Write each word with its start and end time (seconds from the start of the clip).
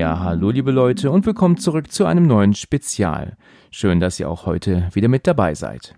Ja, 0.00 0.20
hallo 0.20 0.48
liebe 0.48 0.70
Leute 0.70 1.10
und 1.10 1.26
willkommen 1.26 1.58
zurück 1.58 1.92
zu 1.92 2.06
einem 2.06 2.26
neuen 2.26 2.54
Spezial. 2.54 3.36
Schön, 3.70 4.00
dass 4.00 4.18
ihr 4.18 4.30
auch 4.30 4.46
heute 4.46 4.88
wieder 4.94 5.08
mit 5.08 5.26
dabei 5.26 5.54
seid. 5.54 5.94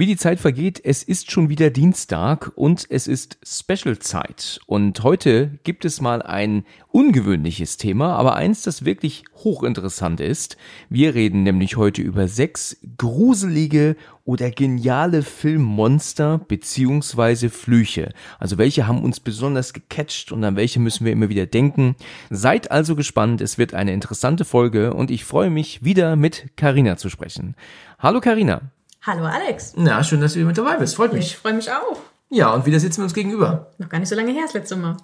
Wie 0.00 0.06
die 0.06 0.16
Zeit 0.16 0.40
vergeht, 0.40 0.80
es 0.82 1.02
ist 1.02 1.30
schon 1.30 1.50
wieder 1.50 1.68
Dienstag 1.68 2.52
und 2.54 2.86
es 2.88 3.06
ist 3.06 3.36
Special-Zeit. 3.44 4.58
Und 4.64 5.02
heute 5.02 5.58
gibt 5.62 5.84
es 5.84 6.00
mal 6.00 6.22
ein 6.22 6.64
ungewöhnliches 6.88 7.76
Thema, 7.76 8.16
aber 8.16 8.34
eins, 8.34 8.62
das 8.62 8.86
wirklich 8.86 9.24
hochinteressant 9.44 10.20
ist. 10.20 10.56
Wir 10.88 11.14
reden 11.14 11.42
nämlich 11.42 11.76
heute 11.76 12.00
über 12.00 12.28
sechs 12.28 12.78
gruselige 12.96 13.94
oder 14.24 14.50
geniale 14.50 15.20
Filmmonster 15.20 16.38
beziehungsweise 16.48 17.50
Flüche. 17.50 18.14
Also 18.38 18.56
welche 18.56 18.86
haben 18.86 19.04
uns 19.04 19.20
besonders 19.20 19.74
gecatcht 19.74 20.32
und 20.32 20.42
an 20.44 20.56
welche 20.56 20.80
müssen 20.80 21.04
wir 21.04 21.12
immer 21.12 21.28
wieder 21.28 21.44
denken. 21.44 21.94
Seid 22.30 22.70
also 22.70 22.96
gespannt, 22.96 23.42
es 23.42 23.58
wird 23.58 23.74
eine 23.74 23.92
interessante 23.92 24.46
Folge 24.46 24.94
und 24.94 25.10
ich 25.10 25.26
freue 25.26 25.50
mich 25.50 25.84
wieder 25.84 26.16
mit 26.16 26.56
Karina 26.56 26.96
zu 26.96 27.10
sprechen. 27.10 27.54
Hallo 27.98 28.22
Karina. 28.22 28.62
Hallo 29.10 29.24
Alex. 29.24 29.72
Na, 29.76 30.04
schön, 30.04 30.20
dass 30.20 30.34
du 30.34 30.38
wieder 30.38 30.46
mit 30.46 30.56
dabei 30.56 30.76
bist. 30.76 30.94
Freut 30.94 31.12
mich. 31.12 31.26
Ich 31.26 31.36
freue 31.36 31.52
mich 31.54 31.68
auch. 31.72 31.98
Ja, 32.28 32.54
und 32.54 32.64
wieder 32.64 32.78
sitzen 32.78 32.98
wir 32.98 33.04
uns 33.04 33.12
gegenüber. 33.14 33.66
Noch 33.78 33.88
gar 33.88 33.98
nicht 33.98 34.08
so 34.08 34.14
lange 34.14 34.30
her 34.30 34.42
das 34.44 34.54
letzte 34.54 34.76
Mal. 34.76 34.98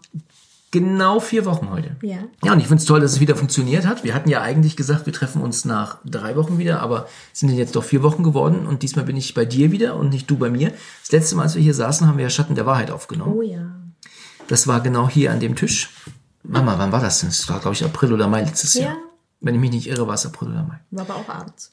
Genau 0.71 1.19
vier 1.19 1.45
Wochen 1.45 1.71
heute. 1.71 1.97
Ja. 2.03 2.19
Ja, 2.45 2.53
und 2.53 2.61
ich 2.61 2.69
finde 2.69 2.83
es 2.83 2.87
toll, 2.87 3.01
dass 3.01 3.15
es 3.15 3.21
wieder 3.21 3.35
funktioniert 3.35 3.85
hat. 3.85 4.05
Wir 4.05 4.15
hatten 4.15 4.29
ja 4.29 4.43
eigentlich 4.43 4.77
gesagt, 4.77 5.07
wir 5.07 5.13
treffen 5.13 5.43
uns 5.43 5.65
nach 5.65 5.99
drei 6.05 6.37
Wochen 6.37 6.57
wieder, 6.57 6.83
aber 6.83 7.09
es 7.33 7.41
sind 7.41 7.49
jetzt 7.49 7.75
doch 7.75 7.83
vier 7.83 8.05
Wochen 8.05 8.23
geworden 8.23 8.65
und 8.69 8.85
diesmal 8.85 9.05
bin 9.07 9.17
ich 9.17 9.35
bei 9.35 9.45
dir 9.45 9.73
wieder 9.73 9.97
und 9.97 10.11
nicht 10.11 10.31
du 10.31 10.37
bei 10.37 10.51
mir. 10.51 10.73
Das 11.03 11.11
letzte 11.11 11.35
Mal, 11.35 11.43
als 11.43 11.57
wir 11.57 11.63
hier 11.63 11.75
saßen, 11.75 12.07
haben 12.07 12.17
wir 12.17 12.23
ja 12.25 12.31
Schatten 12.31 12.55
der 12.55 12.65
Wahrheit 12.67 12.93
aufgenommen. 12.93 13.35
Oh 13.37 13.43
ja. 13.43 13.73
Das 14.47 14.69
war 14.69 14.83
genau 14.83 15.09
hier 15.09 15.33
an 15.33 15.41
dem 15.41 15.57
Tisch. 15.57 15.91
Mama, 16.45 16.79
wann 16.79 16.93
war 16.93 17.01
das 17.01 17.19
denn? 17.19 17.31
Das 17.31 17.49
war, 17.49 17.59
glaube 17.59 17.75
ich, 17.75 17.85
April 17.85 18.13
oder 18.13 18.29
Mai 18.29 18.43
letztes 18.45 18.75
Ja. 18.75 18.83
Jahr. 18.85 18.97
Wenn 19.41 19.57
ich 19.57 19.61
mich 19.61 19.71
nicht 19.73 19.89
irre, 19.89 20.07
war 20.07 20.15
es 20.15 20.25
April 20.25 20.51
oder 20.51 20.63
Mai. 20.63 20.79
War 20.93 21.03
aber 21.11 21.17
auch 21.17 21.29
abends. 21.29 21.73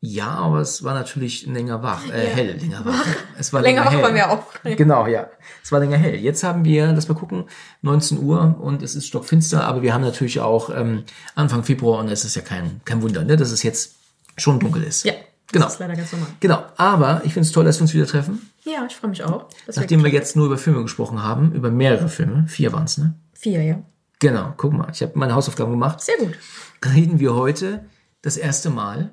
Ja, 0.00 0.28
aber 0.28 0.60
es 0.60 0.84
war 0.84 0.94
natürlich 0.94 1.46
länger 1.46 1.82
wach, 1.82 2.08
äh, 2.08 2.26
hell, 2.26 2.56
länger 2.56 2.84
wach. 2.84 3.04
Es 3.36 3.52
war 3.52 3.62
Länger 3.62 3.84
länger, 3.84 3.96
wach 3.96 4.02
waren 4.02 4.14
wir 4.14 4.30
auch. 4.30 4.44
Genau, 4.62 5.06
ja. 5.08 5.28
Es 5.62 5.72
war 5.72 5.80
länger 5.80 5.96
hell. 5.96 6.14
Jetzt 6.14 6.44
haben 6.44 6.64
wir, 6.64 6.92
lass 6.92 7.08
mal 7.08 7.14
gucken, 7.14 7.44
19 7.82 8.22
Uhr 8.22 8.56
und 8.60 8.82
es 8.82 8.94
ist 8.94 9.08
stockfinster, 9.08 9.64
aber 9.64 9.82
wir 9.82 9.92
haben 9.92 10.02
natürlich 10.02 10.38
auch 10.38 10.70
ähm, 10.70 11.02
Anfang 11.34 11.64
Februar 11.64 11.98
und 11.98 12.08
es 12.10 12.24
ist 12.24 12.36
ja 12.36 12.42
kein, 12.42 12.80
kein 12.84 13.02
Wunder, 13.02 13.24
ne, 13.24 13.36
dass 13.36 13.50
es 13.50 13.64
jetzt 13.64 13.96
schon 14.36 14.60
dunkel 14.60 14.84
ist. 14.84 15.04
Ja. 15.04 15.14
Genau. 15.50 15.64
Das 15.64 15.74
ist 15.74 15.80
leider 15.80 15.96
ganz 15.96 16.12
normal. 16.12 16.28
Genau, 16.40 16.62
aber 16.76 17.22
ich 17.24 17.32
finde 17.32 17.46
es 17.46 17.52
toll, 17.52 17.64
dass 17.64 17.78
wir 17.78 17.82
uns 17.82 17.94
wieder 17.94 18.06
treffen. 18.06 18.50
Ja, 18.64 18.84
ich 18.86 18.94
freue 18.94 19.10
mich 19.10 19.24
auch. 19.24 19.46
Nachdem 19.74 20.04
wir 20.04 20.10
jetzt 20.10 20.36
nur 20.36 20.46
über 20.46 20.58
Filme 20.58 20.82
gesprochen 20.82 21.22
haben, 21.22 21.52
über 21.52 21.70
mehrere 21.70 22.08
Filme, 22.08 22.44
vier 22.48 22.72
waren's, 22.72 22.98
ne? 22.98 23.14
vier, 23.32 23.62
ja. 23.62 23.82
Genau, 24.18 24.52
guck 24.56 24.72
mal, 24.72 24.88
ich 24.92 25.00
habe 25.00 25.12
meine 25.14 25.34
Hausaufgaben 25.34 25.70
gemacht. 25.70 26.00
Sehr 26.00 26.18
gut. 26.18 26.36
reden 26.84 27.18
wir 27.18 27.34
heute 27.34 27.86
das 28.20 28.36
erste 28.36 28.68
Mal 28.68 29.10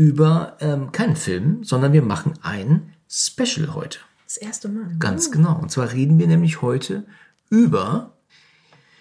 über 0.00 0.56
ähm, 0.60 0.92
keinen 0.92 1.14
Film, 1.14 1.62
sondern 1.62 1.92
wir 1.92 2.00
machen 2.00 2.32
ein 2.40 2.94
Special 3.06 3.74
heute. 3.74 3.98
Das 4.24 4.38
erste 4.38 4.70
Mal. 4.70 4.96
Ganz 4.98 5.30
genau. 5.30 5.58
Und 5.60 5.70
zwar 5.70 5.92
reden 5.92 6.18
wir 6.18 6.26
nämlich 6.26 6.62
heute 6.62 7.04
über, 7.50 8.16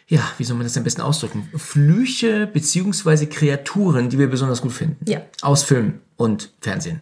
ja, 0.09 0.21
wie 0.37 0.43
soll 0.43 0.57
man 0.57 0.65
das 0.65 0.75
am 0.75 0.83
besten 0.83 0.99
ausdrücken? 0.99 1.47
Flüche 1.55 2.47
beziehungsweise 2.47 3.27
Kreaturen, 3.27 4.09
die 4.09 4.19
wir 4.19 4.29
besonders 4.29 4.61
gut 4.61 4.73
finden. 4.73 5.09
Ja. 5.09 5.21
Aus 5.41 5.63
Film 5.63 6.01
und 6.17 6.51
Fernsehen. 6.59 6.99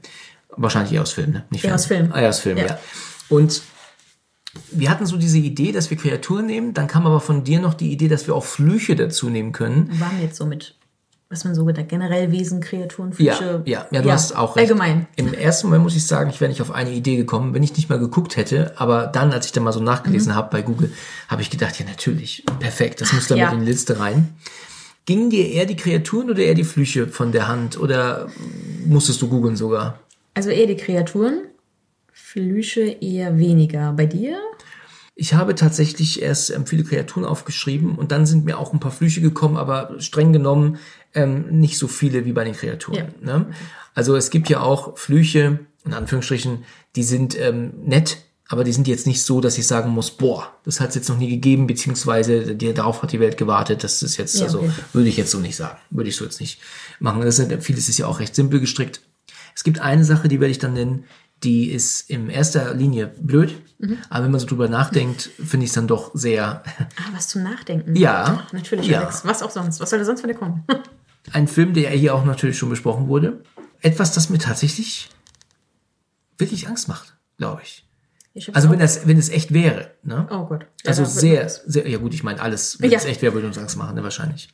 Wahrscheinlich 0.55 0.93
eher 0.93 1.01
aus 1.01 1.13
Film, 1.13 1.31
ne? 1.31 1.45
Nicht 1.49 1.65
Eher 1.65 1.73
aus. 1.73 1.87
Film. 1.87 2.11
Ah, 2.11 2.21
eher 2.21 2.29
aus 2.29 2.39
Film, 2.39 2.57
ja. 2.57 2.67
Ja. 2.67 2.79
Und 3.29 3.63
wir 4.71 4.91
hatten 4.91 5.07
so 5.07 5.17
diese 5.17 5.39
Idee, 5.39 5.71
dass 5.71 5.89
wir 5.89 5.97
Kreaturen 5.97 6.45
nehmen. 6.45 6.75
Dann 6.75 6.85
kam 6.85 7.07
aber 7.07 7.19
von 7.19 7.43
dir 7.43 7.59
noch 7.59 7.73
die 7.73 7.91
Idee, 7.91 8.09
dass 8.09 8.27
wir 8.27 8.35
auch 8.35 8.45
Flüche 8.45 8.95
dazu 8.95 9.31
nehmen 9.31 9.53
können. 9.53 9.99
Waren 9.99 10.17
wir 10.17 10.25
jetzt 10.25 10.37
so 10.37 10.45
mit, 10.45 10.75
was 11.29 11.43
man 11.43 11.53
so 11.55 11.65
gedacht, 11.65 11.89
generell 11.89 12.31
Wesen, 12.31 12.61
Kreaturen, 12.61 13.11
Ja, 13.17 13.33
Fische. 13.33 13.61
ja, 13.65 13.85
ja, 13.91 14.01
du 14.01 14.11
hast 14.11 14.35
auch 14.35 14.55
recht. 14.55 14.69
Allgemein. 14.69 15.07
Im 15.17 15.33
ersten 15.33 15.67
Moment 15.67 15.83
muss 15.83 15.95
ich 15.95 16.07
sagen, 16.07 16.29
ich 16.29 16.39
wäre 16.39 16.49
nicht 16.49 16.61
auf 16.61 16.71
eine 16.71 16.91
Idee 16.91 17.17
gekommen, 17.17 17.53
wenn 17.53 17.63
ich 17.63 17.75
nicht 17.75 17.89
mal 17.89 17.99
geguckt 17.99 18.37
hätte. 18.37 18.71
Aber 18.77 19.07
dann, 19.07 19.33
als 19.33 19.45
ich 19.45 19.51
dann 19.51 19.63
mal 19.63 19.73
so 19.73 19.81
nachgelesen 19.81 20.31
Mhm. 20.31 20.35
habe 20.37 20.49
bei 20.51 20.61
Google, 20.61 20.91
habe 21.27 21.41
ich 21.41 21.49
gedacht, 21.49 21.77
ja 21.79 21.85
natürlich, 21.85 22.43
perfekt, 22.59 23.01
das 23.01 23.11
muss 23.11 23.27
da 23.27 23.35
ja. 23.35 23.45
mit 23.51 23.55
in 23.59 23.65
die 23.65 23.71
Liste 23.71 23.99
rein. 23.99 24.35
Gingen 25.05 25.29
dir 25.29 25.49
eher 25.49 25.65
die 25.65 25.75
Kreaturen 25.75 26.29
oder 26.29 26.39
eher 26.39 26.53
die 26.53 26.63
Flüche 26.65 27.07
von 27.07 27.31
der 27.31 27.47
Hand? 27.47 27.79
Oder 27.79 28.27
musstest 28.85 29.21
du 29.21 29.27
googeln 29.29 29.55
sogar? 29.55 29.99
Also 30.33 30.49
eher 30.49 30.67
die 30.67 30.75
Kreaturen, 30.77 31.41
Flüche 32.11 32.81
eher 33.01 33.37
weniger. 33.37 33.93
Bei 33.93 34.05
dir? 34.05 34.37
Ich 35.19 35.33
habe 35.33 35.55
tatsächlich 35.55 36.21
erst 36.21 36.51
ähm, 36.51 36.67
viele 36.67 36.83
Kreaturen 36.83 37.25
aufgeschrieben 37.25 37.95
und 37.95 38.11
dann 38.11 38.27
sind 38.27 38.45
mir 38.45 38.59
auch 38.59 38.71
ein 38.71 38.79
paar 38.79 38.91
Flüche 38.91 39.19
gekommen, 39.19 39.57
aber 39.57 39.95
streng 39.99 40.31
genommen 40.31 40.77
ähm, 41.15 41.59
nicht 41.59 41.79
so 41.79 41.87
viele 41.87 42.25
wie 42.25 42.33
bei 42.33 42.43
den 42.43 42.53
Kreaturen. 42.53 43.15
Ne? 43.21 43.47
Also 43.95 44.15
es 44.15 44.29
gibt 44.29 44.47
ja 44.47 44.61
auch 44.61 44.95
Flüche, 44.95 45.59
in 45.83 45.93
Anführungsstrichen, 45.93 46.65
die 46.95 47.01
sind 47.01 47.35
ähm, 47.39 47.73
nett, 47.83 48.17
aber 48.47 48.63
die 48.63 48.71
sind 48.71 48.87
jetzt 48.87 49.07
nicht 49.07 49.23
so, 49.23 49.41
dass 49.41 49.57
ich 49.57 49.65
sagen 49.65 49.89
muss, 49.89 50.11
boah, 50.11 50.53
das 50.63 50.79
hat 50.79 50.89
es 50.89 50.95
jetzt 50.95 51.09
noch 51.09 51.17
nie 51.17 51.29
gegeben, 51.29 51.65
beziehungsweise 51.65 52.55
die, 52.55 52.73
darauf 52.75 53.01
hat 53.01 53.11
die 53.11 53.19
Welt 53.19 53.37
gewartet. 53.37 53.83
Das 53.83 54.03
ist 54.03 54.17
jetzt, 54.17 54.35
Ja, 54.35 54.45
also 54.45 54.59
okay. 54.59 54.71
würde 54.93 55.09
ich 55.09 55.17
jetzt 55.17 55.31
so 55.31 55.39
nicht 55.39 55.55
sagen. 55.55 55.79
Würde 55.89 56.09
ich 56.09 56.15
so 56.15 56.25
jetzt 56.25 56.39
nicht 56.39 56.59
machen. 56.99 57.21
Das 57.21 57.39
ist, 57.39 57.63
vieles 57.63 57.89
ist 57.89 57.97
ja 57.97 58.05
auch 58.05 58.19
recht 58.19 58.35
simpel 58.35 58.59
gestrickt. 58.59 59.01
Es 59.55 59.63
gibt 59.63 59.79
eine 59.79 60.05
Sache, 60.05 60.27
die 60.27 60.39
werde 60.39 60.51
ich 60.51 60.59
dann 60.59 60.73
nennen, 60.73 61.05
die 61.43 61.69
ist 61.71 62.09
in 62.09 62.29
erster 62.29 62.73
Linie 62.73 63.07
blöd, 63.07 63.53
Mhm. 63.79 63.99
aber 64.09 64.25
wenn 64.25 64.31
man 64.31 64.39
so 64.39 64.47
drüber 64.47 64.67
nachdenkt, 64.69 65.29
finde 65.37 65.63
ich 65.65 65.69
es 65.69 65.75
dann 65.75 65.87
doch 65.87 66.09
sehr. 66.15 66.63
Ah, 66.97 67.09
was 67.13 67.27
zum 67.27 67.43
Nachdenken. 67.43 67.95
Ja. 67.95 68.43
Ach, 68.47 68.53
natürlich, 68.53 68.87
Ja. 68.87 69.01
Alex. 69.01 69.23
Was 69.23 69.43
auch 69.43 69.51
sonst. 69.51 69.79
Was 69.79 69.89
soll 69.91 69.99
da 69.99 70.05
sonst 70.05 70.21
von 70.21 70.29
dir 70.29 70.35
kommen? 70.35 70.63
Ein 71.33 71.47
Film, 71.47 71.73
der 71.73 71.89
hier 71.91 72.15
auch 72.15 72.25
natürlich 72.25 72.57
schon 72.57 72.69
besprochen 72.69 73.07
wurde. 73.07 73.43
Etwas, 73.81 74.13
das 74.13 74.29
mir 74.29 74.39
tatsächlich 74.39 75.09
wirklich 76.37 76.67
Angst 76.67 76.87
macht, 76.87 77.15
glaube 77.37 77.61
ich. 77.63 77.83
Ich 78.33 78.55
Also 78.55 78.69
wenn 78.69 78.79
das, 78.79 79.07
wenn 79.07 79.17
es 79.17 79.29
echt 79.29 79.51
wäre, 79.53 79.91
ne? 80.03 80.27
Oh 80.31 80.45
Gott. 80.45 80.65
Ja, 80.83 80.89
Also 80.89 81.05
sehr, 81.05 81.49
sehr, 81.49 81.87
ja 81.87 81.97
gut, 81.97 82.13
ich 82.13 82.23
meine 82.23 82.39
alles, 82.39 82.79
wenn 82.79 82.91
Ja. 82.91 82.97
es 82.97 83.05
echt 83.05 83.21
wäre, 83.21 83.33
würde 83.33 83.47
uns 83.47 83.57
Angst 83.57 83.77
machen, 83.77 83.95
ne, 83.95 84.03
wahrscheinlich. 84.03 84.49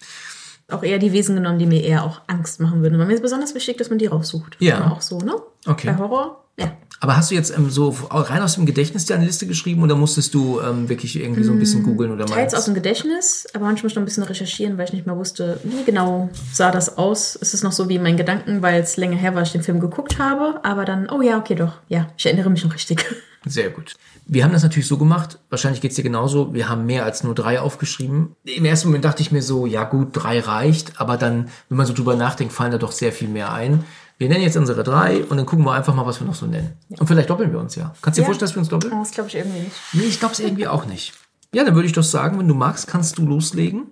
auch 0.71 0.81
eher 0.83 0.97
die 0.97 1.11
Wesen 1.11 1.35
genommen, 1.35 1.59
die 1.59 1.65
mir 1.65 1.83
eher 1.83 2.03
auch 2.05 2.21
Angst 2.27 2.59
machen 2.61 2.81
würden. 2.81 2.97
Weil 2.97 3.05
mir 3.05 3.13
ist 3.13 3.21
besonders 3.21 3.53
wichtig, 3.53 3.77
dass 3.77 3.89
man 3.89 3.99
die 3.99 4.05
raussucht. 4.07 4.55
Ja. 4.59 4.89
Auch 4.91 5.01
so, 5.01 5.19
ne? 5.19 5.35
Okay. 5.65 5.87
Bei 5.87 5.97
Horror, 5.97 6.42
ja. 6.59 6.77
Aber 7.03 7.17
hast 7.17 7.31
du 7.31 7.35
jetzt 7.35 7.53
ähm, 7.57 7.69
so 7.69 7.93
rein 8.09 8.41
aus 8.41 8.55
dem 8.55 8.65
Gedächtnis 8.65 9.05
dir 9.05 9.15
eine 9.15 9.25
Liste 9.25 9.45
geschrieben 9.45 9.83
oder 9.83 9.95
musstest 9.95 10.33
du 10.33 10.61
ähm, 10.61 10.87
wirklich 10.87 11.19
irgendwie 11.19 11.43
so 11.43 11.51
ein 11.51 11.59
bisschen 11.59 11.83
googeln 11.83 12.11
oder 12.11 12.23
mal? 12.25 12.35
Mm, 12.35 12.37
Teils 12.37 12.53
aus 12.53 12.63
dem 12.63 12.75
Gedächtnis, 12.75 13.45
aber 13.53 13.65
manchmal 13.65 13.89
schon 13.89 14.03
ein 14.03 14.05
bisschen 14.05 14.23
recherchieren, 14.23 14.77
weil 14.77 14.85
ich 14.85 14.93
nicht 14.93 15.05
mehr 15.05 15.17
wusste, 15.17 15.59
wie 15.65 15.83
genau 15.83 16.29
sah 16.53 16.71
das 16.71 16.97
aus. 16.97 17.37
Es 17.41 17.53
ist 17.53 17.61
noch 17.61 17.73
so 17.73 17.89
wie 17.89 17.95
in 17.95 18.03
meinen 18.03 18.15
Gedanken, 18.15 18.61
weil 18.61 18.81
es 18.81 18.95
länger 18.95 19.17
her 19.17 19.35
war, 19.35 19.41
ich 19.41 19.51
den 19.51 19.63
Film 19.63 19.81
geguckt 19.81 20.17
habe. 20.17 20.63
Aber 20.63 20.85
dann, 20.85 21.09
oh 21.09 21.21
ja, 21.21 21.37
okay, 21.37 21.55
doch. 21.55 21.73
Ja, 21.89 22.07
ich 22.15 22.25
erinnere 22.25 22.49
mich 22.49 22.63
noch 22.63 22.73
richtig. 22.73 23.05
Sehr 23.45 23.69
gut. 23.69 23.95
Wir 24.25 24.45
haben 24.45 24.53
das 24.53 24.63
natürlich 24.63 24.87
so 24.87 24.97
gemacht, 24.97 25.39
wahrscheinlich 25.49 25.81
geht's 25.81 25.95
dir 25.95 26.03
genauso, 26.03 26.53
wir 26.53 26.69
haben 26.69 26.85
mehr 26.85 27.03
als 27.03 27.25
nur 27.25 27.35
drei 27.35 27.59
aufgeschrieben. 27.59 28.37
Im 28.45 28.63
ersten 28.63 28.87
Moment 28.87 29.03
dachte 29.03 29.21
ich 29.21 29.33
mir 29.33 29.41
so, 29.41 29.65
ja 29.65 29.83
gut, 29.83 30.11
drei 30.13 30.39
reicht, 30.39 31.01
aber 31.01 31.17
dann, 31.17 31.49
wenn 31.67 31.77
man 31.77 31.85
so 31.85 31.91
drüber 31.93 32.15
nachdenkt, 32.15 32.53
fallen 32.53 32.71
da 32.71 32.77
doch 32.77 32.93
sehr 32.93 33.11
viel 33.11 33.27
mehr 33.27 33.51
ein. 33.51 33.83
Wir 34.17 34.29
nennen 34.29 34.43
jetzt 34.43 34.55
unsere 34.57 34.83
drei 34.83 35.23
und 35.25 35.37
dann 35.37 35.45
gucken 35.45 35.65
wir 35.65 35.73
einfach 35.73 35.93
mal, 35.95 36.05
was 36.05 36.19
wir 36.21 36.27
noch 36.27 36.35
so 36.35 36.45
nennen. 36.45 36.73
Und 36.99 37.07
vielleicht 37.07 37.29
doppeln 37.29 37.51
wir 37.51 37.59
uns 37.59 37.75
ja. 37.75 37.93
Kannst 38.01 38.17
du 38.17 38.21
dir 38.21 38.23
Ja. 38.23 38.25
vorstellen, 38.27 38.47
dass 38.47 38.55
wir 38.55 38.59
uns 38.59 38.69
doppeln? 38.69 38.93
Das 38.99 39.11
glaube 39.11 39.29
ich 39.29 39.35
irgendwie 39.35 39.59
nicht. 39.61 39.71
Nee, 39.93 40.03
ich 40.03 40.19
glaube 40.19 40.33
es 40.33 40.39
irgendwie 40.39 40.67
auch 40.67 40.85
nicht. 40.85 41.13
Ja, 41.53 41.63
dann 41.63 41.75
würde 41.75 41.87
ich 41.87 41.93
doch 41.93 42.03
sagen, 42.03 42.39
wenn 42.39 42.47
du 42.47 42.53
magst, 42.55 42.87
kannst 42.87 43.17
du 43.17 43.25
loslegen. 43.25 43.87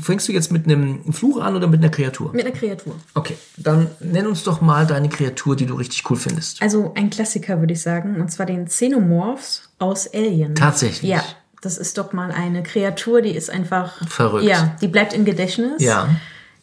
Fängst 0.00 0.28
du 0.28 0.32
jetzt 0.32 0.50
mit 0.50 0.64
einem 0.64 1.12
Fluch 1.12 1.40
an 1.42 1.56
oder 1.56 1.66
mit 1.66 1.80
einer 1.80 1.90
Kreatur? 1.90 2.32
Mit 2.32 2.46
einer 2.46 2.54
Kreatur. 2.54 2.94
Okay, 3.12 3.36
dann 3.58 3.88
nenn 4.00 4.26
uns 4.26 4.42
doch 4.42 4.62
mal 4.62 4.86
deine 4.86 5.10
Kreatur, 5.10 5.56
die 5.56 5.66
du 5.66 5.74
richtig 5.74 6.08
cool 6.10 6.16
findest. 6.16 6.62
Also 6.62 6.92
ein 6.94 7.10
Klassiker, 7.10 7.60
würde 7.60 7.74
ich 7.74 7.82
sagen. 7.82 8.18
Und 8.20 8.30
zwar 8.32 8.46
den 8.46 8.64
Xenomorphs 8.64 9.68
aus 9.78 10.12
Alien. 10.12 10.54
Tatsächlich? 10.54 11.10
Ja. 11.10 11.22
Das 11.60 11.78
ist 11.78 11.96
doch 11.98 12.12
mal 12.12 12.30
eine 12.30 12.62
Kreatur, 12.62 13.22
die 13.22 13.34
ist 13.34 13.48
einfach. 13.50 14.06
Verrückt. 14.08 14.44
Ja, 14.44 14.76
die 14.80 14.88
bleibt 14.88 15.12
im 15.14 15.24
Gedächtnis. 15.24 15.82
Ja. 15.82 16.08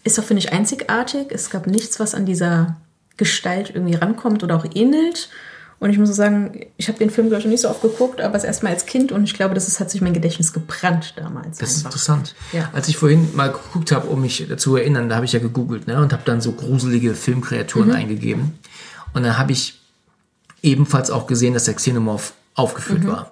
Ist 0.04 0.18
doch, 0.18 0.24
finde 0.24 0.40
ich, 0.40 0.52
einzigartig. 0.52 1.28
Es 1.30 1.50
gab 1.50 1.68
nichts, 1.68 2.00
was 2.00 2.16
an 2.16 2.26
dieser 2.26 2.78
Gestalt 3.18 3.72
irgendwie 3.74 3.96
rankommt 3.96 4.44
oder 4.44 4.56
auch 4.56 4.66
ähnelt. 4.74 5.30
Und 5.80 5.90
ich 5.90 5.98
muss 5.98 6.10
so 6.10 6.14
sagen, 6.14 6.68
ich 6.78 6.88
habe 6.90 7.00
den 7.00 7.10
Film, 7.10 7.28
glaube 7.28 7.40
ich, 7.40 7.46
noch 7.46 7.52
nicht 7.52 7.62
so 7.62 7.70
oft 7.70 7.82
geguckt, 7.82 8.22
aber 8.22 8.36
es 8.36 8.44
erstmal 8.44 8.72
als 8.74 8.86
Kind 8.86 9.12
und 9.12 9.24
ich 9.24 9.34
glaube, 9.34 9.56
das 9.56 9.68
ist, 9.68 9.80
hat 9.80 9.90
sich 9.90 10.00
mein 10.02 10.14
Gedächtnis 10.14 10.54
gebrannt 10.54 11.14
damals. 11.18 11.58
Das 11.58 11.72
ist 11.72 11.78
einfach. 11.78 11.90
interessant. 11.90 12.36
Ja. 12.52 12.70
Als 12.74 12.88
ich 12.88 12.98
vorhin 12.98 13.36
mal 13.36 13.52
geguckt 13.52 13.92
habe, 13.92 14.08
um 14.08 14.22
mich 14.22 14.46
zu 14.58 14.76
erinnern, 14.76 15.10
da 15.10 15.16
habe 15.16 15.26
ich 15.26 15.34
ja 15.34 15.40
gegoogelt 15.40 15.88
ne, 15.88 15.98
und 16.00 16.14
habe 16.14 16.22
dann 16.24 16.40
so 16.40 16.52
gruselige 16.52 17.16
Filmkreaturen 17.16 17.88
Mhm. 17.90 17.96
eingegeben. 17.96 18.60
Und 19.14 19.24
dann 19.24 19.40
habe 19.40 19.54
ich 19.54 19.80
ebenfalls 20.62 21.10
auch 21.10 21.26
gesehen, 21.26 21.56
dass 21.56 21.64
der 21.66 21.74
Xenomorph 21.74 22.34
aufgeführt 22.54 23.04
Mhm. 23.04 23.08
war. 23.08 23.32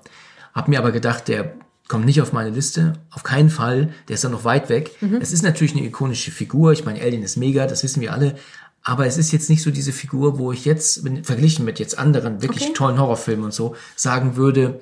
Habe 0.54 0.71
mir 0.71 0.80
aber 0.80 0.92
gedacht, 0.92 1.27
der 1.27 1.54
kommt 1.89 2.06
nicht 2.06 2.21
auf 2.21 2.31
meine 2.31 2.51
Liste. 2.51 2.94
Auf 3.09 3.24
keinen 3.24 3.50
Fall. 3.50 3.94
Der 4.07 4.13
ist 4.13 4.24
dann 4.24 4.31
noch 4.31 4.45
weit 4.45 4.69
weg. 4.69 4.91
Mhm. 5.01 5.18
Es 5.19 5.33
ist 5.33 5.44
natürlich 5.44 5.75
eine 5.75 5.86
ikonische 5.86 6.31
Figur. 6.31 6.71
Ich 6.71 6.86
meine, 6.86 7.01
Alien 7.01 7.24
ist 7.24 7.36
mega, 7.36 7.68
das 7.68 7.83
wissen 7.83 8.00
wir 8.00 8.13
alle. 8.13 8.36
Aber 8.81 9.06
es 9.06 9.18
ist 9.18 9.33
jetzt 9.33 9.50
nicht 9.50 9.62
so 9.62 9.71
diese 9.71 9.91
Figur, 9.91 10.39
wo 10.39 10.53
ich 10.53 10.63
jetzt, 10.63 11.03
verglichen 11.24 11.65
mit 11.65 11.80
jetzt 11.80 11.97
anderen 12.00 12.41
wirklich 12.41 12.63
Okay. 12.63 12.74
tollen 12.74 12.97
Horrorfilmen 13.00 13.44
und 13.44 13.53
so, 13.53 13.75
sagen 13.97 14.38
würde, 14.38 14.80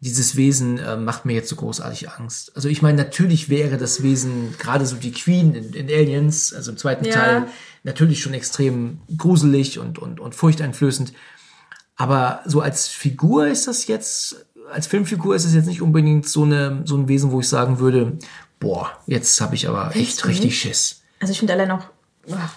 dieses 0.00 0.36
Wesen 0.36 0.78
äh, 0.78 0.96
macht 0.96 1.24
mir 1.24 1.34
jetzt 1.34 1.48
so 1.48 1.56
großartig 1.56 2.10
Angst. 2.10 2.52
Also 2.54 2.68
ich 2.68 2.80
meine, 2.80 2.96
natürlich 2.96 3.48
wäre 3.48 3.76
das 3.76 4.02
Wesen, 4.02 4.54
gerade 4.58 4.86
so 4.86 4.96
die 4.96 5.12
Queen 5.12 5.54
in, 5.54 5.72
in 5.72 5.88
Aliens, 5.88 6.54
also 6.54 6.70
im 6.70 6.76
zweiten 6.76 7.04
Ja. 7.04 7.12
Teil, 7.12 7.46
natürlich 7.82 8.22
schon 8.22 8.34
extrem 8.34 9.00
gruselig 9.18 9.78
und, 9.78 9.98
und, 9.98 10.20
und 10.20 10.34
furchteinflößend. 10.34 11.12
Aber 11.96 12.40
so 12.44 12.60
als 12.60 12.88
Figur 12.88 13.46
ist 13.48 13.66
das 13.66 13.86
jetzt, 13.86 14.46
als 14.72 14.86
Filmfigur 14.86 15.34
ist 15.34 15.44
es 15.44 15.54
jetzt 15.54 15.66
nicht 15.66 15.82
unbedingt 15.82 16.28
so, 16.28 16.44
eine, 16.44 16.82
so 16.84 16.96
ein 16.96 17.08
Wesen, 17.08 17.30
wo 17.32 17.40
ich 17.40 17.48
sagen 17.48 17.78
würde, 17.78 18.18
boah, 18.60 18.90
jetzt 19.06 19.40
habe 19.40 19.54
ich 19.54 19.68
aber 19.68 19.94
echt 19.94 20.22
du 20.22 20.28
richtig? 20.28 20.58
Schiss. 20.58 21.02
Also 21.20 21.32
ich 21.32 21.38
finde 21.38 21.54
allein 21.54 21.70
auch, 21.70 21.84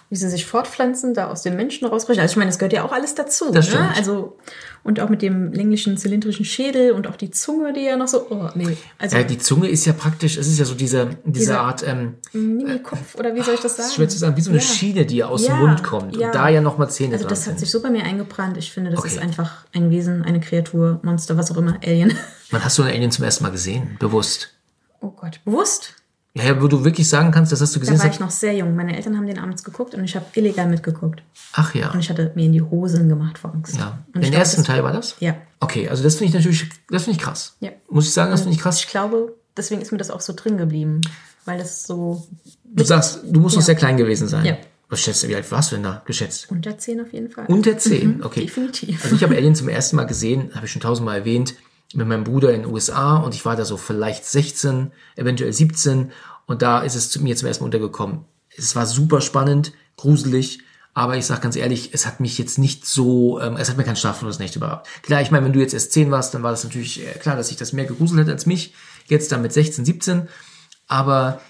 wie 0.09 0.15
sie 0.15 0.29
sich 0.29 0.45
fortpflanzen, 0.45 1.13
da 1.13 1.27
aus 1.29 1.43
dem 1.43 1.55
Menschen 1.55 1.87
rausbrechen. 1.87 2.21
Also 2.21 2.33
ich 2.33 2.37
meine, 2.37 2.49
das 2.49 2.57
gehört 2.59 2.73
ja 2.73 2.83
auch 2.83 2.91
alles 2.91 3.15
dazu. 3.15 3.51
Das 3.51 3.67
ne? 3.67 3.71
stimmt. 3.73 3.97
Also 3.97 4.37
und 4.83 4.99
auch 5.01 5.09
mit 5.09 5.21
dem 5.21 5.51
länglichen 5.51 5.97
zylindrischen 5.97 6.45
Schädel 6.45 6.91
und 6.93 7.05
auch 7.07 7.17
die 7.17 7.29
Zunge, 7.31 7.73
die 7.73 7.81
ja 7.81 7.97
noch 7.97 8.07
so, 8.07 8.27
oh 8.29 8.49
nee, 8.55 8.77
also 8.97 9.17
Ja, 9.17 9.23
die 9.23 9.37
Zunge 9.37 9.67
ist 9.67 9.85
ja 9.85 9.91
praktisch, 9.93 10.37
es 10.37 10.47
ist 10.47 10.57
ja 10.57 10.63
so 10.65 10.73
diese, 10.73 11.07
diese 11.25 11.39
Diese- 11.39 11.59
Art, 11.59 11.85
ähm, 11.85 12.15
Mini-Kopf 12.31 13.15
oder 13.15 13.35
wie 13.35 13.41
soll 13.41 13.55
ich 13.55 13.59
das 13.59 13.75
sagen? 13.75 13.89
schwer 13.93 14.07
zu 14.09 14.17
sagen, 14.17 14.37
wie 14.37 14.41
so 14.41 14.49
eine 14.51 14.59
Ja. 14.59 14.65
Schiene, 14.65 15.05
die 15.05 15.17
ja 15.17 15.27
aus 15.27 15.45
Ja, 15.45 15.57
dem 15.57 15.67
Mund 15.67 15.83
kommt 15.83 16.15
und 16.17 16.21
da 16.33 16.47
ja 16.49 16.61
nochmal 16.61 16.89
Zähne 16.89 17.13
Also 17.13 17.23
dran 17.25 17.29
das 17.31 17.39
hat 17.41 17.45
sind. 17.45 17.59
sich 17.59 17.69
so 17.71 17.81
bei 17.81 17.89
mir 17.89 18.03
eingebrannt. 18.05 18.57
Ich 18.57 18.71
finde, 18.71 18.89
das 18.91 18.99
Okay. 19.01 19.09
ist 19.09 19.19
einfach 19.19 19.65
ein 19.73 19.91
Wesen, 19.91 20.23
eine 20.23 20.39
Kreatur, 20.39 20.99
Monster, 21.03 21.35
was 21.37 21.51
auch 21.51 21.57
immer, 21.57 21.77
Alien. 21.85 22.13
Wann 22.51 22.63
hast 22.63 22.77
du 22.77 22.83
einen 22.83 22.93
Alien 22.95 23.11
zum 23.11 23.25
ersten 23.25 23.43
Mal 23.43 23.51
gesehen? 23.51 23.97
Bewusst. 23.99 24.53
Oh 25.01 25.09
Gott, 25.11 25.41
bewusst? 25.45 25.93
Ja, 26.43 26.61
wo 26.61 26.67
du 26.67 26.83
wirklich 26.83 27.07
sagen 27.09 27.31
kannst, 27.31 27.51
das 27.51 27.61
hast 27.61 27.75
du 27.75 27.79
Da 27.79 27.81
gesehen. 27.81 27.99
war 27.99 28.05
hast- 28.05 28.13
ich 28.15 28.19
noch 28.19 28.31
sehr 28.31 28.53
jung. 28.55 28.75
Meine 28.75 28.95
Eltern 28.95 29.17
haben 29.17 29.25
den 29.27 29.39
abends 29.39 29.63
geguckt 29.63 29.93
und 29.95 30.03
ich 30.03 30.15
habe 30.15 30.25
illegal 30.35 30.67
mitgeguckt. 30.67 31.21
Ach 31.53 31.73
ja. 31.75 31.91
Und 31.91 31.99
ich 31.99 32.09
hatte 32.09 32.31
mir 32.35 32.45
in 32.45 32.53
die 32.53 32.61
Hosen 32.61 33.09
gemacht 33.09 33.37
vor 33.37 33.53
Angst. 33.53 33.77
ja. 33.77 33.99
Und 34.13 34.23
Den 34.23 34.33
ersten 34.33 34.57
das- 34.61 34.67
Teil 34.67 34.83
war 34.83 34.93
das? 34.93 35.15
Ja. 35.19 35.35
Okay, 35.59 35.89
also 35.89 36.03
das 36.03 36.15
finde 36.15 36.29
ich 36.29 36.33
natürlich, 36.35 36.69
das 36.89 37.03
finde 37.03 37.17
ich 37.19 37.23
krass. 37.23 37.55
Ja. 37.59 37.71
Muss 37.89 38.05
ich 38.05 38.13
sagen, 38.13 38.31
das 38.31 38.41
finde 38.41 38.55
ich 38.55 38.61
krass. 38.61 38.79
Ich 38.79 38.87
glaube, 38.87 39.35
deswegen 39.57 39.81
ist 39.81 39.91
mir 39.91 39.97
das 39.97 40.09
auch 40.11 40.21
so 40.21 40.33
drin 40.33 40.57
geblieben. 40.57 41.01
Weil 41.45 41.57
das 41.57 41.83
so 41.87 42.27
Du 42.63 42.83
sagst, 42.83 43.21
du 43.23 43.39
musst 43.39 43.55
noch 43.55 43.61
Ja. 43.63 43.65
sehr 43.67 43.75
klein 43.75 43.97
gewesen 43.97 44.27
sein. 44.27 44.45
Ja. 44.45 44.57
Was 44.89 45.01
schätzt 45.01 45.23
du, 45.23 45.27
wie 45.27 45.35
alt 45.35 45.49
warst 45.51 45.71
du 45.71 45.75
denn 45.75 45.83
da 45.83 46.01
geschätzt? 46.05 46.47
unter 46.49 46.77
10 46.77 46.99
auf 47.01 47.11
jeden 47.13 47.29
Fall. 47.29 47.45
Unter 47.47 47.77
10, 47.77 48.23
okay. 48.23 48.41
Mhm, 48.41 48.45
definitiv. 48.45 49.03
Also 49.03 49.15
ich 49.15 49.23
habe 49.23 49.35
Alien 49.35 49.53
zum 49.55 49.69
ersten 49.69 49.95
Mal 49.95 50.05
gesehen, 50.05 50.51
habe 50.55 50.65
ich 50.65 50.71
schon 50.71 50.81
tausendmal 50.81 51.19
erwähnt, 51.19 51.53
mit 51.93 52.07
meinem 52.07 52.23
Bruder 52.23 52.53
in 52.53 52.63
den 52.63 52.71
USA 52.71 53.17
und 53.17 53.33
ich 53.33 53.45
war 53.45 53.55
da 53.55 53.65
so 53.65 53.77
vielleicht 53.77 54.25
16, 54.25 54.91
eventuell 55.15 55.53
17 55.53 56.11
und 56.45 56.61
da 56.61 56.79
ist 56.79 56.95
es 56.95 57.09
zu 57.09 57.21
mir 57.21 57.35
zum 57.35 57.47
ersten 57.47 57.63
Mal 57.63 57.67
untergekommen. 57.67 58.25
Es 58.55 58.75
war 58.75 58.85
super 58.85 59.21
spannend, 59.21 59.73
gruselig, 59.97 60.59
aber 60.93 61.15
ich 61.17 61.25
sag 61.25 61.41
ganz 61.41 61.55
ehrlich, 61.55 61.91
es 61.93 62.05
hat 62.05 62.19
mich 62.19 62.37
jetzt 62.37 62.57
nicht 62.57 62.85
so, 62.85 63.39
ähm, 63.39 63.55
es 63.57 63.69
hat 63.69 63.77
mir 63.77 63.83
kein 63.83 63.95
schlafloses 63.95 64.39
Nächte 64.39 64.59
überhaupt. 64.59 64.87
Klar, 65.03 65.21
ich 65.21 65.31
meine, 65.31 65.45
wenn 65.45 65.53
du 65.53 65.59
jetzt 65.59 65.73
erst 65.73 65.93
10 65.93 66.11
warst, 66.11 66.33
dann 66.33 66.43
war 66.43 66.51
das 66.51 66.63
natürlich 66.63 67.05
äh, 67.05 67.17
klar, 67.19 67.35
dass 67.35 67.47
sich 67.47 67.57
das 67.57 67.73
mehr 67.73 67.85
gegruselt 67.85 68.19
hat 68.19 68.29
als 68.29 68.45
mich. 68.45 68.73
Jetzt 69.07 69.31
dann 69.31 69.41
mit 69.41 69.53
16, 69.53 69.85
17. 69.85 70.27
Aber 70.87 71.41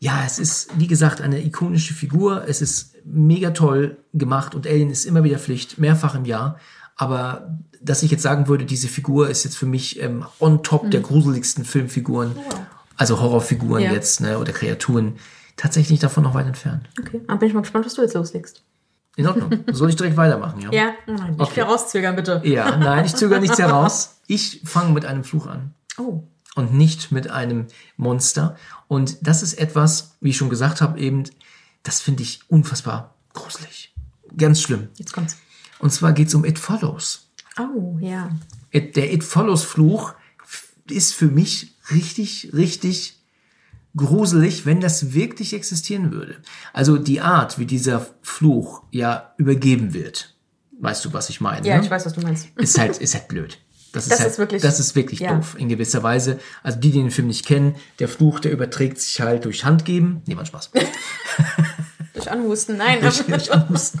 ja, 0.00 0.24
es 0.26 0.38
ist, 0.38 0.70
wie 0.78 0.86
gesagt, 0.86 1.20
eine 1.20 1.44
ikonische 1.44 1.94
Figur. 1.94 2.44
Es 2.48 2.60
ist 2.60 2.94
mega 3.04 3.50
toll 3.50 3.98
gemacht 4.12 4.54
und 4.54 4.66
Alien 4.66 4.90
ist 4.90 5.04
immer 5.04 5.24
wieder 5.24 5.38
Pflicht, 5.38 5.78
mehrfach 5.78 6.14
im 6.14 6.24
Jahr. 6.24 6.58
Aber 6.96 7.58
dass 7.80 8.02
ich 8.02 8.10
jetzt 8.10 8.22
sagen 8.22 8.48
würde, 8.48 8.64
diese 8.64 8.88
Figur 8.88 9.28
ist 9.28 9.44
jetzt 9.44 9.56
für 9.56 9.66
mich 9.66 10.00
ähm, 10.02 10.24
on 10.40 10.62
top 10.62 10.90
der 10.90 11.00
gruseligsten 11.00 11.64
Filmfiguren, 11.64 12.34
also 12.96 13.20
Horrorfiguren 13.20 13.82
Ja. 13.84 13.92
jetzt, 13.92 14.20
ne, 14.20 14.38
oder 14.38 14.52
Kreaturen, 14.52 15.16
tatsächlich 15.56 16.00
davon 16.00 16.24
noch 16.24 16.34
weit 16.34 16.46
entfernt. 16.46 16.88
Okay, 17.00 17.20
dann 17.26 17.38
bin 17.38 17.48
ich 17.48 17.54
mal 17.54 17.60
gespannt, 17.60 17.84
was 17.86 17.94
du 17.94 18.02
jetzt 18.02 18.14
loslegst. 18.14 18.62
In 19.16 19.26
Ordnung. 19.26 19.50
Soll 19.72 19.88
ich 19.90 19.96
direkt 19.96 20.16
weitermachen, 20.16 20.60
ja? 20.60 20.70
Ja, 20.72 20.92
oh 21.06 21.12
nein, 21.12 21.30
nicht 21.32 21.40
Okay. 21.40 21.54
viel 21.54 21.62
rauszögern, 21.62 22.16
bitte. 22.16 22.42
Ja, 22.44 22.76
nein, 22.76 23.04
ich 23.06 23.14
zögere 23.14 23.40
nichts 23.40 23.58
heraus. 23.58 24.16
Ich 24.26 24.60
fange 24.64 24.92
mit 24.92 25.04
einem 25.06 25.24
Fluch 25.24 25.46
an. 25.46 25.72
Oh, 25.98 26.22
und 26.54 26.74
nicht 26.74 27.12
mit 27.12 27.30
einem 27.30 27.66
Monster. 27.96 28.56
Und 28.88 29.26
das 29.26 29.42
ist 29.42 29.54
etwas, 29.54 30.16
wie 30.20 30.30
ich 30.30 30.36
schon 30.36 30.48
gesagt 30.50 30.80
habe, 30.80 30.98
eben, 30.98 31.24
das 31.82 32.00
finde 32.00 32.22
ich 32.22 32.40
unfassbar 32.48 33.14
gruselig. 33.34 33.94
Ganz 34.36 34.60
schlimm. 34.60 34.88
jetzt 34.96 35.12
kommt's. 35.12 35.36
Und 35.78 35.92
zwar 35.92 36.12
geht 36.12 36.28
es 36.28 36.34
um 36.34 36.44
It 36.44 36.58
Follows. 36.58 37.28
Oh, 37.58 37.96
ja. 38.00 38.30
It, 38.70 38.96
der 38.96 39.12
It 39.12 39.24
Follows 39.24 39.64
Fluch 39.64 40.14
ist 40.88 41.14
für 41.14 41.26
mich 41.26 41.74
richtig, 41.90 42.50
richtig 42.52 43.14
gruselig, 43.96 44.66
wenn 44.66 44.80
das 44.80 45.14
wirklich 45.14 45.54
existieren 45.54 46.12
würde. 46.12 46.36
Also 46.72 46.98
die 46.98 47.20
Art, 47.20 47.58
wie 47.58 47.66
dieser 47.66 48.06
Fluch 48.22 48.82
ja 48.90 49.34
übergeben 49.38 49.94
wird. 49.94 50.34
Weißt 50.78 51.04
du, 51.06 51.12
was 51.14 51.30
ich 51.30 51.40
meine? 51.40 51.66
Ja, 51.66 51.78
ne? 51.78 51.84
ich 51.84 51.90
weiß, 51.90 52.04
was 52.04 52.12
du 52.12 52.20
meinst. 52.20 52.48
ist 52.56 52.78
halt, 52.78 52.98
ist 52.98 53.14
halt 53.14 53.28
blöd. 53.28 53.58
Das, 53.92 54.04
Das 54.08 54.14
ist, 54.18 54.20
halt, 54.20 54.30
ist 54.32 54.38
wirklich- 54.38 54.62
das 54.62 54.80
ist 54.80 54.94
wirklich 54.94 55.20
ja. 55.20 55.34
doof 55.34 55.56
in 55.58 55.70
gewisser 55.70 56.02
Weise. 56.02 56.38
Also 56.62 56.78
die, 56.78 56.90
die 56.90 56.98
den 56.98 57.10
Film 57.10 57.28
nicht 57.28 57.46
kennen, 57.46 57.76
der 57.98 58.08
Fluch, 58.08 58.40
der 58.40 58.52
überträgt 58.52 59.00
sich 59.00 59.18
halt 59.22 59.46
durch 59.46 59.64
Handgeben. 59.64 60.20
Nee, 60.26 60.36
war 60.36 60.44
Spaß. 60.44 60.70
Durch 62.14 62.30
Anhusten, 62.30 62.78
nein. 62.78 63.00
durch, 63.02 63.18
durch 63.26 63.52
Anhusten. 63.52 64.00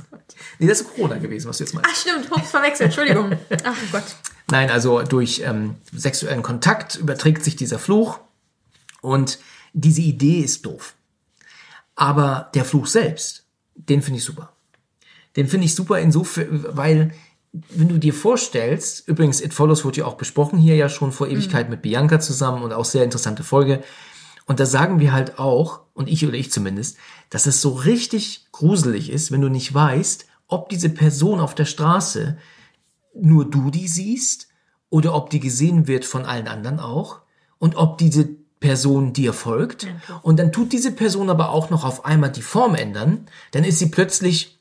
Nee, 0.58 0.66
das 0.66 0.80
ist 0.80 0.94
Corona 0.94 1.18
gewesen, 1.18 1.48
was 1.48 1.58
du 1.58 1.64
jetzt 1.64 1.74
meinst. 1.74 1.90
Ach, 1.90 1.96
stimmt, 1.96 2.30
Hups, 2.30 2.50
verwechselt, 2.50 2.86
Entschuldigung. 2.86 3.32
Ach 3.64 3.76
Gott. 3.92 4.04
Nein, 4.50 4.70
also 4.70 5.02
durch 5.02 5.42
ähm, 5.44 5.74
sexuellen 5.92 6.42
Kontakt 6.42 6.96
überträgt 6.96 7.44
sich 7.44 7.56
dieser 7.56 7.78
Fluch 7.78 8.20
und 9.02 9.38
diese 9.72 10.00
Idee 10.00 10.40
ist 10.40 10.64
doof. 10.64 10.94
Aber 11.94 12.50
der 12.54 12.64
Fluch 12.64 12.86
selbst, 12.86 13.44
den 13.74 14.02
finde 14.02 14.18
ich 14.18 14.24
super. 14.24 14.52
Den 15.36 15.48
finde 15.48 15.66
ich 15.66 15.74
super 15.74 15.98
insofern, 15.98 16.64
weil 16.68 17.12
wenn 17.70 17.88
du 17.88 17.98
dir 17.98 18.14
vorstellst, 18.14 19.08
übrigens 19.08 19.40
It 19.40 19.54
Follows 19.54 19.84
wurde 19.84 19.98
ja 19.98 20.06
auch 20.06 20.16
besprochen 20.16 20.58
hier 20.58 20.76
ja 20.76 20.88
schon 20.88 21.12
vor 21.12 21.28
Ewigkeit 21.28 21.70
mit 21.70 21.82
Bianca 21.82 22.20
zusammen 22.20 22.62
und 22.62 22.72
auch 22.72 22.84
sehr 22.84 23.04
interessante 23.04 23.44
Folge. 23.44 23.82
Und 24.46 24.60
da 24.60 24.66
sagen 24.66 25.00
wir 25.00 25.12
halt 25.12 25.38
auch, 25.38 25.80
und 25.94 26.08
ich 26.08 26.26
oder 26.26 26.36
ich 26.36 26.52
zumindest, 26.52 26.98
dass 27.30 27.46
es 27.46 27.60
so 27.60 27.70
richtig 27.70 28.46
gruselig 28.52 29.10
ist, 29.10 29.32
wenn 29.32 29.40
du 29.40 29.48
nicht 29.48 29.72
weißt, 29.72 30.26
ob 30.48 30.68
diese 30.68 30.88
Person 30.88 31.40
auf 31.40 31.54
der 31.54 31.64
Straße 31.64 32.38
nur 33.14 33.48
du 33.50 33.70
die 33.70 33.88
siehst 33.88 34.48
oder 34.90 35.14
ob 35.14 35.30
die 35.30 35.40
gesehen 35.40 35.86
wird 35.86 36.04
von 36.04 36.24
allen 36.24 36.48
anderen 36.48 36.80
auch 36.80 37.20
und 37.58 37.76
ob 37.76 37.98
diese 37.98 38.28
Person 38.60 39.12
dir 39.12 39.32
folgt. 39.32 39.86
Und 40.22 40.38
dann 40.38 40.52
tut 40.52 40.72
diese 40.72 40.92
Person 40.92 41.30
aber 41.30 41.50
auch 41.50 41.70
noch 41.70 41.84
auf 41.84 42.04
einmal 42.04 42.32
die 42.32 42.42
Form 42.42 42.74
ändern, 42.74 43.26
dann 43.50 43.64
ist 43.64 43.78
sie 43.78 43.90
plötzlich 43.90 44.58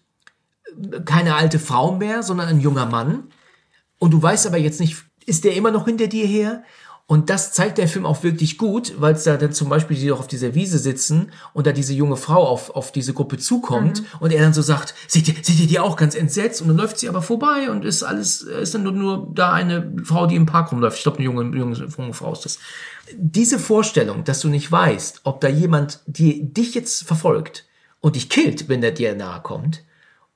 äh, 0.68 1.02
keine 1.02 1.36
alte 1.36 1.60
Frau 1.60 1.96
mehr, 1.96 2.24
sondern 2.24 2.48
ein 2.48 2.60
junger 2.60 2.86
Mann. 2.86 3.26
Und 3.98 4.12
du 4.12 4.22
weißt 4.22 4.48
aber 4.48 4.58
jetzt 4.58 4.80
nicht, 4.80 4.98
ist 5.26 5.44
der 5.44 5.56
immer 5.56 5.72
noch 5.72 5.86
hinter 5.86 6.08
dir 6.08 6.28
her? 6.28 6.64
Und 7.08 7.30
das 7.30 7.52
zeigt 7.52 7.78
der 7.78 7.88
Film 7.88 8.04
auch 8.04 8.24
wirklich 8.24 8.58
gut, 8.58 8.96
weil 8.98 9.14
es 9.14 9.26
da 9.26 9.38
dann 9.38 9.54
zum 9.54 9.70
Beispiel 9.70 9.96
die 9.96 10.08
doch 10.08 10.20
auf 10.20 10.28
dieser 10.28 10.56
Wiese 10.56 10.80
sitzen 10.80 11.32
und 11.54 11.68
da 11.68 11.72
diese 11.72 11.94
junge 11.94 12.18
Frau 12.18 12.48
auf, 12.48 12.72
auf 12.72 12.92
diese 12.92 13.14
Gruppe 13.14 13.38
zukommt 13.38 14.02
und 14.20 14.34
er 14.34 14.42
dann 14.42 14.56
so 14.56 14.64
sagt, 14.64 14.96
seht 15.08 15.28
ihr, 15.28 15.36
seht 15.40 15.60
ihr 15.60 15.68
die 15.68 15.80
auch 15.80 15.98
ganz 15.98 16.16
entsetzt? 16.16 16.64
Und 16.64 16.70
dann 16.70 16.78
läuft 16.78 16.98
sie 16.98 17.08
aber 17.08 17.22
vorbei 17.22 17.70
und 17.70 17.86
ist 17.86 18.02
alles, 18.02 18.42
ist 18.42 18.74
dann 18.74 18.82
nur, 18.82 18.92
nur 18.92 19.32
da 19.36 19.54
eine 19.54 19.94
Frau, 20.04 20.26
die 20.26 20.36
im 20.36 20.48
Park 20.48 20.72
rumläuft. 20.72 20.98
Ich 20.98 21.04
glaube, 21.04 21.20
eine 21.20 21.26
junge, 21.26 21.56
junge, 21.56 21.76
junge 21.76 22.14
Frau 22.14 22.34
ist 22.34 22.46
das. 22.46 22.58
Diese 23.16 23.60
Vorstellung, 23.60 24.24
dass 24.24 24.40
du 24.40 24.50
nicht 24.50 24.72
weißt, 24.72 25.22
ob 25.26 25.42
da 25.42 25.48
jemand 25.48 26.00
die, 26.08 26.52
dich 26.52 26.74
jetzt 26.74 27.04
verfolgt 27.04 27.68
und 28.02 28.16
dich 28.16 28.30
killt, 28.30 28.68
wenn 28.68 28.82
der 28.82 28.92
dir 28.92 29.14
nahe 29.14 29.42
kommt, 29.42 29.84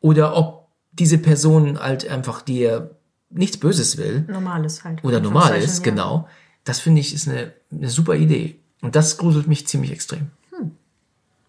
oder 0.01 0.37
ob 0.37 0.67
diese 0.91 1.17
Person 1.17 1.79
halt 1.79 2.07
einfach 2.07 2.43
dir 2.43 2.91
nichts 3.31 3.57
Böses 3.57 3.97
will, 3.97 4.25
Normales 4.27 4.83
halt. 4.83 5.03
oder 5.03 5.17
In 5.17 5.23
normal 5.23 5.53
Anführungszeichen, 5.53 5.79
ist, 5.79 5.85
ja. 5.85 5.91
genau. 5.91 6.27
Das 6.69 6.79
finde 6.79 7.01
ich 7.01 7.13
ist 7.15 7.27
eine, 7.27 7.51
eine 7.71 7.89
super 7.89 8.15
Idee. 8.15 8.55
Und 8.81 8.95
das 8.95 9.17
gruselt 9.17 9.47
mich 9.47 9.65
ziemlich 9.67 9.91
extrem. 9.91 10.27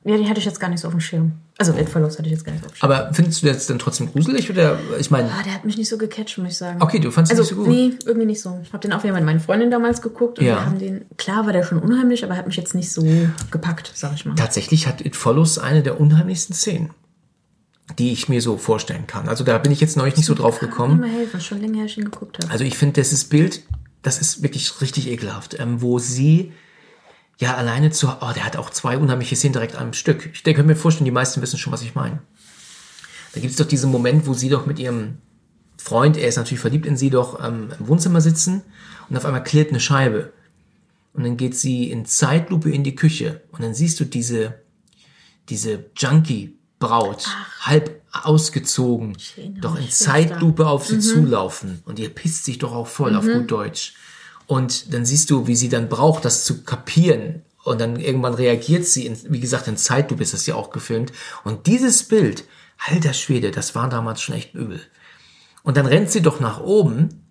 Ja, 0.02 0.16
die 0.16 0.26
hatte 0.30 0.38
ich 0.40 0.46
jetzt 0.46 0.58
gar 0.60 0.70
nicht 0.70 0.80
so 0.80 0.88
auf 0.88 0.94
dem 0.94 1.00
Schirm. 1.00 1.32
Also 1.58 1.76
Weltverlust 1.76 2.16
hatte 2.18 2.26
ich 2.26 2.32
jetzt 2.32 2.42
gar 2.46 2.52
nicht 2.52 2.62
so 2.62 2.68
auf 2.68 2.72
dem 2.72 2.76
Schirm. 2.78 2.90
Aber 2.90 3.12
findest 3.12 3.42
du 3.42 3.46
das 3.48 3.66
dann 3.66 3.78
trotzdem 3.78 4.10
gruselig? 4.10 4.48
Oder 4.50 4.78
ich 4.98 5.10
meine, 5.10 5.28
Ah, 5.30 5.42
der 5.44 5.52
hat 5.52 5.66
mich 5.66 5.76
nicht 5.76 5.90
so 5.90 5.98
gecatcht, 5.98 6.38
muss 6.38 6.52
ich 6.52 6.56
sagen. 6.56 6.80
okay, 6.80 6.98
du 7.00 7.10
fandest 7.10 7.34
ihn 7.34 7.38
Also, 7.38 7.54
nicht 7.54 7.64
so 7.66 7.70
gut. 7.70 7.76
nee, 7.76 7.92
irgendwie 8.06 8.26
nicht 8.26 8.40
so. 8.40 8.58
Ich 8.62 8.72
habe 8.72 8.80
den 8.80 8.94
auch 8.94 9.02
wieder 9.04 9.12
mit 9.12 9.24
meinen 9.24 9.40
Freundinnen 9.40 9.70
damals 9.70 10.00
geguckt 10.00 10.38
und 10.38 10.46
Ja. 10.46 10.54
wir 10.54 10.64
haben 10.64 10.78
den, 10.78 11.04
klar 11.18 11.44
war 11.44 11.52
der 11.52 11.64
schon 11.64 11.78
unheimlich, 11.80 12.24
aber 12.24 12.34
hat 12.38 12.46
mich 12.46 12.56
jetzt 12.56 12.74
nicht 12.74 12.90
so 12.90 13.04
gepackt, 13.50 13.92
sag 13.94 14.14
ich 14.14 14.24
mal. 14.24 14.34
Tatsächlich 14.36 14.86
hat 14.86 15.04
It 15.04 15.16
Follows 15.16 15.58
eine 15.58 15.82
der 15.82 16.00
unheimlichsten 16.00 16.54
Szenen. 16.56 16.90
die 17.98 18.12
ich 18.12 18.28
mir 18.28 18.40
so 18.40 18.56
vorstellen 18.56 19.06
kann. 19.08 19.28
Also 19.28 19.42
da 19.44 19.58
bin 19.58 19.72
ich 19.72 19.80
jetzt 19.80 19.96
neulich 19.96 20.16
nicht 20.16 20.24
so 20.26 20.34
drauf 20.34 20.60
gekommen. 20.60 21.00
Mal 21.00 21.10
helfen, 21.10 21.40
schon 21.40 21.60
länger 21.60 21.78
her 21.78 21.86
ich 21.86 21.98
ihn 21.98 22.04
geguckt 22.04 22.38
habe. 22.38 22.50
Also 22.52 22.62
ich 22.64 22.78
finde, 22.78 23.00
das 23.00 23.12
ist 23.12 23.24
Bild, 23.30 23.62
das 24.02 24.20
ist 24.20 24.42
wirklich 24.42 24.80
richtig 24.80 25.08
ekelhaft, 25.08 25.58
ähm, 25.58 25.82
wo 25.82 25.98
sie 25.98 26.52
ja 27.38 27.54
alleine 27.54 27.90
zu, 27.90 28.08
oh, 28.08 28.32
der 28.34 28.44
hat 28.44 28.56
auch 28.56 28.70
zwei 28.70 28.98
unheimliche 28.98 29.36
Szenen 29.36 29.54
direkt 29.54 29.76
am 29.76 29.92
Stück. 29.92 30.30
Ich 30.32 30.42
denke, 30.42 30.62
mir 30.62 30.76
vorstellen, 30.76 31.06
die 31.06 31.10
meisten 31.10 31.40
wissen 31.40 31.58
schon, 31.58 31.72
was 31.72 31.82
ich 31.82 31.94
meine. 31.94 32.20
Da 33.32 33.40
gibt 33.40 33.52
es 33.52 33.56
doch 33.56 33.66
diesen 33.66 33.90
Moment, 33.90 34.26
wo 34.26 34.34
sie 34.34 34.48
doch 34.48 34.66
mit 34.66 34.78
ihrem 34.78 35.18
Freund, 35.78 36.16
er 36.16 36.28
ist 36.28 36.36
natürlich 36.36 36.60
verliebt 36.60 36.86
in 36.86 36.96
sie, 36.96 37.10
doch 37.10 37.42
ähm, 37.42 37.70
im 37.78 37.88
Wohnzimmer 37.88 38.20
sitzen 38.20 38.62
und 39.08 39.16
auf 39.16 39.24
einmal 39.24 39.42
klirrt 39.42 39.70
eine 39.70 39.80
Scheibe. 39.80 40.32
Und 41.12 41.24
dann 41.24 41.36
geht 41.36 41.56
sie 41.56 41.90
in 41.90 42.04
Zeitlupe 42.04 42.70
in 42.70 42.84
die 42.84 42.94
Küche 42.94 43.42
und 43.50 43.62
dann 43.62 43.74
siehst 43.74 43.98
du 43.98 44.04
diese, 44.04 44.60
diese 45.48 45.86
Junkie-Braut, 45.96 47.28
halb 47.60 47.99
ausgezogen, 48.12 49.16
erinnere 49.36 49.60
doch 49.60 49.76
in 49.76 49.82
mich, 49.84 49.94
Zeitlupe 49.94 50.66
auf 50.66 50.86
sie 50.86 50.98
zulaufen 50.98 51.82
und 51.84 51.98
ihr 51.98 52.10
pisst 52.10 52.44
sich 52.44 52.58
doch 52.58 52.72
auch 52.72 52.86
voll 52.86 53.14
auf 53.14 53.24
gut 53.24 53.50
Deutsch. 53.50 53.94
Und 54.46 54.92
dann 54.92 55.06
siehst 55.06 55.30
du, 55.30 55.46
wie 55.46 55.54
sie 55.54 55.68
dann 55.68 55.88
braucht, 55.88 56.24
das 56.24 56.44
zu 56.44 56.64
kapieren. 56.64 57.42
Und 57.62 57.80
dann 57.80 58.00
irgendwann 58.00 58.34
reagiert 58.34 58.84
sie, 58.84 59.06
in, 59.06 59.16
wie 59.28 59.38
gesagt, 59.38 59.68
in 59.68 59.76
Zeitlupe 59.76 60.22
ist 60.22 60.34
das 60.34 60.46
ja 60.46 60.56
auch 60.56 60.70
gefilmt. 60.70 61.12
Und 61.44 61.68
dieses 61.68 62.02
Bild, 62.02 62.44
alter 62.78 63.12
Schwede, 63.12 63.52
das 63.52 63.76
war 63.76 63.88
damals 63.88 64.20
schon 64.22 64.34
echt 64.34 64.54
übel. 64.54 64.80
Und 65.62 65.76
dann 65.76 65.86
rennt 65.86 66.10
sie 66.10 66.22
doch 66.22 66.40
nach 66.40 66.60
oben 66.60 67.30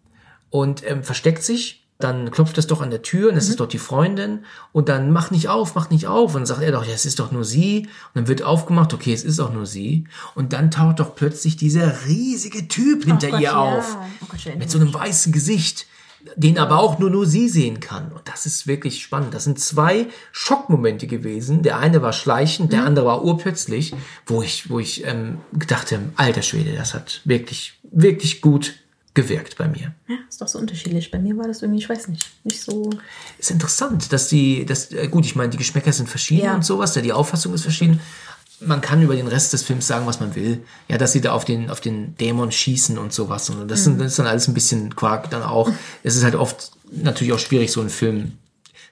und 0.49 0.89
ähm, 0.89 1.03
versteckt 1.03 1.43
sich. 1.43 1.78
Dann 2.01 2.31
klopft 2.31 2.57
es 2.57 2.65
doch 2.65 2.79
an 2.79 2.91
der 2.91 3.01
Tür 3.01 3.29
und 3.29 3.35
es 3.35 3.49
ist 3.49 3.59
doch 3.59 3.67
die 3.67 3.77
Freundin. 3.77 4.45
Und 4.71 4.87
dann 4.87 5.11
mach 5.11 5.31
nicht 5.31 5.49
auf, 5.49 5.75
mach 5.75 5.89
nicht 5.89 6.07
auf. 6.07 6.33
Und 6.33 6.41
dann 6.41 6.45
sagt 6.45 6.61
er 6.61 6.71
doch, 6.71 6.85
ja, 6.85 6.93
es 6.93 7.05
ist 7.05 7.19
doch 7.19 7.33
nur 7.33 7.43
sie. 7.43 7.87
Und 7.87 8.15
dann 8.15 8.27
wird 8.29 8.41
aufgemacht, 8.41 8.93
okay, 8.93 9.11
es 9.11 9.25
ist 9.25 9.41
auch 9.41 9.51
nur 9.51 9.65
sie. 9.65 10.05
Und 10.33 10.53
dann 10.53 10.71
taucht 10.71 11.01
doch 11.01 11.13
plötzlich 11.13 11.57
dieser 11.57 12.05
riesige 12.07 12.69
Typ 12.69 13.03
hinter 13.03 13.31
Gott, 13.31 13.41
ihr 13.41 13.47
ja. 13.47 13.57
auf. 13.57 13.97
Oh 14.21 14.27
Gott, 14.29 14.57
mit 14.57 14.71
so 14.71 14.79
einem 14.79 14.93
weißen 14.93 15.33
Gesicht, 15.33 15.87
den 16.37 16.57
aber 16.57 16.79
auch 16.79 16.99
nur, 16.99 17.09
nur 17.09 17.25
sie 17.25 17.49
sehen 17.49 17.81
kann. 17.81 18.13
Und 18.13 18.21
das 18.29 18.45
ist 18.45 18.65
wirklich 18.65 19.03
spannend. 19.03 19.33
Das 19.33 19.43
sind 19.43 19.59
zwei 19.59 20.07
Schockmomente 20.31 21.05
gewesen. 21.05 21.63
Der 21.63 21.79
eine 21.79 22.01
war 22.01 22.13
schleichend, 22.13 22.67
Mhm. 22.67 22.75
der 22.75 22.85
andere 22.85 23.05
war 23.07 23.25
urplötzlich, 23.25 23.93
wo 24.25 24.41
ich, 24.41 24.69
wo 24.69 24.79
ich 24.79 25.05
ähm, 25.05 25.39
gedachte, 25.51 25.99
alter 26.15 26.43
Schwede, 26.43 26.73
das 26.77 26.93
hat 26.93 27.19
wirklich, 27.25 27.73
wirklich 27.91 28.39
gut 28.39 28.75
gewirkt 29.13 29.57
bei 29.57 29.67
mir. 29.67 29.93
Ja, 30.07 30.15
ist 30.29 30.41
doch 30.41 30.47
so 30.47 30.59
unterschiedlich. 30.59 31.11
Bei 31.11 31.19
mir 31.19 31.35
war 31.37 31.47
das 31.47 31.61
irgendwie, 31.61 31.79
ich 31.79 31.89
weiß 31.89 32.07
nicht, 32.09 32.29
nicht 32.43 32.61
so. 32.61 32.89
Ist 33.37 33.51
interessant, 33.51 34.13
dass 34.13 34.27
die, 34.29 34.65
dass, 34.65 34.91
äh, 34.91 35.07
gut, 35.07 35.25
ich 35.25 35.35
meine, 35.35 35.49
die 35.49 35.57
Geschmäcker 35.57 35.91
sind 35.91 36.09
verschieden 36.09 36.45
Ja. 36.45 36.55
und 36.55 36.63
sowas, 36.65 36.95
ja, 36.95 37.01
die 37.01 37.11
Auffassung 37.13 37.53
ist 37.53 37.63
verschieden. 37.63 37.99
Man 38.61 38.81
kann 38.81 39.01
über 39.01 39.15
den 39.15 39.27
Rest 39.27 39.53
des 39.53 39.63
Films 39.63 39.87
sagen, 39.87 40.05
was 40.05 40.19
man 40.19 40.35
will. 40.35 40.63
Ja, 40.89 40.97
dass 40.97 41.13
sie 41.13 41.21
da 41.21 41.31
auf 41.31 41.45
den, 41.45 41.69
auf 41.69 41.79
den 41.81 42.15
Dämon 42.17 42.51
schießen 42.51 42.97
und 42.97 43.13
sowas. 43.13 43.49
Und 43.49 43.67
das, 43.69 43.79
Mhm. 43.81 43.83
sind, 43.83 43.99
das 44.01 44.07
ist 44.07 44.19
dann 44.19 44.27
alles 44.27 44.47
ein 44.47 44.53
bisschen 44.53 44.95
Quark 44.95 45.29
dann 45.29 45.43
auch. 45.43 45.69
Es 46.03 46.15
ist 46.15 46.23
halt 46.23 46.35
oft 46.35 46.71
natürlich 46.91 47.33
auch 47.33 47.39
schwierig, 47.39 47.71
so 47.71 47.79
einen 47.81 47.89
Film 47.89 48.33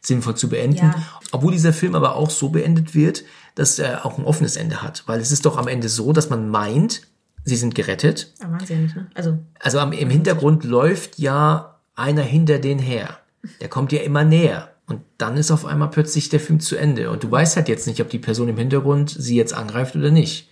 sinnvoll 0.02 0.36
zu 0.36 0.48
beenden. 0.50 0.78
Ja. 0.78 0.96
Obwohl 1.32 1.52
dieser 1.52 1.74
Film 1.74 1.96
aber 1.96 2.16
auch 2.16 2.30
so 2.30 2.50
beendet 2.50 2.96
wird, 2.96 3.24
dass 3.56 3.78
er 3.78 4.06
auch 4.06 4.18
ein 4.18 4.24
offenes 4.26 4.56
Ende 4.56 4.82
hat. 4.82 5.04
Weil 5.06 5.20
es 5.20 5.32
ist 5.32 5.46
doch 5.46 5.58
am 5.58 5.68
Ende 5.68 5.90
so, 5.90 6.14
dass 6.14 6.30
man 6.30 6.50
meint, 6.50 7.02
sie 7.48 7.56
sind 7.56 7.76
gerettet. 7.76 8.34
Aber 8.42 8.54
waren 8.54 8.66
sie 8.66 8.74
ja 8.74 8.80
nicht, 8.80 8.96
ne? 8.96 9.08
Also, 9.16 9.38
Also 9.60 9.80
am, 9.80 9.94
im 9.94 10.10
Hintergrund 10.10 10.64
läuft 10.66 11.18
ja 11.18 11.76
einer 11.96 12.22
hinter 12.22 12.60
den 12.60 12.78
her. 12.80 13.18
Der 13.62 13.70
kommt 13.70 13.92
ja 13.92 14.02
immer 14.02 14.24
näher. 14.24 14.70
Und 14.88 15.02
dann 15.18 15.38
ist 15.38 15.52
auf 15.52 15.66
einmal 15.66 15.90
plötzlich 15.90 16.30
der 16.30 16.40
Film 16.40 16.60
zu 16.60 16.76
Ende. 16.76 17.10
Und 17.10 17.24
du 17.24 17.32
weißt 17.32 17.56
halt 17.56 17.70
jetzt 17.70 17.88
nicht, 17.88 18.02
ob 18.02 18.10
die 18.10 18.20
Person 18.20 18.50
im 18.50 18.58
Hintergrund 18.58 19.10
sie 19.18 19.36
jetzt 19.36 19.54
angreift 19.54 19.96
oder 19.96 20.12
nicht. 20.12 20.50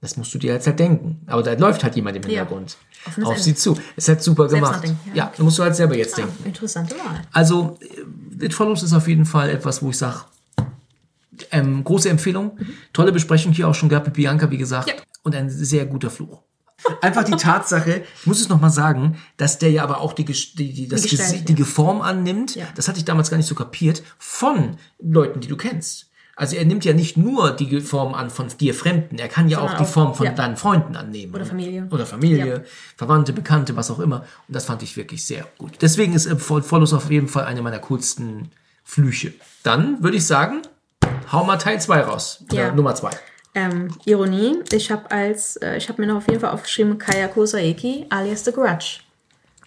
Das 0.00 0.16
musst 0.16 0.34
du 0.34 0.38
dir 0.38 0.52
jetzt 0.52 0.66
halt 0.66 0.78
denken. 0.78 1.20
Aber 1.26 1.42
da 1.42 1.52
läuft 1.54 1.82
halt 1.84 1.94
jemand 1.96 2.16
im 2.16 2.22
Hintergrund 2.22 2.76
Offenes 3.06 3.28
auf 3.28 3.38
sie 3.38 3.54
zu. 3.54 3.78
Ist 3.96 4.08
halt 4.08 4.22
super 4.22 4.48
Selbst 4.48 4.66
gemacht. 4.82 4.84
ja. 5.08 5.14
Ja, 5.14 5.32
da 5.36 5.42
musst 5.42 5.58
du 5.58 5.62
halt 5.62 5.76
selber 5.76 5.96
jetzt 5.96 6.16
denken. 6.16 6.44
interessante 6.44 6.94
Wahl. 6.96 7.22
Also, 7.32 7.78
äh, 8.40 8.44
It 8.46 8.52
Follows 8.54 8.82
ist 8.82 8.92
auf 8.94 9.08
jeden 9.08 9.24
Fall 9.26 9.50
etwas, 9.50 9.82
wo 9.82 9.90
ich 9.90 9.98
sage, 9.98 10.20
ähm, 11.50 11.84
große 11.84 12.08
Empfehlung. 12.08 12.58
Tolle 12.92 13.12
Besprechung 13.12 13.52
hier 13.52 13.68
auch 13.68 13.74
schon 13.74 13.88
gehabt 13.88 14.06
mit 14.06 14.14
Bianca, 14.14 14.50
wie 14.50 14.58
gesagt. 14.58 14.88
Ja. 14.88 14.94
Und 15.24 15.34
ein 15.34 15.50
sehr 15.50 15.86
guter 15.86 16.10
Fluch. 16.10 16.42
Einfach 17.00 17.24
die 17.24 17.32
Tatsache, 17.36 18.02
ich 18.20 18.26
muss 18.26 18.40
es 18.40 18.48
nochmal 18.48 18.70
sagen, 18.70 19.16
dass 19.36 19.58
der 19.58 19.70
ja 19.70 19.82
aber 19.82 20.00
auch 20.00 20.12
die, 20.12 20.24
die, 20.24 20.72
die, 20.72 20.86
das 20.88 21.02
Die 21.02 21.08
Gestalt, 21.16 21.48
die 21.48 21.54
ja. 21.54 21.64
Form 21.64 22.02
annimmt, 22.02 22.54
Ja. 22.56 22.66
das 22.76 22.88
hatte 22.88 22.98
ich 22.98 23.04
damals 23.04 23.30
gar 23.30 23.36
nicht 23.38 23.46
so 23.46 23.54
kapiert, 23.54 24.02
von 24.18 24.76
Leuten, 25.00 25.40
die 25.40 25.48
du 25.48 25.56
kennst. 25.56 26.10
Also 26.36 26.56
er 26.56 26.64
nimmt 26.64 26.84
ja 26.84 26.92
nicht 26.92 27.16
nur 27.16 27.52
die 27.52 27.80
Form 27.80 28.12
an 28.12 28.28
von 28.28 28.48
dir 28.48 28.74
Fremden, 28.74 29.18
er 29.18 29.28
kann 29.28 29.48
ja 29.48 29.58
Sondern 29.58 29.74
auch 29.74 29.78
die 29.78 29.84
auch- 29.84 29.88
Form 29.88 30.14
von 30.14 30.26
ja. 30.26 30.32
deinen 30.32 30.56
Freunden 30.56 30.96
annehmen. 30.96 31.32
Oder 31.32 31.46
Familie. 31.46 31.86
Oder 31.92 32.04
Familie, 32.06 32.46
Ja. 32.56 32.60
Verwandte, 32.96 33.32
Bekannte, 33.32 33.76
was 33.76 33.90
auch 33.90 34.00
immer. 34.00 34.24
Und 34.48 34.54
das 34.56 34.64
fand 34.64 34.82
ich 34.82 34.96
wirklich 34.96 35.24
sehr 35.24 35.46
gut. 35.58 35.74
Deswegen 35.80 36.12
ist 36.12 36.26
äh, 36.26 36.34
Fol- 36.36 36.62
Follows 36.62 36.92
auf 36.92 37.08
jeden 37.10 37.28
Fall 37.28 37.44
eine 37.44 37.62
meiner 37.62 37.78
coolsten 37.78 38.50
Flüche. 38.82 39.32
Dann 39.62 40.02
würde 40.02 40.16
ich 40.16 40.26
sagen, 40.26 40.60
hau 41.32 41.44
mal 41.44 41.56
Teil 41.56 41.80
2 41.80 42.00
raus. 42.02 42.44
Oder 42.50 42.62
Ja. 42.66 42.72
Nummer 42.74 42.94
2. 42.96 43.10
Ähm, 43.54 43.88
Ironie, 44.04 44.58
ich 44.72 44.90
habe 44.90 45.10
als, 45.10 45.56
äh, 45.56 45.76
ich 45.76 45.88
habe 45.88 46.02
mir 46.02 46.08
noch 46.08 46.16
auf 46.16 46.28
jeden 46.28 46.40
Fall 46.40 46.50
aufgeschrieben, 46.50 46.98
Kaya 46.98 47.28
Kosaeki 47.28 48.06
alias 48.10 48.44
The 48.44 48.52
Grudge. 48.52 49.00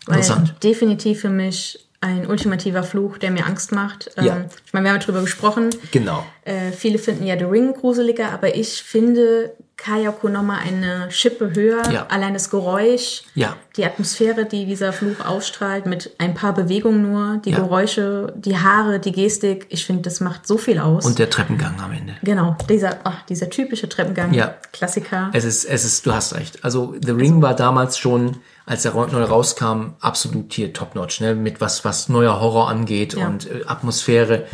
Weil 0.06 0.24
definitiv 0.64 1.22
für 1.22 1.30
mich 1.30 1.87
ein 2.00 2.28
ultimativer 2.28 2.84
Fluch, 2.84 3.18
der 3.18 3.32
mir 3.32 3.46
Angst 3.48 3.72
macht. 3.72 4.12
Ähm, 4.18 4.26
Ja. 4.26 4.46
Ich 4.66 4.74
meine, 4.74 4.86
wir 4.86 4.92
haben 4.92 5.00
ja 5.00 5.06
drüber 5.06 5.22
gesprochen. 5.22 5.70
Genau. 5.92 6.24
Äh, 6.44 6.72
viele 6.72 7.00
finden 7.00 7.26
ja 7.26 7.38
The 7.38 7.46
Ring 7.46 7.74
gruseliger, 7.74 8.32
aber 8.32 8.56
ich 8.56 8.84
finde 8.84 9.54
Kayako 9.78 10.30
nochmal 10.30 10.60
eine 10.68 11.10
Schippe 11.12 11.54
höher. 11.56 11.82
Ja. 11.92 12.06
Allein 12.10 12.34
das 12.34 12.50
Geräusch, 12.50 13.24
Ja. 13.36 13.56
die 13.78 13.86
Atmosphäre, 13.86 14.46
die 14.46 14.66
dieser 14.66 14.94
Fluch 14.94 15.24
ausstrahlt, 15.26 15.86
mit 15.88 16.12
ein 16.20 16.34
paar 16.36 16.54
Bewegungen 16.54 17.02
nur, 17.12 17.42
die 17.44 17.52
Ja. 17.52 17.58
Geräusche, 17.58 18.34
die 18.36 18.58
Haare, 18.58 19.00
die 19.00 19.12
Gestik. 19.12 19.66
Ich 19.70 19.86
finde, 19.86 20.04
das 20.04 20.20
macht 20.20 20.46
so 20.48 20.58
viel 20.58 20.80
aus. 20.80 21.06
Und 21.06 21.18
der 21.20 21.30
Treppengang 21.32 21.80
am 21.80 21.92
Ende. 21.92 22.16
genau, 22.24 22.56
dieser, 22.70 22.98
ach, 23.06 23.24
dieser 23.26 23.50
typische 23.50 23.90
Treppengang. 23.90 24.34
Ja. 24.34 24.56
Klassiker. 24.72 25.30
Es 25.34 25.46
ist, 25.46 25.66
es 25.66 25.84
ist, 25.84 26.06
du 26.06 26.14
hast 26.14 26.36
recht. 26.36 26.64
Also 26.64 26.96
The 27.04 27.12
Ring 27.12 27.42
war 27.42 27.56
damals 27.56 27.98
schon, 27.98 28.38
als 28.68 28.86
er 28.86 28.94
neu 28.94 29.24
rauskam, 29.24 29.96
absolut 30.00 30.54
hier 30.54 30.72
top-notch, 30.74 31.22
ne? 31.22 31.34
Mit 31.34 31.60
was, 31.62 31.84
was 31.86 32.10
neuer 32.10 32.40
Horror 32.40 32.70
angeht 32.70 33.16
Ja. 33.16 33.26
und 33.28 33.50
äh, 33.50 33.64
Atmosphäre. 33.66 34.46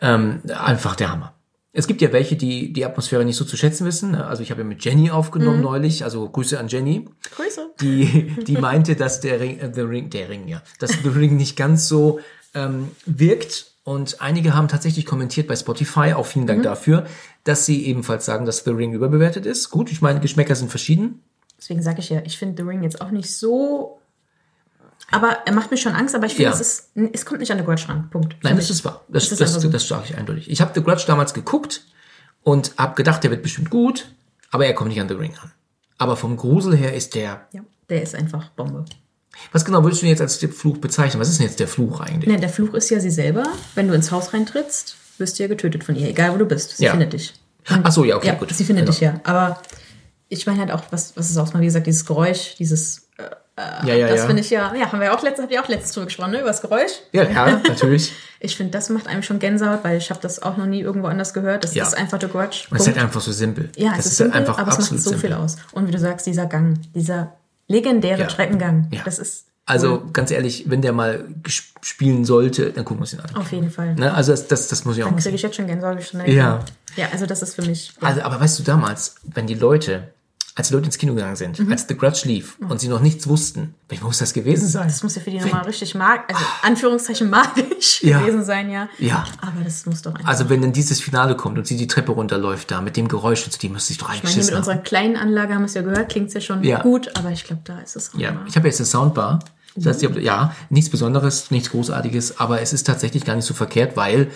Ähm, 0.00 0.40
einfach 0.56 0.94
der 0.94 1.10
Hammer. 1.10 1.34
Es 1.72 1.86
gibt 1.86 2.02
ja 2.02 2.12
welche, 2.12 2.34
die 2.36 2.72
die 2.72 2.84
Atmosphäre 2.84 3.24
nicht 3.24 3.36
so 3.36 3.44
zu 3.44 3.56
schätzen 3.56 3.86
wissen. 3.86 4.12
ne? 4.12 4.26
Also 4.26 4.42
ich 4.42 4.50
habe 4.50 4.60
ja 4.62 4.66
mit 4.66 4.84
Jenny 4.84 5.10
aufgenommen 5.10 5.58
Mhm. 5.58 5.62
neulich, 5.64 6.04
also 6.04 6.28
Grüße 6.28 6.58
an 6.58 6.68
Jenny. 6.68 7.08
Grüße. 7.36 7.70
die, 7.80 8.34
die 8.46 8.56
meinte, 8.56 8.96
dass 8.96 9.20
der 9.20 9.40
Ring, 9.40 9.58
äh, 9.60 9.70
The 9.72 9.82
Ring, 9.82 10.10
der 10.10 10.28
Ring, 10.28 10.48
ja, 10.48 10.62
dass 10.78 10.90
The 11.02 11.08
Ring 11.08 11.36
nicht 11.36 11.56
ganz 11.56 11.86
so 11.88 12.20
ähm, 12.54 12.90
wirkt. 13.06 13.66
Und 13.84 14.20
einige 14.20 14.54
haben 14.54 14.68
tatsächlich 14.68 15.06
kommentiert 15.06 15.46
bei 15.48 15.56
Spotify, 15.56 16.12
auch 16.14 16.26
vielen 16.26 16.46
Dank 16.46 16.62
dafür, 16.62 17.06
dass 17.44 17.64
sie 17.66 17.86
ebenfalls 17.86 18.26
sagen, 18.26 18.44
dass 18.44 18.64
The 18.64 18.70
Ring 18.70 18.92
überbewertet 18.92 19.46
ist. 19.46 19.70
Gut, 19.70 19.90
ich 19.90 20.02
meine, 20.02 20.20
Geschmäcker 20.20 20.54
sind 20.54 20.70
verschieden. 20.70 21.22
Deswegen 21.60 21.82
sage 21.82 22.00
ich 22.00 22.08
ja, 22.08 22.22
ich 22.24 22.38
finde 22.38 22.62
The 22.62 22.68
Ring 22.68 22.82
jetzt 22.82 23.00
auch 23.00 23.10
nicht 23.10 23.34
so. 23.36 23.98
Aber 25.10 25.38
er 25.44 25.52
macht 25.52 25.70
mir 25.70 25.76
schon 25.76 25.92
Angst, 25.92 26.14
aber 26.14 26.26
ich 26.26 26.34
finde, 26.34 26.50
Ja. 26.50 26.54
es, 26.54 26.60
ist, 26.60 26.90
es 27.12 27.24
kommt 27.26 27.40
nicht 27.40 27.50
an 27.50 27.58
The 27.58 27.64
Grudge 27.64 27.88
ran. 27.88 28.08
Punkt. 28.10 28.36
Nein, 28.42 28.56
das 28.56 28.70
ist 28.70 28.84
wahr. 28.84 29.04
Das, 29.08 29.28
das, 29.28 29.40
einfach 29.40 29.60
so. 29.60 29.68
das 29.68 29.86
sage 29.88 30.04
ich 30.08 30.16
eindeutig. 30.16 30.50
Ich 30.50 30.60
habe 30.60 30.70
The 30.74 30.82
Grudge 30.82 31.04
damals 31.06 31.34
geguckt 31.34 31.82
und 32.42 32.72
habe 32.78 32.94
gedacht, 32.94 33.22
der 33.24 33.30
wird 33.30 33.42
bestimmt 33.42 33.70
gut, 33.70 34.12
aber 34.50 34.66
er 34.66 34.74
kommt 34.74 34.90
nicht 34.90 35.00
an 35.00 35.08
The 35.08 35.14
Ring 35.14 35.34
an. 35.42 35.50
Aber 35.98 36.16
vom 36.16 36.36
Grusel 36.36 36.76
her 36.76 36.94
ist 36.94 37.14
der. 37.14 37.46
Ja, 37.52 37.62
der 37.88 38.02
ist 38.02 38.14
einfach 38.14 38.48
Bombe. 38.50 38.84
Was 39.52 39.64
genau 39.64 39.82
würdest 39.84 40.02
du 40.02 40.06
jetzt 40.06 40.20
als 40.20 40.36
Fluch 40.36 40.78
bezeichnen? 40.78 41.20
Was 41.20 41.28
ist 41.28 41.38
denn 41.40 41.46
jetzt 41.46 41.60
der 41.60 41.68
Fluch 41.68 42.00
eigentlich? 42.00 42.28
Ne, 42.32 42.38
der 42.40 42.48
Fluch 42.48 42.74
ist 42.74 42.88
ja 42.90 43.00
sie 43.00 43.10
selber. 43.10 43.44
Wenn 43.74 43.88
du 43.88 43.94
ins 43.94 44.10
Haus 44.10 44.32
reintrittst, 44.32 44.96
wirst 45.18 45.38
du 45.38 45.42
ja 45.42 45.48
getötet 45.48 45.84
von 45.84 45.94
ihr, 45.96 46.08
egal 46.08 46.32
wo 46.32 46.36
du 46.38 46.46
bist. 46.46 46.76
Sie 46.76 46.84
Ja. 46.84 46.92
findet 46.92 47.12
dich. 47.12 47.34
Ach 47.68 47.92
so, 47.92 48.04
ja, 48.04 48.16
okay, 48.16 48.28
ja, 48.28 48.34
gut. 48.34 48.50
sie 48.52 48.64
findet 48.64 48.86
Genau. 48.86 48.92
dich 48.92 49.00
ja. 49.00 49.20
Aber 49.24 49.60
ich 50.30 50.46
meine 50.46 50.60
halt 50.60 50.70
auch, 50.70 50.84
was, 50.90 51.14
was 51.16 51.28
ist 51.28 51.36
auch 51.36 51.52
mal, 51.52 51.60
wie 51.60 51.66
gesagt, 51.66 51.86
dieses 51.86 52.06
Geräusch, 52.06 52.54
dieses, 52.58 53.08
Ja, 53.84 53.94
ja, 53.94 54.08
das 54.08 54.20
ja. 54.20 54.26
finde 54.26 54.40
ich 54.40 54.48
ja, 54.48 54.74
ja, 54.74 54.90
haben 54.90 55.00
wir 55.00 55.12
auch 55.12 55.22
letztens, 55.22 55.42
habt 55.44 55.52
ihr 55.52 55.62
auch 55.62 55.68
letztens 55.68 55.92
drüber 55.92 56.06
gesprochen, 56.06 56.30
ne, 56.30 56.38
über 56.38 56.48
das 56.48 56.62
Geräusch. 56.62 56.92
Ja, 57.12 57.24
ja, 57.28 57.60
natürlich. 57.68 58.12
Ich 58.42 58.56
finde, 58.56 58.70
das 58.72 58.88
macht 58.88 59.06
einem 59.06 59.22
schon 59.22 59.38
Gänsehaut, 59.38 59.80
weil 59.84 59.98
ich 59.98 60.08
habe 60.08 60.20
das 60.22 60.40
auch 60.42 60.56
noch 60.56 60.64
nie 60.64 60.80
irgendwo 60.80 61.08
anders 61.08 61.34
gehört. 61.34 61.62
Das 61.64 61.74
Ja. 61.74 61.84
ist 61.86 61.94
einfach 61.94 62.18
Grudge. 62.18 62.68
Und 62.70 62.76
es 62.76 62.82
ist 62.82 62.86
halt 62.86 62.98
einfach 62.98 63.20
so 63.20 63.32
simpel. 63.32 63.68
Ja, 63.76 63.90
das 63.90 63.98
es 63.98 64.06
ist, 64.06 64.12
ist 64.12 64.16
simpel, 64.18 64.34
halt 64.38 64.48
einfach 64.48 64.58
aber 64.62 64.70
es 64.72 64.78
macht 64.78 64.88
so 65.02 65.10
simpel. 65.10 65.18
viel 65.18 65.32
aus. 65.34 65.56
Und 65.72 65.86
wie 65.88 65.90
du 65.92 65.98
sagst, 65.98 66.26
dieser 66.26 66.46
Gang, 66.46 66.78
dieser 66.94 67.34
legendäre 67.68 68.20
Ja. 68.22 68.26
Treppengang, 68.28 68.88
Ja. 68.92 69.02
das 69.04 69.18
ist 69.18 69.44
Also 69.66 70.02
ganz 70.12 70.30
ehrlich, 70.30 70.64
wenn 70.70 70.80
der 70.80 70.92
mal 70.92 71.24
spielen 71.82 72.24
sollte, 72.24 72.70
dann 72.72 72.84
gucken 72.86 72.98
wir 73.00 73.02
uns 73.02 73.12
ihn 73.12 73.20
an. 73.20 73.36
auf 73.36 73.52
jeden 73.52 73.70
Fall. 73.70 73.94
Ne? 73.94 74.12
Also 74.14 74.32
das, 74.32 74.48
das, 74.48 74.68
das 74.68 74.84
muss 74.86 74.96
ich 74.96 75.04
auch 75.04 75.08
Dann 75.08 75.18
kriege 75.18 75.34
ich 75.34 75.42
jetzt 75.42 75.56
schon 75.56 75.66
Gänsehaut. 75.66 76.02
schon 76.02 76.24
Ja. 76.26 76.60
Ja, 76.96 77.06
also 77.12 77.26
das 77.26 77.42
ist 77.42 77.54
für 77.54 77.62
mich. 77.62 77.92
Ja. 78.00 78.08
Also, 78.08 78.22
aber 78.22 78.40
weißt 78.40 78.58
du 78.58 78.62
damals, 78.62 79.16
wenn 79.22 79.46
die 79.46 79.54
Leute, 79.54 80.08
als 80.60 80.68
die 80.68 80.74
Leute 80.74 80.86
ins 80.86 80.98
Kino 80.98 81.14
gegangen 81.14 81.36
sind, 81.36 81.58
Mhm. 81.58 81.72
als 81.72 81.86
The 81.88 81.96
Grudge 81.96 82.22
lief 82.24 82.56
und 82.68 82.80
sie 82.80 82.88
noch 82.88 83.00
nichts 83.00 83.26
wussten, 83.28 83.74
welch 83.88 84.02
muss 84.02 84.18
das 84.18 84.32
gewesen 84.32 84.68
sein? 84.68 84.86
Das 84.88 85.02
muss 85.02 85.16
ja 85.16 85.22
für 85.22 85.30
die 85.30 85.38
nochmal 85.40 85.64
richtig 85.64 85.94
mag, 85.94 86.32
also 86.32 86.44
Anführungszeichen 86.62 87.28
magisch 87.30 88.02
Ja. 88.02 88.20
gewesen 88.20 88.44
sein, 88.44 88.70
ja. 88.70 88.88
Ja. 88.98 89.24
Aber 89.40 89.64
das 89.64 89.84
muss 89.86 90.02
doch 90.02 90.14
einfach. 90.14 90.28
Also 90.28 90.48
wenn 90.48 90.62
dann 90.62 90.72
dieses 90.72 91.00
Finale 91.00 91.34
kommt 91.36 91.58
und 91.58 91.66
sie 91.66 91.76
die 91.76 91.86
Treppe 91.86 92.12
runterläuft 92.12 92.70
da 92.70 92.80
mit 92.80 92.96
dem 92.96 93.08
Geräusch 93.08 93.44
und 93.44 93.52
so, 93.52 93.58
die 93.58 93.68
müsste 93.68 93.88
sich 93.88 93.98
doch 93.98 94.06
ich 94.08 94.12
eigentlich 94.22 94.24
meine, 94.24 94.34
hier 94.34 94.44
mit 94.44 94.52
haben. 94.52 94.58
unserer 94.58 94.76
kleinen 94.78 95.16
Anlage 95.16 95.54
haben 95.54 95.62
wir 95.62 95.66
es 95.66 95.74
ja 95.74 95.82
gehört, 95.82 96.08
klingt 96.10 96.28
es 96.28 96.34
ja 96.34 96.40
schon 96.40 96.62
Ja. 96.62 96.82
gut, 96.82 97.10
aber 97.16 97.30
ich 97.30 97.44
glaube, 97.44 97.62
da 97.64 97.78
ist 97.80 97.96
es 97.96 98.14
auch 98.14 98.18
Ja, 98.18 98.30
nochmal. 98.30 98.48
ich 98.48 98.56
habe 98.56 98.68
jetzt 98.68 98.78
eine 98.80 98.86
Soundbar. 98.86 99.40
Das 99.76 99.86
heißt, 99.86 100.02
ich 100.02 100.08
hab- 100.10 100.18
ja, 100.18 100.54
nichts 100.68 100.90
Besonderes, 100.90 101.50
nichts 101.52 101.70
Großartiges, 101.70 102.40
aber 102.40 102.60
es 102.60 102.72
ist 102.72 102.86
tatsächlich 102.86 103.24
gar 103.24 103.36
nicht 103.36 103.44
so 103.44 103.54
verkehrt, 103.54 103.96
weil 103.96 104.30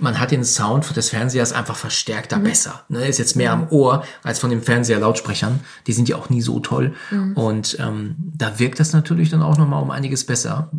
man 0.00 0.18
hat 0.18 0.30
den 0.30 0.44
Sound 0.44 0.96
des 0.96 1.10
Fernsehers 1.10 1.52
einfach 1.52 1.76
verstärkter 1.76 2.38
besser. 2.38 2.82
Ne, 2.88 3.06
ist 3.06 3.18
jetzt 3.18 3.36
mehr 3.36 3.52
am 3.52 3.68
Ohr 3.70 4.04
als 4.22 4.38
von 4.38 4.50
den 4.50 4.62
Fernseher-Lautsprechern. 4.62 5.60
Die 5.86 5.92
sind 5.92 6.08
ja 6.08 6.16
auch 6.16 6.30
nie 6.30 6.42
so 6.42 6.60
toll. 6.60 6.94
Und 7.34 7.76
ähm, 7.80 8.16
da 8.18 8.58
wirkt 8.58 8.80
das 8.80 8.92
natürlich 8.92 9.30
dann 9.30 9.42
auch 9.42 9.58
nochmal 9.58 9.82
um 9.82 9.90
einiges 9.90 10.24
besser, 10.24 10.70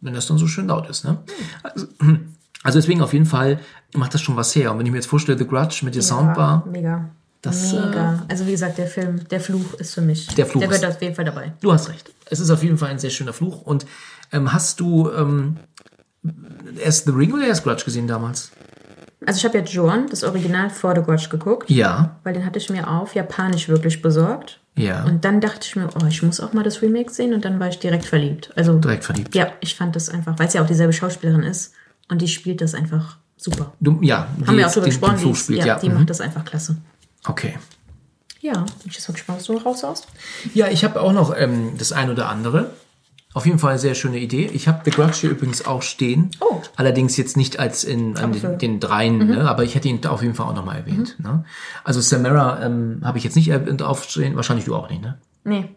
wenn 0.00 0.14
das 0.14 0.26
dann 0.26 0.38
so 0.38 0.46
schön 0.46 0.66
laut 0.66 0.88
ist. 0.88 1.04
Ne? 1.04 1.18
Also, 1.62 1.86
also 2.62 2.78
deswegen 2.78 3.02
auf 3.02 3.12
jeden 3.12 3.26
Fall 3.26 3.60
macht 3.94 4.14
das 4.14 4.20
schon 4.22 4.36
was 4.36 4.54
her. 4.54 4.72
Und 4.72 4.78
wenn 4.78 4.86
ich 4.86 4.92
mir 4.92 4.98
jetzt 4.98 5.08
vorstelle, 5.08 5.38
The 5.38 5.46
Grudge 5.46 5.80
mit 5.82 5.94
der 5.94 6.02
Soundbar, 6.02 6.62
Ja, 6.66 6.72
mega. 6.72 7.08
Das, 7.42 7.72
mega. 7.72 8.24
Also 8.28 8.46
wie 8.46 8.52
gesagt, 8.52 8.78
der 8.78 8.86
Film, 8.86 9.28
der 9.28 9.40
Fluch 9.40 9.74
ist 9.74 9.94
für 9.94 10.00
mich. 10.00 10.28
Der 10.28 10.46
Fluch 10.46 10.60
Der 10.60 10.68
gehört 10.68 10.86
auf 10.86 11.02
jeden 11.02 11.16
Fall 11.16 11.24
dabei. 11.24 11.52
Du 11.60 11.72
hast 11.72 11.88
recht. 11.88 12.12
Es 12.26 12.38
ist 12.38 12.50
auf 12.50 12.62
jeden 12.62 12.78
Fall 12.78 12.90
ein 12.90 13.00
sehr 13.00 13.10
schöner 13.10 13.32
Fluch. 13.32 13.62
Und 13.62 13.84
ähm, 14.30 14.52
hast 14.52 14.78
du 14.78 15.10
ähm, 15.10 15.56
erst 16.82 17.06
The 17.06 17.12
Ring 17.12 17.32
oder 17.32 17.46
erst 17.46 17.64
Grudge 17.64 17.84
gesehen 17.84 18.06
damals? 18.06 18.50
Also 19.24 19.38
ich 19.38 19.44
habe 19.44 19.58
ja 19.58 19.64
Joan, 19.64 20.08
das 20.08 20.24
Original 20.24 20.68
vor 20.70 20.94
The 20.96 21.02
Grudge 21.02 21.28
geguckt, 21.30 21.70
Ja. 21.70 22.16
weil 22.24 22.34
den 22.34 22.44
hatte 22.44 22.58
ich 22.58 22.70
mir 22.70 22.88
auf 22.88 23.14
Japanisch 23.14 23.68
wirklich 23.68 24.02
besorgt. 24.02 24.58
Ja. 24.74 25.04
Und 25.04 25.24
dann 25.24 25.40
dachte 25.40 25.60
ich 25.66 25.76
mir, 25.76 25.88
oh, 25.94 26.06
ich 26.08 26.22
muss 26.22 26.40
auch 26.40 26.52
mal 26.54 26.64
das 26.64 26.82
Remake 26.82 27.12
sehen 27.12 27.34
und 27.34 27.44
dann 27.44 27.60
war 27.60 27.68
ich 27.68 27.78
direkt 27.78 28.04
verliebt. 28.06 28.50
Also 28.56 28.78
Direkt 28.78 29.04
verliebt. 29.04 29.34
Ja, 29.34 29.52
ich 29.60 29.74
fand 29.76 29.94
das 29.94 30.08
einfach, 30.08 30.38
weil 30.38 30.48
es 30.48 30.54
ja 30.54 30.62
auch 30.62 30.66
dieselbe 30.66 30.92
Schauspielerin 30.92 31.42
ist 31.42 31.74
und 32.10 32.22
die 32.22 32.28
spielt 32.28 32.60
das 32.62 32.74
einfach 32.74 33.18
super. 33.36 33.72
Du, 33.80 33.98
ja, 34.00 34.26
die 34.38 34.46
Haben 34.46 34.56
wir 34.56 34.66
auch 34.66 34.72
drüber 34.72 34.86
den, 34.86 34.90
den 34.92 35.00
gesprochen, 35.00 35.28
die, 35.28 35.34
spielt. 35.36 35.58
ja, 35.60 35.66
Ja, 35.66 35.78
die 35.78 35.88
mhm. 35.88 35.96
macht 35.96 36.10
das 36.10 36.20
einfach 36.20 36.44
klasse. 36.44 36.76
Okay. 37.24 37.58
Ja, 38.40 38.54
bin 38.54 38.66
ich 38.86 38.94
jetzt 38.94 39.08
mal 39.08 39.12
gespannt, 39.14 39.38
was 39.38 39.46
du 39.46 39.52
noch 39.52 39.66
raushaust. 39.66 40.08
Ja, 40.54 40.66
ich 40.68 40.82
habe 40.84 41.00
auch 41.00 41.12
noch 41.12 41.36
ähm, 41.36 41.74
das 41.78 41.92
ein 41.92 42.10
oder 42.10 42.28
andere. 42.28 42.70
Auf 43.34 43.46
jeden 43.46 43.58
Fall 43.58 43.70
eine 43.70 43.78
sehr 43.78 43.94
schöne 43.94 44.18
Idee. 44.18 44.50
Ich 44.52 44.68
habe 44.68 44.80
The 44.84 44.90
Grudge 44.90 45.12
hier 45.22 45.30
übrigens 45.30 45.64
auch 45.66 45.82
stehen. 45.82 46.30
Oh. 46.40 46.60
Allerdings 46.76 47.16
jetzt 47.16 47.36
nicht 47.36 47.58
als 47.58 47.82
in 47.84 48.16
an 48.18 48.32
den, 48.32 48.58
den 48.58 48.80
dreien, 48.80 49.18
Mhm. 49.18 49.26
ne? 49.28 49.48
aber 49.48 49.64
ich 49.64 49.74
hätte 49.74 49.88
ihn 49.88 50.04
auf 50.06 50.22
jeden 50.22 50.34
Fall 50.34 50.46
auch 50.46 50.54
nochmal 50.54 50.76
erwähnt. 50.78 51.16
Ne? 51.18 51.44
Also 51.84 52.00
Samara 52.00 52.64
ähm, 52.64 53.00
habe 53.04 53.18
ich 53.18 53.24
jetzt 53.24 53.36
nicht 53.36 53.48
erwähnt 53.48 53.82
aufstehen, 53.82 54.36
wahrscheinlich 54.36 54.66
du 54.66 54.74
auch 54.76 54.90
nicht, 54.90 55.00
ne? 55.02 55.18
Nee. 55.44 55.68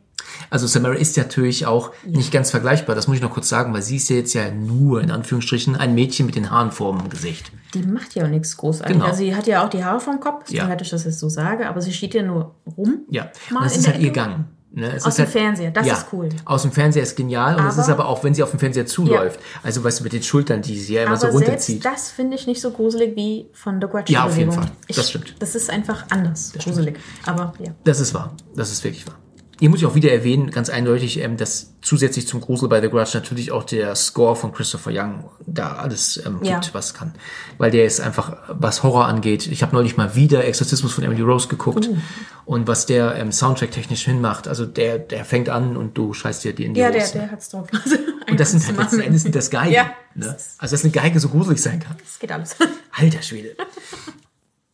Also 0.50 0.66
Samara 0.68 0.94
ist 0.96 1.16
ja 1.18 1.24
natürlich 1.24 1.66
auch 1.66 1.92
nicht 2.06 2.32
ganz 2.32 2.50
vergleichbar, 2.52 2.96
das 2.96 3.08
muss 3.08 3.18
ich 3.18 3.24
noch 3.24 3.32
kurz 3.32 3.48
sagen, 3.50 3.74
weil 3.74 3.82
sie 3.82 3.98
ist 3.98 4.10
ja 4.10 4.16
jetzt 4.18 4.34
ja 4.34 4.50
nur, 4.52 5.02
in 5.02 5.12
Anführungsstrichen, 5.12 5.76
ein 5.76 5.94
Mädchen 5.96 6.26
mit 6.26 6.36
den 6.36 6.50
Haaren 6.52 6.72
vorm 6.72 7.10
Gesicht. 7.10 7.52
Die 7.74 7.84
macht 7.84 8.16
ja 8.16 8.26
auch 8.26 8.30
nichts 8.30 8.56
großartig. 8.58 8.94
Genau. 8.96 9.06
Also 9.06 9.20
sie 9.20 9.36
hat 9.36 9.48
ja 9.48 9.64
auch 9.66 9.70
die 9.70 9.84
Haare 9.84 10.00
vom 10.00 10.20
Kopf, 10.20 10.50
Ja. 10.52 10.68
ja. 10.68 10.76
dass 10.76 10.88
ich 10.88 10.92
das 10.92 11.04
jetzt 11.06 11.20
so 11.20 11.30
sage, 11.30 11.68
aber 11.68 11.82
sie 11.82 11.94
steht 11.94 12.14
ja 12.14 12.24
nur 12.24 12.56
rum. 12.78 13.00
Ja, 13.10 13.30
und 13.52 13.66
es 13.66 13.74
in 13.76 13.80
ist 13.82 13.88
halt 13.88 14.00
ihr. 14.02 14.12
Gang. 14.12 14.46
Ne? 14.76 14.94
Aus 15.02 15.16
dem 15.16 15.24
halt, 15.24 15.30
Fernseher, 15.30 15.72
das 15.72 15.88
ja, 15.88 15.94
ist 15.94 16.08
cool. 16.12 16.28
Aus 16.44 16.64
dem 16.64 16.74
Fernseher 16.74 17.04
ist 17.04 17.16
genial 17.16 17.56
und 17.56 17.66
es 17.66 17.78
ist 17.78 17.88
aber 17.88 18.10
auch, 18.10 18.26
wenn 18.26 18.34
sie 18.34 18.44
auf 18.44 18.52
dem 18.52 18.60
Fernseher 18.60 18.86
zuläuft, 18.86 19.40
also 19.64 19.82
weißt 19.82 20.02
du, 20.02 20.04
mit 20.04 20.12
den 20.12 20.22
Schultern, 20.22 20.62
die 20.62 20.78
sie 20.78 20.96
ja 20.96 21.04
immer 21.04 21.12
Aber 21.12 21.20
so 21.20 21.28
runterzieht. 21.28 21.82
selbst 21.82 21.86
das 21.86 22.12
finde 22.12 22.36
ich 22.36 22.46
nicht 22.46 22.60
so 22.60 22.72
gruselig 22.72 23.16
wie 23.16 23.48
von 23.54 23.80
The 23.80 23.88
Grudge. 23.88 24.12
Ja, 24.12 24.26
auf 24.26 24.38
jeden. 24.38 24.52
Fall. 24.52 24.70
Das 24.94 25.10
stimmt. 25.10 25.34
Das 25.40 25.56
ist 25.56 25.70
einfach 25.70 26.06
anders 26.10 26.52
gruselig. 26.60 27.00
Aber 27.26 27.54
ja. 27.60 27.72
Das 27.86 28.02
ist 28.02 28.14
wahr. 28.14 28.36
Das 28.54 28.70
ist 28.70 28.84
wirklich 28.84 29.08
wahr. 29.08 29.16
Hier 29.60 29.70
muss 29.70 29.80
ich 29.80 29.86
auch 29.86 29.96
wieder 29.96 30.12
erwähnen, 30.12 30.52
ganz 30.52 30.70
eindeutig, 30.70 31.20
ähm, 31.22 31.38
dass 31.38 31.74
zusätzlich 31.82 32.28
zum 32.28 32.42
Grusel 32.42 32.68
bei 32.68 32.82
The 32.82 32.90
Grudge 32.90 33.12
natürlich 33.14 33.52
auch 33.52 33.64
der 33.64 33.96
Score 33.96 34.36
von 34.36 34.52
Christopher 34.54 34.92
Young 34.94 35.30
da 35.46 35.74
alles 35.74 36.22
ähm, 36.26 36.40
Ja. 36.44 36.60
gibt, 36.60 36.74
was 36.74 36.94
kann. 36.94 37.14
Weil 37.58 37.72
der 37.72 37.86
ist 37.86 38.02
einfach, 38.02 38.36
was 38.50 38.84
Horror 38.84 39.06
angeht. 39.06 39.48
Ich 39.48 39.62
habe 39.64 39.74
neulich 39.74 39.96
mal 39.96 40.16
wieder 40.16 40.44
Exorzismus 40.46 40.92
von 40.94 41.04
Emily 41.06 41.22
Rose 41.22 41.48
geguckt 41.48 41.88
Uh. 41.88 41.98
und 42.46 42.68
was 42.68 42.86
der 42.86 43.16
ähm, 43.16 43.32
Soundtrack 43.32 43.72
technisch 43.72 44.04
hinmacht. 44.04 44.48
Also 44.48 44.66
der, 44.66 45.00
der 45.00 45.24
fängt 45.24 45.48
an 45.50 45.78
und 45.78 45.98
du 45.98 46.14
scheißt 46.14 46.44
dir 46.44 46.54
die 46.54 46.66
in 46.66 46.74
die 46.74 46.82
Ja, 46.82 46.92
der, 46.92 47.04
Hose. 47.04 47.14
der 47.14 47.32
hat's 47.32 47.50
drauf. 47.50 47.68
Und 48.28 48.40
das 48.40 48.52
sind 48.52 48.66
halt 48.66 48.76
letzten 48.78 49.02
Endes 49.02 49.22
sind 49.22 49.36
das 49.36 49.52
Geigen. 49.52 49.72
Ja. 49.72 49.92
Ne? 50.16 50.36
Also 50.58 50.74
dass 50.76 50.84
eine 50.84 50.92
Geige 50.92 51.20
so 51.20 51.30
gruselig 51.30 51.62
sein 51.62 51.80
kann. 51.80 51.96
Das 52.04 52.18
geht 52.18 52.32
alles. 52.32 52.56
Alter 52.92 53.22
Schwede. 53.22 53.56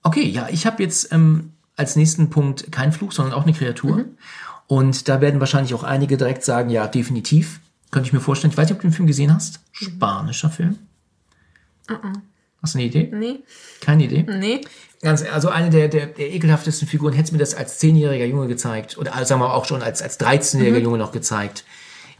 Okay, 0.03 0.23
ja, 0.27 0.47
ich 0.49 0.65
habe 0.65 0.81
jetzt 0.81 1.11
ähm, 1.11 1.51
als 1.75 1.95
nächsten 1.97 2.29
Punkt 2.29 2.71
kein 2.71 2.91
Fluch, 2.93 3.11
sondern 3.11 3.33
auch 3.33 3.43
eine 3.43 3.53
Kreatur. 3.53 3.97
Mhm. 3.97 4.17
Und 4.71 5.09
da 5.09 5.19
werden 5.19 5.41
wahrscheinlich 5.41 5.73
auch 5.73 5.83
einige 5.83 6.15
direkt 6.15 6.45
sagen, 6.45 6.69
ja, 6.69 6.87
definitiv. 6.87 7.59
Könnte 7.91 8.07
ich 8.07 8.13
mir 8.13 8.21
vorstellen. 8.21 8.51
Ich 8.51 8.57
weiß 8.57 8.69
nicht, 8.69 8.75
ob 8.77 8.81
du 8.81 8.87
den 8.87 8.93
Film 8.93 9.05
gesehen 9.05 9.33
hast. 9.33 9.59
Spanischer 9.73 10.49
Film. 10.49 10.77
Hast 12.61 12.75
du 12.75 12.77
eine 12.79 12.87
Idee? 12.87 13.11
Nee, 13.13 13.39
Keine 13.81 14.05
Idee? 14.05 14.23
nee. 14.23 14.61
Ganz, 15.01 15.23
also 15.23 15.49
eine 15.49 15.69
der, 15.71 15.89
der, 15.89 16.05
der 16.05 16.31
ekelhaftesten 16.31 16.87
Figuren. 16.87 17.11
Hättest 17.11 17.31
du 17.33 17.35
mir 17.35 17.39
das 17.41 17.53
als 17.53 17.79
zehnjähriger 17.79 18.23
Junge 18.25 18.47
gezeigt, 18.47 18.97
oder 18.97 19.13
also 19.13 19.25
sagen 19.27 19.41
wir 19.41 19.53
auch 19.53 19.65
schon 19.65 19.81
als, 19.81 20.01
als 20.01 20.17
13-jähriger 20.21 20.77
Mhm. 20.77 20.83
Junge 20.83 20.97
noch 20.99 21.11
gezeigt, 21.11 21.65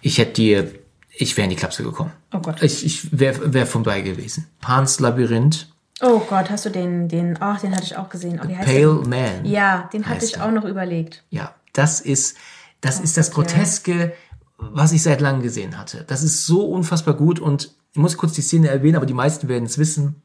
ich 0.02 0.18
hätte 0.18 0.34
dir, 0.34 0.72
ich 1.12 1.38
wäre 1.38 1.46
in 1.46 1.52
die 1.52 1.56
Klapse 1.56 1.84
gekommen. 1.84 2.12
Oh 2.34 2.40
Gott. 2.40 2.62
Ich, 2.64 2.86
ich 2.86 3.18
wäre 3.18 3.54
wär 3.54 3.66
vorbei 3.66 4.02
gewesen. 4.02 4.48
Pans 4.60 5.00
Labyrinth, 5.00 5.68
Oh 6.04 6.20
Gott, 6.28 6.50
hast 6.50 6.66
du 6.66 6.72
den, 6.72 7.08
den, 7.08 7.38
ach, 7.40 7.62
den 7.62 7.74
hatte 7.76 7.84
ich 7.86 7.96
auch 7.96 8.10
gesehen. 8.10 8.42
Oh, 8.44 8.48
heißt 8.50 8.66
Pale? 8.68 8.88
Man. 9.08 9.46
Ja, 9.46 9.88
den 9.94 10.08
hatte 10.08 10.26
ich 10.26 10.42
auch 10.42 10.50
noch 10.52 10.66
überlegt. 10.66 11.24
Ja, 11.30 11.54
das 11.74 12.02
ist, 12.02 12.38
das 12.82 13.00
ist 13.00 13.18
das. 13.18 13.32
Groteske, 13.32 14.14
was 14.58 14.92
ich 14.92 15.04
seit 15.04 15.22
langem 15.22 15.42
gesehen 15.42 15.78
hatte. 15.78 16.04
Das 16.08 16.24
ist 16.24 16.46
so 16.46 16.66
unfassbar 16.66 17.16
gut 17.16 17.40
und 17.40 17.76
ich 17.94 17.98
muss 18.00 18.18
kurz 18.18 18.34
die 18.34 18.42
Szene 18.42 18.70
erwähnen, 18.70 18.96
aber 18.96 19.06
die 19.06 19.14
meisten 19.14 19.48
werden 19.48 19.66
es 19.66 19.78
wissen. 19.78 20.22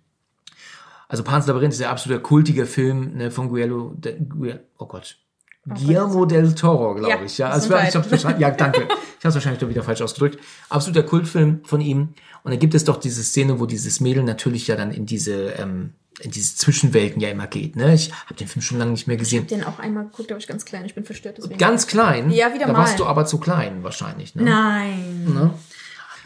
Also 1.08 1.22
Pan's 1.22 1.46
Labyrinth 1.46 1.72
ist 1.72 1.80
der 1.80 1.90
absolute 1.90 2.20
kultige 2.20 2.66
Film 2.66 3.16
ne, 3.16 3.30
von 3.30 3.48
Guillermo, 3.48 3.94
de, 3.96 4.18
Guillermo 4.18 4.60
oh 4.78 4.86
Gott, 4.86 5.18
Guillermo 5.66 6.26
del 6.26 6.54
Toro, 6.54 6.94
glaube 6.94 7.10
Ja, 7.10 7.24
ich. 7.24 7.38
Ja, 7.38 7.50
also, 7.50 7.74
ich 7.74 7.94
hab's 7.94 8.10
wahrscheinlich, 8.10 8.40
ja, 8.40 8.50
danke. 8.50 8.88
Ich 9.18 9.24
habe 9.24 9.30
es 9.30 9.34
wahrscheinlich 9.36 9.60
doch 9.60 9.68
wieder 9.68 9.82
falsch 9.82 10.02
ausgedrückt. 10.02 10.38
Absoluter 10.68 11.02
Kultfilm 11.02 11.64
von 11.64 11.80
ihm. 11.80 12.10
Und 12.44 12.52
da 12.52 12.56
gibt 12.56 12.74
es 12.74 12.84
doch 12.84 12.98
diese 12.98 13.24
Szene, 13.24 13.58
wo 13.58 13.66
dieses 13.66 13.98
Mädel 13.98 14.22
natürlich 14.22 14.68
ja 14.68 14.76
dann 14.76 14.92
in 14.92 15.06
diese 15.06 15.52
ähm, 15.52 15.94
in 16.20 16.30
diese 16.30 16.56
Zwischenwelten 16.56 17.20
ja 17.20 17.28
immer 17.28 17.46
geht. 17.46 17.76
Ne? 17.76 17.94
Ich 17.94 18.10
habe 18.24 18.34
den 18.34 18.48
Film 18.48 18.62
schon 18.62 18.78
lange 18.78 18.92
nicht 18.92 19.06
mehr 19.06 19.16
gesehen. 19.16 19.46
Den 19.46 19.64
auch 19.64 19.78
einmal 19.78 20.04
geguckt, 20.04 20.30
aber 20.30 20.38
ich 20.40 20.46
ganz 20.46 20.64
klein. 20.64 20.84
Ich 20.86 20.94
bin 20.94 21.04
verstört 21.04 21.38
deswegen. 21.38 21.58
Ganz 21.58 21.86
klein. 21.86 22.30
Ja, 22.30 22.54
wieder 22.54 22.66
da 22.66 22.72
mal. 22.72 22.78
warst 22.80 22.98
du 22.98 23.06
aber 23.06 23.26
zu 23.26 23.38
klein 23.38 23.82
wahrscheinlich. 23.84 24.34
Ne? 24.34 24.44
Nein. 24.44 25.24
Ne? 25.26 25.54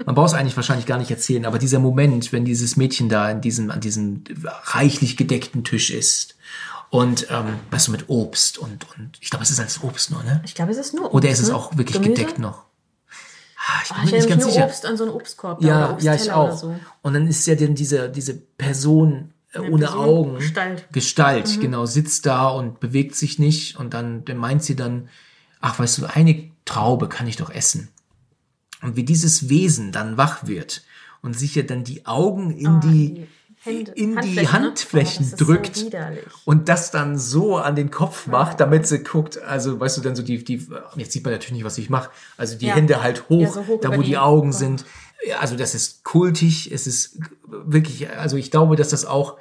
Man 0.07 0.15
braucht 0.15 0.29
es 0.29 0.35
eigentlich 0.35 0.57
wahrscheinlich 0.57 0.87
gar 0.87 0.99
nicht 0.99 1.11
erzählen, 1.11 1.45
aber 1.45 1.59
dieser 1.59 1.79
Moment, 1.79 2.33
wenn 2.33 2.45
dieses 2.45 2.77
Mädchen 2.77 3.09
da 3.09 3.31
in 3.31 3.41
diesem, 3.41 3.71
an 3.71 3.81
diesem 3.81 4.25
reichlich 4.65 5.17
gedeckten 5.17 5.65
Tisch 5.65 5.91
ist 5.91 6.37
und 6.89 7.27
ähm, 7.31 7.59
du, 7.71 7.93
mit 7.93 8.09
Obst 8.09 8.59
und, 8.59 8.87
und 8.97 9.19
ich 9.21 9.31
glaube, 9.31 9.43
es 9.43 9.51
ist 9.51 9.61
als 9.61 9.83
Obst 9.83 10.11
nur, 10.11 10.23
ne? 10.23 10.41
Ich 10.45 10.55
glaube, 10.55 10.73
es 10.73 10.79
ist 10.79 10.95
nur 10.95 11.07
Obst. 11.07 11.15
Oder 11.15 11.29
ist 11.29 11.41
es 11.41 11.49
ne? 11.49 11.55
auch 11.55 11.77
wirklich 11.77 12.01
Gemüse? 12.01 12.15
gedeckt 12.15 12.39
noch? 12.39 12.65
Ah, 13.59 13.81
ich 13.83 13.89
bin 13.91 13.99
Ah, 13.99 14.01
mir 14.01 14.07
ich 14.07 14.13
nicht 14.13 14.29
ganz 14.29 14.43
nur 14.45 14.53
sicher. 14.53 14.65
Obst 14.65 14.87
an 14.87 14.97
so 14.97 15.05
einen 15.05 15.13
Obstkorb. 15.13 15.63
da 15.63 15.69
Ja, 15.69 15.91
oder 15.91 16.03
ja, 16.03 16.15
ich 16.15 16.21
Obstteller 16.21 16.37
auch. 16.37 16.57
So. 16.57 16.75
Und 17.03 17.15
dann 17.15 17.27
ist 17.27 17.47
ja 17.47 17.55
dann 17.55 17.75
diese, 17.75 18.09
diese 18.09 18.35
Person 18.35 19.35
äh, 19.53 19.59
ohne 19.61 19.87
Person, 19.87 19.99
Augen. 20.09 20.35
Gestalt. 20.39 20.89
Gestalt, 20.93 21.57
Mhm. 21.57 21.61
genau, 21.61 21.87
sitzt 21.87 22.27
da 22.27 22.49
und 22.49 22.81
bewegt 22.81 23.15
sich 23.17 23.39
nicht 23.39 23.77
und 23.79 23.95
dann, 23.95 24.25
dann 24.25 24.37
meint 24.37 24.63
sie 24.63 24.77
dann, 24.77 25.09
ach, 25.61 25.79
weißt 25.79 25.99
du, 25.99 26.07
eine 26.07 26.51
Traube 26.65 27.09
kann 27.09 27.27
ich 27.27 27.37
doch 27.37 27.51
essen. 27.51 27.89
Und 28.83 28.97
wie 28.97 29.05
dieses 29.05 29.49
Wesen 29.49 29.93
dann 29.93 30.17
wach 30.17 30.47
wird 30.47 30.83
und 31.23 31.39
sich 31.39 31.55
ja 31.55 31.63
dann 31.63 31.85
die 31.85 32.07
Augen 32.07 32.51
in 32.57 32.67
Ah, 32.67 32.81
die, 32.83 33.27
Hände- 33.63 33.93
in 33.93 34.13
die 34.13 34.17
Handflächen, 34.17 34.43
ne? 34.43 34.53
Handflächen 34.53 35.31
Oh, 35.33 35.37
drückt 35.37 35.77
So 35.77 35.91
und 36.47 36.69
das 36.71 36.91
dann 36.91 37.19
so 37.19 37.59
an 37.59 37.77
den 37.77 37.91
Kopf 37.91 38.27
macht, 38.27 38.59
damit 38.61 38.87
sie 38.87 39.01
guckt, 39.03 39.37
also 39.43 39.79
weißt 39.79 39.99
du, 39.99 40.01
dann 40.01 40.17
so 40.17 40.23
die, 40.23 40.43
die 40.43 40.67
jetzt 40.97 41.13
sieht 41.13 41.25
man 41.25 41.35
natürlich 41.35 41.53
nicht, 41.53 41.65
was 41.65 41.77
ich 41.77 41.91
mache, 41.91 42.09
also 42.39 42.57
die 42.57 42.67
Ja. 42.69 42.75
Hände 42.77 43.03
halt 43.03 43.29
hoch, 43.29 43.43
Ja, 43.43 43.53
so 43.53 43.67
hoch 43.67 43.81
da 43.83 43.91
wo 43.95 44.01
die 44.01 44.11
die- 44.11 44.19
Augen 44.19 44.49
oh. 44.49 44.53
sind. 44.53 44.87
Also 45.39 45.57
das 45.57 45.75
ist 45.75 46.05
kultig, 46.05 46.71
es 46.73 46.87
ist 46.87 47.19
wirklich, 47.47 48.09
also 48.11 48.37
ich 48.37 48.51
glaube, 48.51 48.77
dass 48.77 48.89
das 48.89 49.05
auch, 49.05 49.37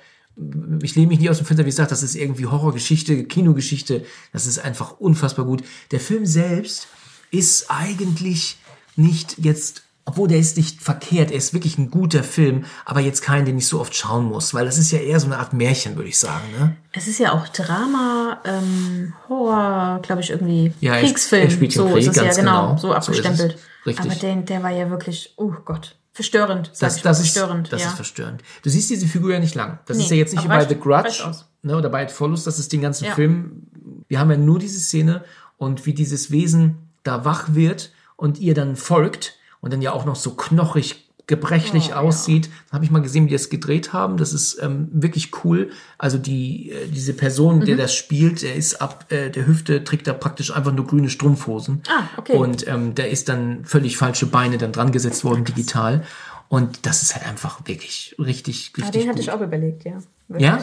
ich 0.82 0.96
lehne 0.96 1.08
mich 1.08 1.20
nicht 1.20 1.30
aus 1.30 1.38
dem 1.38 1.46
Fenster, 1.46 1.66
wie 1.66 1.70
gesagt, 1.70 1.92
das 1.92 2.04
ist 2.04 2.16
irgendwie 2.16 2.46
Horrorgeschichte, 2.46 3.24
Kinogeschichte, 3.24 4.06
das 4.34 4.46
ist 4.46 4.60
einfach 4.60 5.00
unfassbar 5.00 5.46
gut. 5.46 5.64
Der 5.92 6.00
Film 6.00 6.26
selbst 6.26 6.88
ist 7.32 7.70
eigentlich 7.70 8.58
nicht 8.96 9.38
jetzt, 9.38 9.84
obwohl 10.10 10.28
der 10.28 10.40
ist 10.40 10.58
nicht 10.58 10.82
verkehrt, 10.82 11.30
er 11.30 11.38
ist 11.38 11.54
wirklich 11.54 11.78
ein 11.78 11.92
guter 11.92 12.24
Film, 12.24 12.66
aber 12.84 13.00
jetzt 13.00 13.22
kein, 13.22 13.46
den 13.46 13.60
ich 13.60 13.68
so 13.68 13.80
oft 13.80 13.96
schauen 13.96 14.26
muss, 14.26 14.56
weil 14.56 14.66
das 14.66 14.80
ist 14.80 14.90
ja 14.92 14.98
eher 14.98 15.20
so 15.20 15.28
eine 15.28 15.38
Art 15.38 15.54
Märchen, 15.54 15.96
würde 15.98 16.10
ich 16.10 16.18
sagen, 16.18 16.46
ne? 16.60 16.76
Es 16.94 17.08
ist 17.08 17.20
ja 17.20 17.32
auch 17.34 17.48
Drama, 17.50 18.40
ähm, 18.44 19.14
Horror, 19.30 20.00
glaube 20.02 20.22
ich, 20.22 20.32
irgendwie 20.32 20.74
Ja, 20.80 20.98
Kriegsfilm. 21.00 21.44
er 21.44 21.50
spielt 21.52 21.74
so 21.74 21.86
Krieg, 21.88 21.98
ist 21.98 22.08
es 22.08 22.16
ja 22.16 22.34
genau, 22.34 22.70
genau. 22.70 22.78
so 22.78 22.88
So 22.88 22.94
ist 22.94 22.98
es. 22.98 23.08
abgestempelt. 23.26 23.58
Richtig. 23.86 24.06
Aber 24.06 24.16
den, 24.16 24.46
der 24.46 24.64
war 24.64 24.72
ja 24.72 24.90
wirklich, 24.90 25.34
oh 25.38 25.54
Gott, 25.64 25.96
verstörend. 26.12 26.72
Das, 26.80 26.98
ich 26.98 27.04
das, 27.04 27.20
ist, 27.20 27.34
verstörend. 27.34 27.72
das 27.72 27.82
ja. 27.84 27.88
ist 27.90 27.96
verstörend. 27.96 28.42
Du 28.64 28.70
siehst 28.72 28.90
diese 28.90 29.06
Figur 29.08 29.32
ja 29.34 29.40
nicht 29.40 29.54
lang. 29.56 29.78
Das 29.86 29.98
Nee, 29.98 30.04
ist 30.06 30.10
ja 30.10 30.18
jetzt 30.18 30.34
nicht 30.34 30.44
wie 30.44 30.48
bei 30.48 30.66
The 30.68 30.76
Grudge 30.80 31.24
ne, 31.62 31.78
oder 31.78 31.90
bei 31.90 32.04
It 32.04 32.12
Follows, 32.12 32.44
das 32.44 32.58
ist 32.58 32.74
den 32.74 32.82
ganzen 32.82 33.06
Ja. 33.06 33.14
Film. 33.16 33.68
Wir 34.08 34.20
haben 34.20 34.32
ja 34.32 34.38
nur 34.38 34.58
diese 34.60 34.80
Szene 34.80 35.24
und 35.58 35.86
wie 35.86 35.94
dieses 35.94 36.32
Wesen 36.32 36.90
da 37.04 37.24
wach 37.26 37.54
wird 37.54 37.92
und 38.16 38.40
ihr 38.40 38.54
dann 38.54 38.76
folgt 38.76 39.36
und 39.62 39.74
dann 39.74 39.82
ja 39.82 39.92
auch 39.92 40.06
noch 40.06 40.16
so 40.16 40.32
knochig 40.32 41.06
gebrechlich 41.28 41.92
Oh, 41.94 41.98
aussieht. 41.98 42.50
Da 42.70 42.76
habe 42.76 42.86
ich 42.86 42.90
mal 42.90 43.04
gesehen, 43.04 43.26
wie 43.26 43.30
die 43.30 43.36
das 43.36 43.50
gedreht 43.52 43.94
haben. 43.94 44.18
Das 44.18 44.34
ist 44.34 44.58
ähm, 44.64 44.88
wirklich 44.92 45.30
cool. 45.44 45.70
Also 46.00 46.18
die 46.18 46.72
äh, 46.72 46.88
diese 46.88 47.14
Person, 47.14 47.60
Mhm. 47.60 47.66
der 47.66 47.78
das 47.78 47.94
spielt, 47.94 48.42
der 48.42 48.56
ist 48.56 48.82
ab 48.82 49.06
äh, 49.10 49.30
der 49.30 49.46
Hüfte 49.46 49.84
trägt 49.84 50.08
da 50.08 50.14
praktisch 50.14 50.52
einfach 50.52 50.74
nur 50.74 50.88
grüne 50.88 51.08
Strumpfhosen. 51.10 51.84
Ah, 51.88 52.06
okay. 52.18 52.36
Und 52.36 52.68
ähm, 52.68 52.96
da 52.96 53.04
ist 53.04 53.30
dann 53.30 53.64
völlig 53.64 53.96
falsche 53.96 54.26
Beine 54.26 54.58
dann 54.58 54.72
dran 54.72 54.92
gesetzt 54.92 55.24
worden 55.24 55.44
digital. 55.46 56.04
Und 56.50 56.88
das 56.88 57.04
ist 57.04 57.16
halt 57.16 57.28
einfach 57.28 57.62
wirklich 57.68 58.16
richtig, 58.18 58.74
richtig 58.76 58.84
Ah, 58.84 58.92
den 58.92 59.02
gut. 59.02 59.10
hatte 59.12 59.20
ich 59.22 59.32
auch 59.32 59.40
überlegt, 59.42 59.86
ja. 59.86 60.00
Wirklich. 60.28 60.48
Ja? 60.48 60.60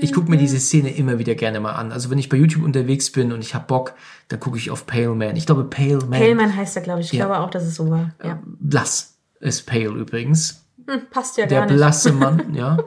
Ich 0.00 0.12
gucke 0.12 0.30
mir 0.30 0.38
diese 0.38 0.58
Szene 0.58 0.90
immer 0.94 1.18
wieder 1.18 1.34
gerne 1.34 1.60
mal 1.60 1.72
an. 1.72 1.92
Also 1.92 2.10
wenn 2.10 2.18
ich 2.18 2.28
bei 2.30 2.36
YouTube 2.38 2.62
unterwegs 2.64 3.10
bin 3.12 3.30
und 3.32 3.40
ich 3.42 3.54
hab 3.54 3.68
Bock, 3.68 3.92
dann 4.28 4.40
gucke 4.40 4.56
ich 4.58 4.70
auf 4.70 4.86
Pale 4.86 5.14
Man. 5.14 5.36
Ich 5.36 5.44
glaube 5.46 5.64
Pale 5.64 5.98
Man. 5.98 6.18
Paleman 6.18 6.56
heißt 6.56 6.76
er, 6.76 6.82
glaube 6.82 7.00
ich. 7.02 7.06
Ich 7.12 7.18
Ja. 7.18 7.26
glaube 7.26 7.40
auch, 7.40 7.50
dass 7.50 7.62
es 7.64 7.74
so 7.74 7.90
war. 7.90 8.10
Ja. 8.24 8.40
Blass 8.44 9.14
ist 9.40 9.66
Pale 9.66 9.88
übrigens. 9.88 10.64
Hm, 10.88 11.02
passt 11.10 11.36
ja 11.36 11.46
Der 11.46 11.60
gar 11.60 11.66
nicht. 11.66 11.76
blasse 11.76 12.12
Mann, 12.12 12.42
ja. 12.54 12.78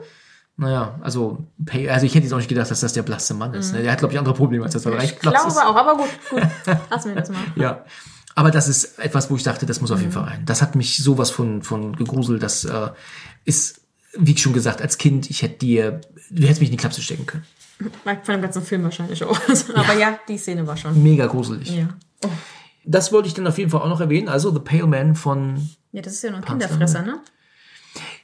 Naja, 0.56 0.98
also, 1.02 1.44
Pale, 1.64 1.92
also 1.92 2.06
ich 2.06 2.14
hätte 2.14 2.24
jetzt 2.24 2.32
auch 2.32 2.38
nicht 2.38 2.48
gedacht, 2.48 2.70
dass 2.70 2.80
das 2.80 2.92
der 2.92 3.02
blasse 3.02 3.34
Mann 3.34 3.52
ist. 3.54 3.72
Ne? 3.72 3.82
Der 3.82 3.92
hat, 3.92 3.98
glaube 3.98 4.14
ich, 4.14 4.18
andere 4.18 4.34
Probleme, 4.34 4.64
als 4.64 4.74
er 4.74 4.90
leicht 4.92 5.14
ich 5.14 5.18
glaube 5.20 5.46
ist. 5.46 5.58
auch, 5.58 5.76
aber 5.76 5.96
gut, 5.96 6.08
gut. 6.30 6.42
Lassen 6.90 7.08
wir 7.10 7.16
das 7.20 7.30
mal. 7.30 7.38
Ja. 7.56 7.84
Aber 8.36 8.50
das 8.50 8.68
ist 8.68 8.98
etwas, 8.98 9.30
wo 9.30 9.36
ich 9.36 9.42
dachte, 9.42 9.64
das 9.64 9.80
muss 9.80 9.90
auf 9.90 10.00
jeden 10.00 10.12
Fall 10.12 10.24
rein. 10.24 10.42
Das 10.44 10.60
hat 10.60 10.76
mich 10.76 10.98
sowas 11.02 11.30
von, 11.30 11.62
von 11.62 11.96
gegruselt. 11.96 12.42
Das 12.42 12.66
äh, 12.66 12.90
ist, 13.46 13.80
wie 14.16 14.36
schon 14.36 14.52
gesagt, 14.52 14.82
als 14.82 14.98
Kind, 14.98 15.30
ich 15.30 15.40
hätte 15.40 15.58
dir, 15.58 16.02
du 16.30 16.42
hättest 16.42 16.60
mich 16.60 16.68
in 16.68 16.76
die 16.76 16.80
Klapse 16.80 17.00
stecken 17.00 17.24
können. 17.24 17.44
Von 18.04 18.34
dem 18.34 18.42
ganzen 18.42 18.62
Film 18.62 18.84
wahrscheinlich 18.84 19.24
auch. 19.24 19.40
Aber 19.74 19.94
ja, 19.94 20.18
die 20.28 20.36
Szene 20.36 20.66
war 20.66 20.76
schon. 20.76 21.02
Mega 21.02 21.26
gruselig. 21.26 21.70
Ja. 21.70 21.88
Oh. 22.24 22.28
Das 22.84 23.10
wollte 23.10 23.26
ich 23.26 23.34
dann 23.34 23.46
auf 23.46 23.56
jeden 23.56 23.70
Fall 23.70 23.80
auch 23.80 23.88
noch 23.88 24.00
erwähnen. 24.02 24.28
Also 24.28 24.52
The 24.52 24.60
Pale 24.60 24.86
Man 24.86 25.14
von. 25.14 25.70
Ja, 25.92 26.02
das 26.02 26.12
ist 26.12 26.22
ja 26.22 26.30
nur 26.30 26.40
ein 26.40 26.44
Kinderfresser, 26.44 27.02
ne? 27.02 27.20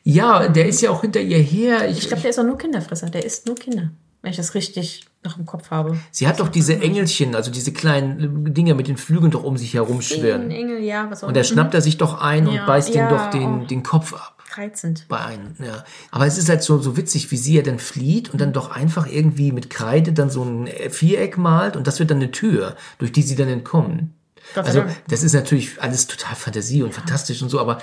Ja, 0.04 0.46
der 0.48 0.66
ist 0.66 0.82
ja 0.82 0.90
auch 0.90 1.00
hinter 1.00 1.20
ihr 1.20 1.38
her. 1.38 1.88
Ich, 1.88 1.98
Ich 1.98 2.08
glaube, 2.08 2.20
der 2.20 2.30
ist 2.30 2.38
auch 2.38 2.44
nur 2.44 2.58
Kinderfresser. 2.58 3.08
Der 3.08 3.24
isst 3.24 3.46
nur 3.46 3.54
Kinder. 3.54 3.90
Wenn 4.20 4.30
ich 4.30 4.36
das 4.36 4.54
richtig 4.54 5.06
noch 5.24 5.38
im 5.38 5.46
Kopf 5.46 5.70
habe. 5.70 5.98
sie 6.10 6.26
hat 6.26 6.40
doch 6.40 6.48
diese 6.48 6.80
Engelchen, 6.80 7.34
also 7.34 7.50
diese 7.50 7.72
kleinen 7.72 8.46
äh, 8.46 8.50
Dinger 8.50 8.74
mit 8.74 8.88
den 8.88 8.96
Flügeln 8.96 9.30
doch 9.30 9.44
um 9.44 9.56
sich 9.56 9.74
herumschwirren. 9.74 10.50
Engel, 10.50 10.82
ja, 10.82 11.10
was 11.10 11.22
auch 11.22 11.28
Und 11.28 11.36
da 11.36 11.44
schnappt 11.44 11.74
er 11.74 11.80
sich 11.80 11.98
doch 11.98 12.20
ein 12.20 12.46
Ja, 12.46 12.60
und 12.60 12.66
beißt 12.66 12.90
ihm 12.90 12.96
ja, 12.96 13.08
doch 13.08 13.30
den, 13.30 13.62
oh. 13.62 13.66
den 13.66 13.82
Kopf 13.82 14.14
ab. 14.14 14.42
Reizend. 14.54 15.06
Bei 15.08 15.18
einem, 15.18 15.54
ja. 15.58 15.84
Aber 16.10 16.26
es 16.26 16.36
ist 16.36 16.48
halt 16.48 16.62
so, 16.62 16.78
so 16.78 16.96
witzig, 16.96 17.30
wie 17.30 17.36
sie 17.36 17.54
ja 17.54 17.62
dann 17.62 17.78
flieht 17.78 18.30
und 18.30 18.40
dann 18.40 18.52
doch 18.52 18.70
einfach 18.70 19.06
irgendwie 19.06 19.50
mit 19.52 19.70
Kreide 19.70 20.12
dann 20.12 20.28
so 20.28 20.42
ein 20.44 20.66
äh, 20.66 20.90
Viereck 20.90 21.38
malt 21.38 21.76
und 21.76 21.86
das 21.86 21.98
wird 21.98 22.10
dann 22.10 22.18
eine 22.18 22.30
Tür, 22.30 22.76
durch 22.98 23.12
die 23.12 23.22
sie 23.22 23.36
dann 23.36 23.48
entkommen. 23.48 24.14
Sei 24.54 24.62
Also, 24.62 24.84
das 25.08 25.22
ist 25.22 25.32
natürlich 25.32 25.80
alles 25.80 26.06
total 26.06 26.34
Fantasie 26.34 26.82
und 26.82 26.92
fantastisch 26.92 27.40
und 27.42 27.48
so, 27.48 27.60
aber 27.60 27.78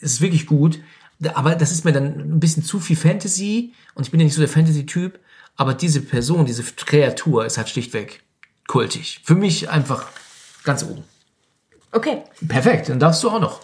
es 0.00 0.14
ist 0.14 0.20
wirklich 0.20 0.46
gut. 0.46 0.80
Aber 1.34 1.54
das 1.54 1.72
ist 1.72 1.84
mir 1.84 1.92
dann 1.92 2.06
ein 2.06 2.40
bisschen 2.40 2.64
zu 2.64 2.80
viel 2.80 2.96
Fantasy 2.96 3.72
und 3.94 4.04
ich 4.04 4.10
bin 4.10 4.20
ja 4.20 4.24
nicht 4.24 4.34
so 4.34 4.40
der 4.40 4.48
Fantasy-Typ, 4.48 5.18
aber 5.56 5.74
diese 5.74 6.00
Person, 6.00 6.46
diese 6.46 6.62
Kreatur 6.62 7.46
ist 7.46 7.58
halt 7.58 7.68
schlichtweg 7.68 8.22
kultig. 8.66 9.20
Für 9.24 9.34
mich 9.34 9.68
einfach 9.70 10.06
ganz 10.64 10.82
oben. 10.84 11.04
Okay. 11.92 12.22
Perfekt, 12.48 12.88
dann 12.88 12.98
darfst 12.98 13.22
du 13.22 13.30
auch 13.30 13.40
noch. 13.40 13.60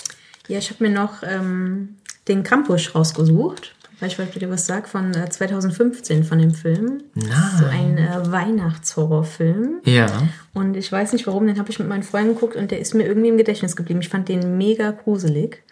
Ja, 0.46 0.58
ich 0.58 0.70
habe 0.70 0.84
mir 0.84 0.90
noch 0.90 1.22
ähm, 1.22 1.96
den 2.28 2.42
Krampus 2.42 2.94
rausgesucht. 2.94 3.74
Weil 4.00 4.08
ich 4.08 4.18
wollte 4.18 4.38
dir 4.38 4.48
was 4.50 4.64
sagen 4.64 4.86
von 4.86 5.14
äh, 5.14 5.28
2015 5.28 6.24
von 6.24 6.38
dem 6.38 6.54
Film. 6.54 7.02
Nein. 7.14 7.30
So 7.58 7.66
ein 7.66 7.98
äh, 7.98 8.32
Weihnachtshorrorfilm. 8.32 9.82
Ja. 9.84 10.06
Und 10.54 10.74
ich 10.74 10.90
weiß 10.90 11.12
nicht 11.12 11.26
warum, 11.26 11.46
den 11.46 11.58
habe 11.58 11.70
ich 11.70 11.78
mit 11.78 11.86
meinen 11.86 12.02
Freunden 12.02 12.34
geguckt 12.34 12.56
und 12.56 12.70
der 12.70 12.80
ist 12.80 12.94
mir 12.94 13.04
irgendwie 13.04 13.28
im 13.28 13.36
Gedächtnis 13.36 13.76
geblieben. 13.76 14.00
Ich 14.00 14.08
fand 14.08 14.30
den 14.30 14.56
mega 14.56 14.90
gruselig. 14.90 15.62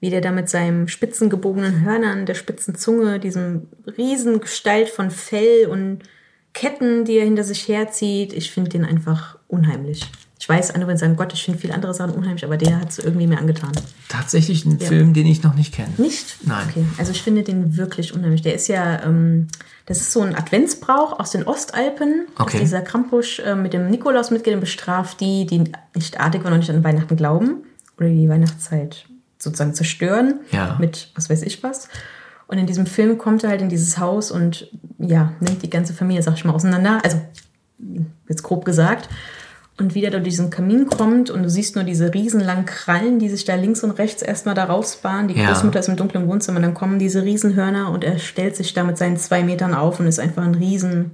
Wie 0.00 0.10
der 0.10 0.20
da 0.20 0.30
mit 0.30 0.48
seinem 0.48 0.86
spitzen 0.86 1.28
gebogenen 1.28 1.84
Hörnern, 1.84 2.24
der 2.24 2.34
spitzen 2.34 2.74
Zunge, 2.76 3.18
diesem 3.18 3.68
riesen 3.96 4.40
Gestalt 4.40 4.88
von 4.88 5.10
Fell 5.10 5.66
und 5.66 6.00
Ketten, 6.54 7.04
die 7.04 7.16
er 7.18 7.24
hinter 7.24 7.44
sich 7.44 7.68
herzieht. 7.68 8.32
Ich 8.32 8.50
finde 8.50 8.70
den 8.70 8.84
einfach 8.84 9.38
unheimlich. 9.48 10.08
Ich 10.40 10.48
weiß, 10.48 10.70
andere 10.70 10.96
sagen, 10.96 11.16
Gott, 11.16 11.32
ich 11.32 11.42
finde 11.42 11.58
viele 11.58 11.74
andere 11.74 11.92
Sachen 11.94 12.14
unheimlich, 12.14 12.44
aber 12.44 12.56
der 12.56 12.80
hat 12.80 12.90
es 12.90 13.00
irgendwie 13.00 13.26
mir 13.26 13.38
angetan. 13.38 13.72
Tatsächlich 14.08 14.64
ein 14.64 14.78
Film, 14.78 15.12
den 15.12 15.26
ich 15.26 15.42
noch 15.42 15.54
nicht 15.54 15.74
kenne. 15.74 15.92
Nicht? 15.98 16.36
Nein. 16.46 16.66
Okay, 16.70 16.84
also 16.96 17.10
ich 17.10 17.22
finde 17.22 17.42
den 17.42 17.76
wirklich 17.76 18.14
unheimlich. 18.14 18.42
Der 18.42 18.54
ist 18.54 18.68
ja, 18.68 19.02
ähm, 19.02 19.48
das 19.86 20.00
ist 20.00 20.12
so 20.12 20.20
ein 20.20 20.36
Adventsbrauch 20.36 21.18
aus 21.18 21.32
den 21.32 21.44
Ostalpen, 21.44 22.26
Okay. 22.38 22.60
dieser 22.60 22.82
Krampus 22.82 23.40
äh, 23.40 23.56
mit 23.56 23.72
dem 23.72 23.90
Nikolaus 23.90 24.30
mitgeht 24.30 24.54
und 24.54 24.60
bestraft 24.60 25.20
die, 25.20 25.44
die 25.44 25.64
nicht 25.96 26.20
artig 26.20 26.44
waren 26.44 26.52
und 26.52 26.60
nicht 26.60 26.70
an 26.70 26.84
Weihnachten 26.84 27.16
glauben 27.16 27.64
oder 27.98 28.08
die 28.08 28.28
Weihnachtszeit 28.28 29.07
sozusagen 29.38 29.74
zerstören 29.74 30.40
Ja. 30.50 30.76
mit 30.80 31.10
was 31.14 31.30
weiß 31.30 31.42
ich 31.42 31.62
was. 31.62 31.88
Und 32.46 32.58
in 32.58 32.66
diesem 32.66 32.86
Film 32.86 33.18
kommt 33.18 33.44
er 33.44 33.50
halt 33.50 33.60
in 33.60 33.68
dieses 33.68 33.98
Haus 33.98 34.30
und 34.30 34.68
ja, 34.98 35.32
nimmt 35.40 35.62
die 35.62 35.70
ganze 35.70 35.92
Familie, 35.92 36.22
sag 36.22 36.34
ich 36.34 36.44
mal, 36.44 36.54
auseinander. 36.54 37.00
Also 37.04 37.20
jetzt 38.28 38.42
grob 38.42 38.64
gesagt. 38.64 39.08
Und 39.80 39.94
wie 39.94 40.00
der 40.00 40.10
durch 40.10 40.24
diesen 40.24 40.50
Kamin 40.50 40.86
kommt 40.88 41.30
und 41.30 41.44
du 41.44 41.48
siehst 41.50 41.76
nur 41.76 41.84
diese 41.84 42.12
riesenlangen 42.12 42.64
Krallen, 42.66 43.20
die 43.20 43.28
sich 43.28 43.44
da 43.44 43.54
links 43.54 43.84
und 43.84 43.92
rechts 43.92 44.22
erstmal 44.22 44.56
da 44.56 44.64
rausbahnen. 44.64 45.28
Die 45.28 45.34
Ja. 45.38 45.46
Großmutter 45.52 45.78
ist 45.78 45.88
im 45.88 45.96
dunklen 45.96 46.26
Wohnzimmer, 46.26 46.56
und 46.56 46.62
dann 46.64 46.74
kommen 46.74 46.98
diese 46.98 47.22
Riesenhörner 47.22 47.92
und 47.92 48.02
er 48.02 48.18
stellt 48.18 48.56
sich 48.56 48.74
da 48.74 48.82
mit 48.82 48.98
seinen 48.98 49.18
zwei 49.18 49.44
Metern 49.44 49.74
auf 49.74 50.00
und 50.00 50.08
ist 50.08 50.18
einfach 50.18 50.42
ein 50.42 50.56
riesen, 50.56 51.12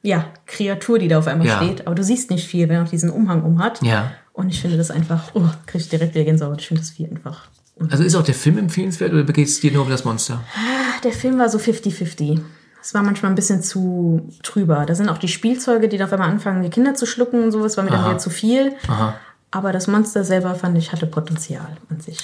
ja, 0.00 0.24
Kreatur, 0.46 0.98
die 0.98 1.08
da 1.08 1.18
auf 1.18 1.26
einmal 1.26 1.46
Ja. 1.48 1.56
steht. 1.56 1.86
Aber 1.86 1.94
du 1.94 2.02
siehst 2.02 2.30
nicht 2.30 2.46
viel, 2.48 2.68
wenn 2.70 2.76
er 2.76 2.84
auch 2.84 2.88
diesen 2.88 3.10
Umhang 3.10 3.42
um 3.42 3.62
hat. 3.62 3.82
Ja. 3.82 4.12
Und 4.32 4.48
ich 4.48 4.60
finde 4.60 4.76
das 4.78 4.90
einfach, 4.90 5.30
oh, 5.34 5.42
krieg 5.66 5.80
ich 5.82 5.88
direkt 5.88 6.14
wieder 6.14 6.24
Gänsehaut. 6.24 6.60
Ich 6.60 6.68
finde 6.68 6.80
das 6.82 6.90
Vieh 6.90 7.06
einfach. 7.06 7.48
Also 7.90 8.02
ist 8.04 8.14
auch 8.14 8.22
der 8.22 8.34
Film 8.34 8.58
empfehlenswert 8.58 9.12
oder 9.12 9.24
geht 9.24 9.48
es 9.48 9.60
dir 9.60 9.72
nur 9.72 9.82
um 9.82 9.90
das 9.90 10.04
Monster? 10.04 10.42
Ach, 10.56 11.00
der 11.00 11.12
Film 11.12 11.38
war 11.38 11.48
so 11.48 11.58
50-50. 11.58 12.40
Es 12.80 12.94
war 12.94 13.02
manchmal 13.02 13.30
ein 13.32 13.34
bisschen 13.34 13.62
zu 13.62 14.28
trüber. 14.42 14.84
Da 14.86 14.94
sind 14.94 15.08
auch 15.08 15.18
die 15.18 15.28
Spielzeuge, 15.28 15.88
die 15.88 15.98
da 15.98 16.04
auf 16.06 16.12
einmal 16.12 16.30
anfangen, 16.30 16.62
die 16.62 16.70
Kinder 16.70 16.94
zu 16.94 17.06
schlucken 17.06 17.42
und 17.42 17.52
sowas, 17.52 17.76
war 17.76 17.84
mir 17.84 17.90
dann 17.90 18.04
wieder 18.04 18.18
zu 18.18 18.30
viel. 18.30 18.72
Aha. 18.88 19.14
Aber 19.50 19.72
das 19.72 19.86
Monster 19.86 20.24
selber 20.24 20.54
fand 20.54 20.76
ich 20.78 20.92
hatte 20.92 21.06
Potenzial 21.06 21.76
an 21.90 22.00
sich. 22.00 22.18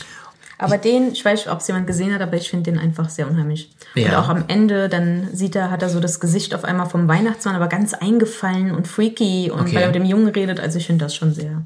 Aber 0.61 0.77
den, 0.77 1.13
ich 1.13 1.25
weiß 1.25 1.41
nicht, 1.41 1.51
ob 1.53 1.61
es 1.61 1.69
jemand 1.69 1.87
gesehen 1.87 2.13
hat, 2.13 2.21
aber 2.21 2.37
ich 2.37 2.51
finde 2.51 2.71
den 2.73 2.81
einfach 2.81 3.09
sehr 3.11 3.29
unheimlich. 3.31 3.71
Und 3.95 4.03
Ja. 4.03 4.21
auch 4.21 4.29
am 4.29 4.45
Ende, 4.49 4.89
dann 4.89 5.29
sieht 5.33 5.55
er, 5.55 5.71
hat 5.71 5.83
er 5.83 5.89
so 5.89 6.01
das 6.01 6.19
Gesicht 6.19 6.53
auf 6.55 6.65
einmal 6.65 6.89
vom 6.89 7.07
Weihnachtsmann, 7.07 7.55
aber 7.55 7.69
ganz 7.69 7.95
eingefallen 7.95 8.75
und 8.75 8.89
freaky 8.89 9.51
und 9.53 9.61
Okay. 9.61 9.75
weil 9.77 9.83
er 9.83 9.87
mit 9.89 9.97
dem 9.97 10.05
Jungen 10.05 10.29
redet. 10.29 10.59
Also 10.59 10.79
ich 10.79 10.87
finde 10.87 11.05
das 11.05 11.15
schon 11.15 11.33
sehr, 11.33 11.63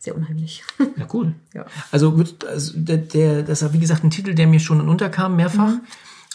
sehr 0.00 0.16
unheimlich. 0.16 0.64
Ja, 0.96 1.06
cool. 1.12 1.34
Ja. 1.54 1.66
Also, 1.92 2.16
also 2.48 2.72
der, 2.74 2.96
der, 2.96 3.42
das 3.44 3.62
war 3.62 3.72
wie 3.72 3.78
gesagt 3.78 4.02
ein 4.02 4.10
Titel, 4.10 4.34
der 4.34 4.46
mir 4.48 4.58
schon 4.60 4.80
unterkam, 4.88 5.36
mehrfach. 5.36 5.68
Mhm. 5.68 5.80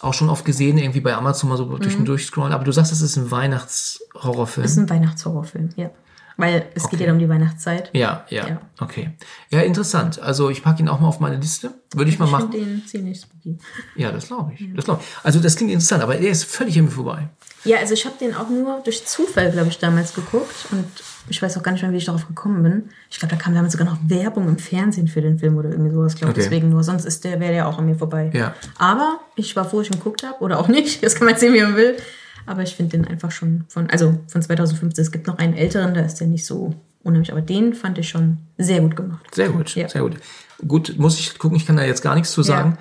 Auch 0.00 0.12
schon 0.14 0.28
oft 0.30 0.44
gesehen, 0.44 0.76
irgendwie 0.78 1.00
bei 1.00 1.14
Amazon 1.14 1.48
mal 1.50 1.56
so 1.56 1.64
durch 1.76 1.96
und 1.96 2.04
durch 2.06 2.26
scrollen. 2.26 2.52
Aber 2.52 2.64
du 2.64 2.72
sagst, 2.72 2.92
das 2.92 3.00
ist 3.00 3.16
ein 3.16 3.30
Weihnachtshorrorfilm. 3.30 4.62
Das 4.62 4.72
ist 4.72 4.78
ein 4.78 4.90
Weihnachtshorrorfilm, 4.90 5.70
ja. 5.76 5.90
Weil 6.38 6.66
es 6.74 6.90
geht 6.90 7.00
ja 7.00 7.10
um 7.10 7.18
die 7.18 7.30
Weihnachtszeit. 7.30 7.88
ja, 7.94 8.26
ja, 8.28 8.46
Ja. 8.46 8.60
okay. 8.78 9.10
Ja, 9.48 9.60
interessant. 9.62 10.20
Also 10.20 10.50
ich 10.50 10.62
packe 10.62 10.82
ihn 10.82 10.88
auch 10.90 11.00
mal 11.00 11.08
auf 11.08 11.18
meine 11.18 11.36
Liste. 11.36 11.72
Würde 11.94 12.10
ich 12.10 12.18
mal 12.18 12.26
Ich 12.26 12.30
machen. 12.30 12.52
finde 12.52 12.66
den 12.66 12.86
ziemlich 12.86 13.20
spooky. 13.22 13.56
Ja, 13.96 14.12
das 14.12 14.26
glaube 14.26 14.52
ich. 14.52 14.68
Das 14.74 14.84
glaube 14.84 15.00
ich. 15.02 15.24
Also 15.24 15.40
das 15.40 15.56
klingt 15.56 15.72
interessant, 15.72 16.02
aber 16.02 16.14
der 16.16 16.28
ist 16.30 16.44
völlig 16.44 16.78
an 16.78 16.84
mir 16.84 16.90
vorbei. 16.90 17.30
Ja, 17.64 17.78
also 17.78 17.94
ich 17.94 18.04
habe 18.04 18.16
den 18.20 18.34
auch 18.34 18.50
nur 18.50 18.80
durch 18.84 19.06
Zufall, 19.06 19.50
glaube 19.50 19.68
ich, 19.68 19.78
damals 19.78 20.12
geguckt 20.12 20.66
und 20.72 20.84
ich 21.28 21.40
weiß 21.42 21.56
auch 21.58 21.62
gar 21.62 21.72
nicht 21.72 21.82
mehr, 21.82 21.92
wie 21.92 21.96
ich 21.96 22.04
darauf 22.04 22.26
gekommen 22.26 22.62
bin. 22.62 22.88
Ich 23.10 23.18
glaube, 23.18 23.34
da 23.34 23.40
kam 23.40 23.54
damals 23.54 23.72
sogar 23.72 23.86
noch 23.86 23.98
Werbung 24.06 24.48
im 24.48 24.58
Fernsehen 24.58 25.08
für 25.08 25.20
den 25.20 25.38
Film 25.38 25.56
oder 25.56 25.70
irgendwie 25.70 25.92
sowas, 25.92 26.14
glaube 26.14 26.32
ich. 26.32 26.38
Okay. 26.38 26.48
Deswegen 26.48 26.68
nur, 26.70 26.82
sonst 26.84 27.04
ist 27.04 27.24
der, 27.24 27.40
wäre 27.40 27.52
der 27.52 27.68
auch 27.68 27.78
an 27.78 27.86
mir 27.86 27.96
vorbei. 27.96 28.30
Ja. 28.34 28.54
Aber 28.78 29.20
ich 29.34 29.54
war 29.56 29.64
froh, 29.64 29.80
ich 29.80 29.88
ihn 29.90 29.98
geguckt 29.98 30.22
habe 30.22 30.40
oder 30.40 30.58
auch 30.58 30.68
nicht. 30.68 31.02
Das 31.06 31.14
kann 31.14 31.26
man 31.26 31.36
sehen, 31.36 31.54
wie 31.54 31.62
man 31.62 31.76
will. 31.76 31.96
Aber 32.46 32.62
ich 32.62 32.74
finde 32.76 32.96
den 32.96 33.06
einfach 33.08 33.30
schon 33.30 33.64
von, 33.68 33.90
also 33.90 34.18
von 34.28 34.40
2015. 34.42 35.02
Es 35.02 35.10
gibt 35.12 35.26
noch 35.26 35.38
einen 35.38 35.54
älteren, 35.54 35.94
da 35.94 36.00
ist 36.02 36.20
der 36.20 36.26
nicht 36.28 36.46
so 36.46 36.74
unheimlich, 37.02 37.32
aber 37.32 37.40
den 37.40 37.74
fand 37.74 37.98
ich 37.98 38.08
schon 38.08 38.38
sehr 38.58 38.80
gut 38.80 38.94
gemacht. 38.96 39.34
Sehr 39.34 39.48
gut, 39.48 39.74
Ja. 39.74 39.88
sehr 39.88 40.02
gut. 40.02 40.14
Gut, 40.66 40.94
muss 40.98 41.18
ich 41.18 41.38
gucken, 41.38 41.56
ich 41.56 41.66
kann 41.66 41.76
da 41.76 41.84
jetzt 41.84 42.02
gar 42.02 42.14
nichts 42.14 42.32
zu 42.32 42.42
sagen. 42.42 42.78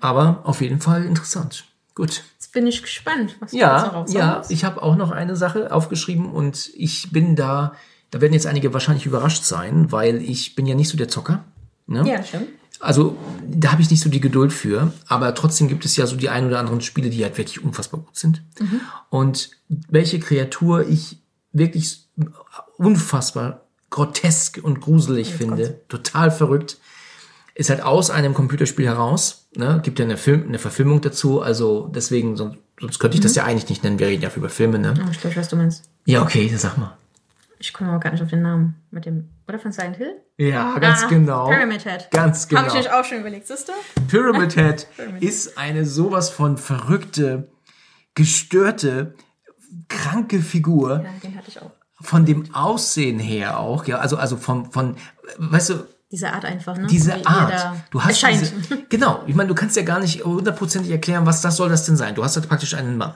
Aber 0.00 0.40
auf 0.44 0.60
jeden 0.60 0.80
Fall 0.80 1.04
interessant. 1.04 1.64
Gut. 1.94 2.22
Jetzt 2.34 2.52
bin 2.52 2.66
ich 2.66 2.80
gespannt, 2.82 3.36
was 3.40 3.50
du 3.50 3.56
jetzt 3.58 3.92
noch 3.92 4.08
Ja, 4.08 4.20
ja, 4.20 4.42
ich 4.48 4.64
habe 4.64 4.80
auch 4.82 4.96
noch 4.96 5.10
eine 5.10 5.34
Sache 5.36 5.72
aufgeschrieben 5.72 6.30
und 6.30 6.70
ich 6.76 7.10
bin 7.10 7.34
da, 7.36 7.72
da 8.10 8.20
werden 8.20 8.32
jetzt 8.32 8.46
einige 8.46 8.72
wahrscheinlich 8.72 9.06
überrascht 9.06 9.44
sein, 9.44 9.92
weil 9.92 10.22
ich 10.22 10.54
bin 10.54 10.66
ja 10.66 10.74
nicht 10.74 10.88
so 10.88 10.96
der 10.96 11.08
Zocker. 11.08 11.44
Ne? 11.86 12.08
Ja, 12.08 12.22
stimmt. 12.22 12.48
Also 12.80 13.16
da 13.44 13.72
habe 13.72 13.82
ich 13.82 13.90
nicht 13.90 14.00
so 14.00 14.08
die 14.08 14.20
Geduld 14.20 14.52
für, 14.52 14.92
aber 15.08 15.34
trotzdem 15.34 15.68
gibt 15.68 15.84
es 15.84 15.96
ja 15.96 16.06
so 16.06 16.16
die 16.16 16.28
ein 16.28 16.46
oder 16.46 16.60
anderen 16.60 16.80
Spiele, 16.80 17.10
die 17.10 17.24
halt 17.24 17.36
wirklich 17.36 17.62
unfassbar 17.64 18.00
gut 18.00 18.16
sind. 18.16 18.42
Und 19.10 19.50
welche 19.68 20.20
Kreatur 20.20 20.86
ich 20.86 21.18
wirklich 21.52 22.08
unfassbar 22.76 23.66
grotesk 23.90 24.60
und 24.62 24.80
gruselig 24.80 25.34
finde, 25.34 25.80
total 25.88 26.30
verrückt, 26.30 26.78
ist 27.54 27.70
halt 27.70 27.82
aus 27.82 28.10
einem 28.10 28.34
Computerspiel 28.34 28.86
heraus. 28.86 29.48
Ne? 29.56 29.80
Gibt 29.82 29.98
ja 29.98 30.04
eine, 30.04 30.16
Film, 30.16 30.44
eine 30.46 30.60
Verfilmung 30.60 31.00
dazu, 31.00 31.42
also 31.42 31.90
deswegen, 31.92 32.36
sonst, 32.36 32.58
sonst 32.78 33.00
könnte 33.00 33.16
ich 33.16 33.22
das 33.22 33.34
ja 33.34 33.44
eigentlich 33.44 33.68
nicht 33.68 33.82
nennen. 33.82 33.98
Wir 33.98 34.06
reden 34.06 34.22
ja 34.22 34.30
über 34.36 34.48
Filme, 34.48 34.78
ne? 34.78 34.94
Oh, 35.04 35.10
ich 35.10 35.20
glaube, 35.20 35.34
was 35.34 35.48
du 35.48 35.56
meinst. 35.56 35.90
Ja, 36.04 36.22
okay, 36.22 36.48
das 36.52 36.62
sag 36.62 36.78
mal. 36.78 36.96
Ich 37.60 37.72
komme 37.72 37.90
aber 37.90 38.00
gar 38.00 38.10
nicht 38.12 38.22
auf 38.22 38.30
den 38.30 38.42
Namen. 38.42 38.76
Mit 38.90 39.04
dem, 39.06 39.28
oder 39.48 39.58
von 39.58 39.72
Silent 39.72 39.96
Hill? 39.96 40.14
Ja, 40.36 40.78
ganz 40.78 41.02
Ah, 41.04 41.08
genau. 41.08 41.48
Pyramid 41.48 41.82
Head. 41.84 42.08
Ganz 42.12 42.46
genau. 42.48 42.62
Habe 42.62 42.70
ich 42.78 42.86
euch 42.86 42.92
auch 42.92 43.04
schon 43.04 43.18
überlegt, 43.18 43.46
siehst 43.48 43.68
du? 43.68 43.72
Pyramid 44.08 44.52
Head 44.56 44.86
ist 45.20 45.58
eine 45.58 45.84
sowas 45.84 46.30
von 46.30 46.56
verrückte, 46.56 47.48
gestörte, 48.14 49.14
kranke 49.88 50.40
Figur. 50.40 51.02
Ja, 51.04 51.10
den 51.22 51.36
hatte 51.36 51.48
ich 51.48 51.60
auch. 51.60 51.70
Von 52.00 52.24
dem 52.24 52.54
Aussehen 52.54 53.18
her 53.18 53.58
auch, 53.58 53.84
ja, 53.86 53.98
also, 53.98 54.16
also 54.16 54.36
vom, 54.36 54.70
von, 54.70 54.96
weißt 55.38 55.70
du, 55.70 55.74
Diese 56.12 56.32
Art 56.32 56.44
einfach, 56.44 56.76
ne? 56.76 56.86
diese 56.86 57.16
Wie- 57.16 57.26
Art. 57.26 57.72
Du 57.90 58.00
hast 58.00 58.22
erscheint. 58.22 58.40
diese, 58.40 58.84
genau. 58.88 59.24
Ich 59.26 59.34
meine, 59.34 59.48
du 59.48 59.54
kannst 59.56 59.76
ja 59.76 59.82
gar 59.82 59.98
nicht 59.98 60.24
hundertprozentig 60.24 60.92
erklären, 60.92 61.26
was 61.26 61.40
das 61.42 61.56
soll 61.56 61.68
das 61.68 61.84
denn 61.86 61.96
sein. 61.96 62.14
Du 62.14 62.22
hast 62.22 62.36
halt 62.36 62.48
praktisch 62.48 62.74
einen 62.74 62.96
Mann. 62.96 63.14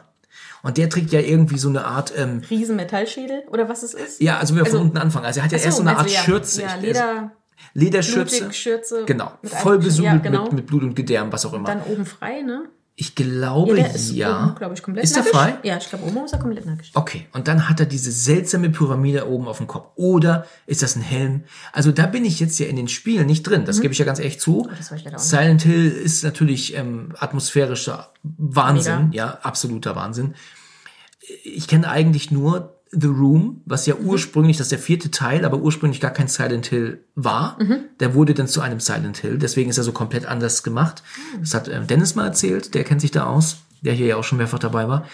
Und 0.62 0.78
der 0.78 0.88
trägt 0.88 1.10
ja 1.12 1.20
irgendwie 1.20 1.58
so 1.58 1.68
eine 1.68 1.84
Art, 1.84 2.12
ähm, 2.16 2.42
Riesen 2.48 2.76
Metallschädel 2.76 3.42
oder 3.48 3.68
was 3.68 3.82
es 3.82 3.94
ist? 3.94 4.20
ja, 4.20 4.38
also 4.38 4.54
wir 4.54 4.62
Also- 4.64 4.76
von 4.78 4.86
unten 4.86 4.98
anfangen. 4.98 5.26
Also 5.26 5.40
er 5.40 5.44
hat 5.44 5.52
ja 5.52 5.58
so, 5.58 5.64
erst 5.64 5.76
so 5.78 5.82
eine 5.82 5.92
meinst 5.94 6.02
Art 6.04 6.10
ja. 6.14 6.20
Schürze. 6.22 6.62
Ja, 6.62 6.68
Er 6.68 6.80
Leder, 6.80 7.32
Lederschürze. 7.74 8.38
blutig, 8.40 8.56
Schürze. 8.58 9.04
Genau. 9.06 9.32
Voll 9.42 9.78
besudelt 9.78 10.24
ja, 10.24 10.30
genau. 10.30 10.44
mit, 10.44 10.52
mit 10.52 10.66
Blut 10.66 10.82
und 10.82 10.94
Gedärm, 10.94 11.32
was 11.32 11.44
auch 11.46 11.52
immer. 11.52 11.66
Dann 11.66 11.82
oben 11.82 12.06
frei, 12.06 12.42
ne? 12.42 12.64
Ich 12.94 13.14
glaube, 13.14 13.78
Ja, 13.78 13.86
ja. 13.86 13.92
ist 13.92 14.10
oben, 14.12 14.54
glaube 14.54 14.74
ich, 14.74 14.82
komplett 14.82 15.04
Ist 15.04 15.16
der 15.16 15.22
nackig. 15.22 15.36
frei? 15.38 15.58
Ja, 15.62 15.78
ich 15.78 15.88
glaube, 15.88 16.04
oben 16.04 16.24
ist 16.24 16.32
er 16.32 16.38
komplett 16.38 16.66
nackig. 16.66 16.90
Okay, 16.94 17.26
und 17.32 17.48
dann 17.48 17.68
hat 17.68 17.80
er 17.80 17.86
diese 17.86 18.12
seltsame 18.12 18.68
Pyramide 18.70 19.26
oben 19.28 19.48
auf 19.48 19.56
dem 19.58 19.66
Kopf. 19.66 19.88
Oder 19.96 20.46
ist 20.66 20.82
das 20.82 20.94
ein 20.96 21.02
Helm? 21.02 21.44
Also 21.72 21.90
da 21.90 22.06
bin 22.06 22.24
ich 22.24 22.38
jetzt 22.38 22.58
ja 22.58 22.66
in 22.66 22.76
den 22.76 22.88
Spielen 22.88 23.26
nicht 23.26 23.44
drin, 23.44 23.64
das 23.64 23.80
gebe 23.80 23.92
ich 23.92 23.98
ja 23.98 24.04
ganz 24.04 24.18
ehrlich 24.18 24.38
zu. 24.40 24.68
Mhm. 24.70 24.94
nicht. 24.96 25.18
Silent 25.20 25.62
Hill 25.62 25.90
ist 25.90 26.22
natürlich 26.22 26.76
ähm, 26.76 27.14
atmosphärischer 27.18 28.10
Wahnsinn, 28.22 29.08
Mega. 29.08 29.16
ja, 29.16 29.38
absoluter 29.42 29.96
Wahnsinn. 29.96 30.34
Ich 31.44 31.68
kenne 31.68 31.88
eigentlich 31.88 32.30
nur 32.30 32.81
The 32.94 33.06
Room, 33.06 33.62
was 33.64 33.86
Mhm. 33.86 33.92
ja 33.94 33.98
ursprünglich, 34.00 34.58
das 34.58 34.66
ist 34.66 34.72
der 34.72 34.78
vierte 34.78 35.10
Teil, 35.10 35.44
aber 35.44 35.58
ursprünglich 35.58 36.00
gar 36.00 36.10
kein 36.10 36.28
Silent 36.28 36.66
Hill 36.66 37.02
war. 37.14 37.56
Mhm. 37.62 37.84
Der 38.00 38.14
wurde 38.14 38.34
dann 38.34 38.48
zu 38.48 38.60
einem 38.60 38.80
Silent 38.80 39.16
Hill, 39.18 39.38
deswegen 39.38 39.70
ist 39.70 39.78
er 39.78 39.84
so 39.84 39.92
komplett 39.92 40.26
anders 40.26 40.62
gemacht. 40.62 41.02
Das 41.40 41.54
hat 41.54 41.68
ähm, 41.68 41.86
Dennis 41.86 42.14
mal 42.14 42.26
erzählt, 42.26 42.74
der 42.74 42.84
kennt 42.84 43.00
sich 43.00 43.10
da 43.10 43.24
aus, 43.24 43.58
der 43.80 43.94
hier 43.94 44.06
ja 44.06 44.16
auch 44.16 44.24
schon 44.24 44.38
mehrfach 44.38 44.58
dabei 44.58 44.88
war. 44.88 45.06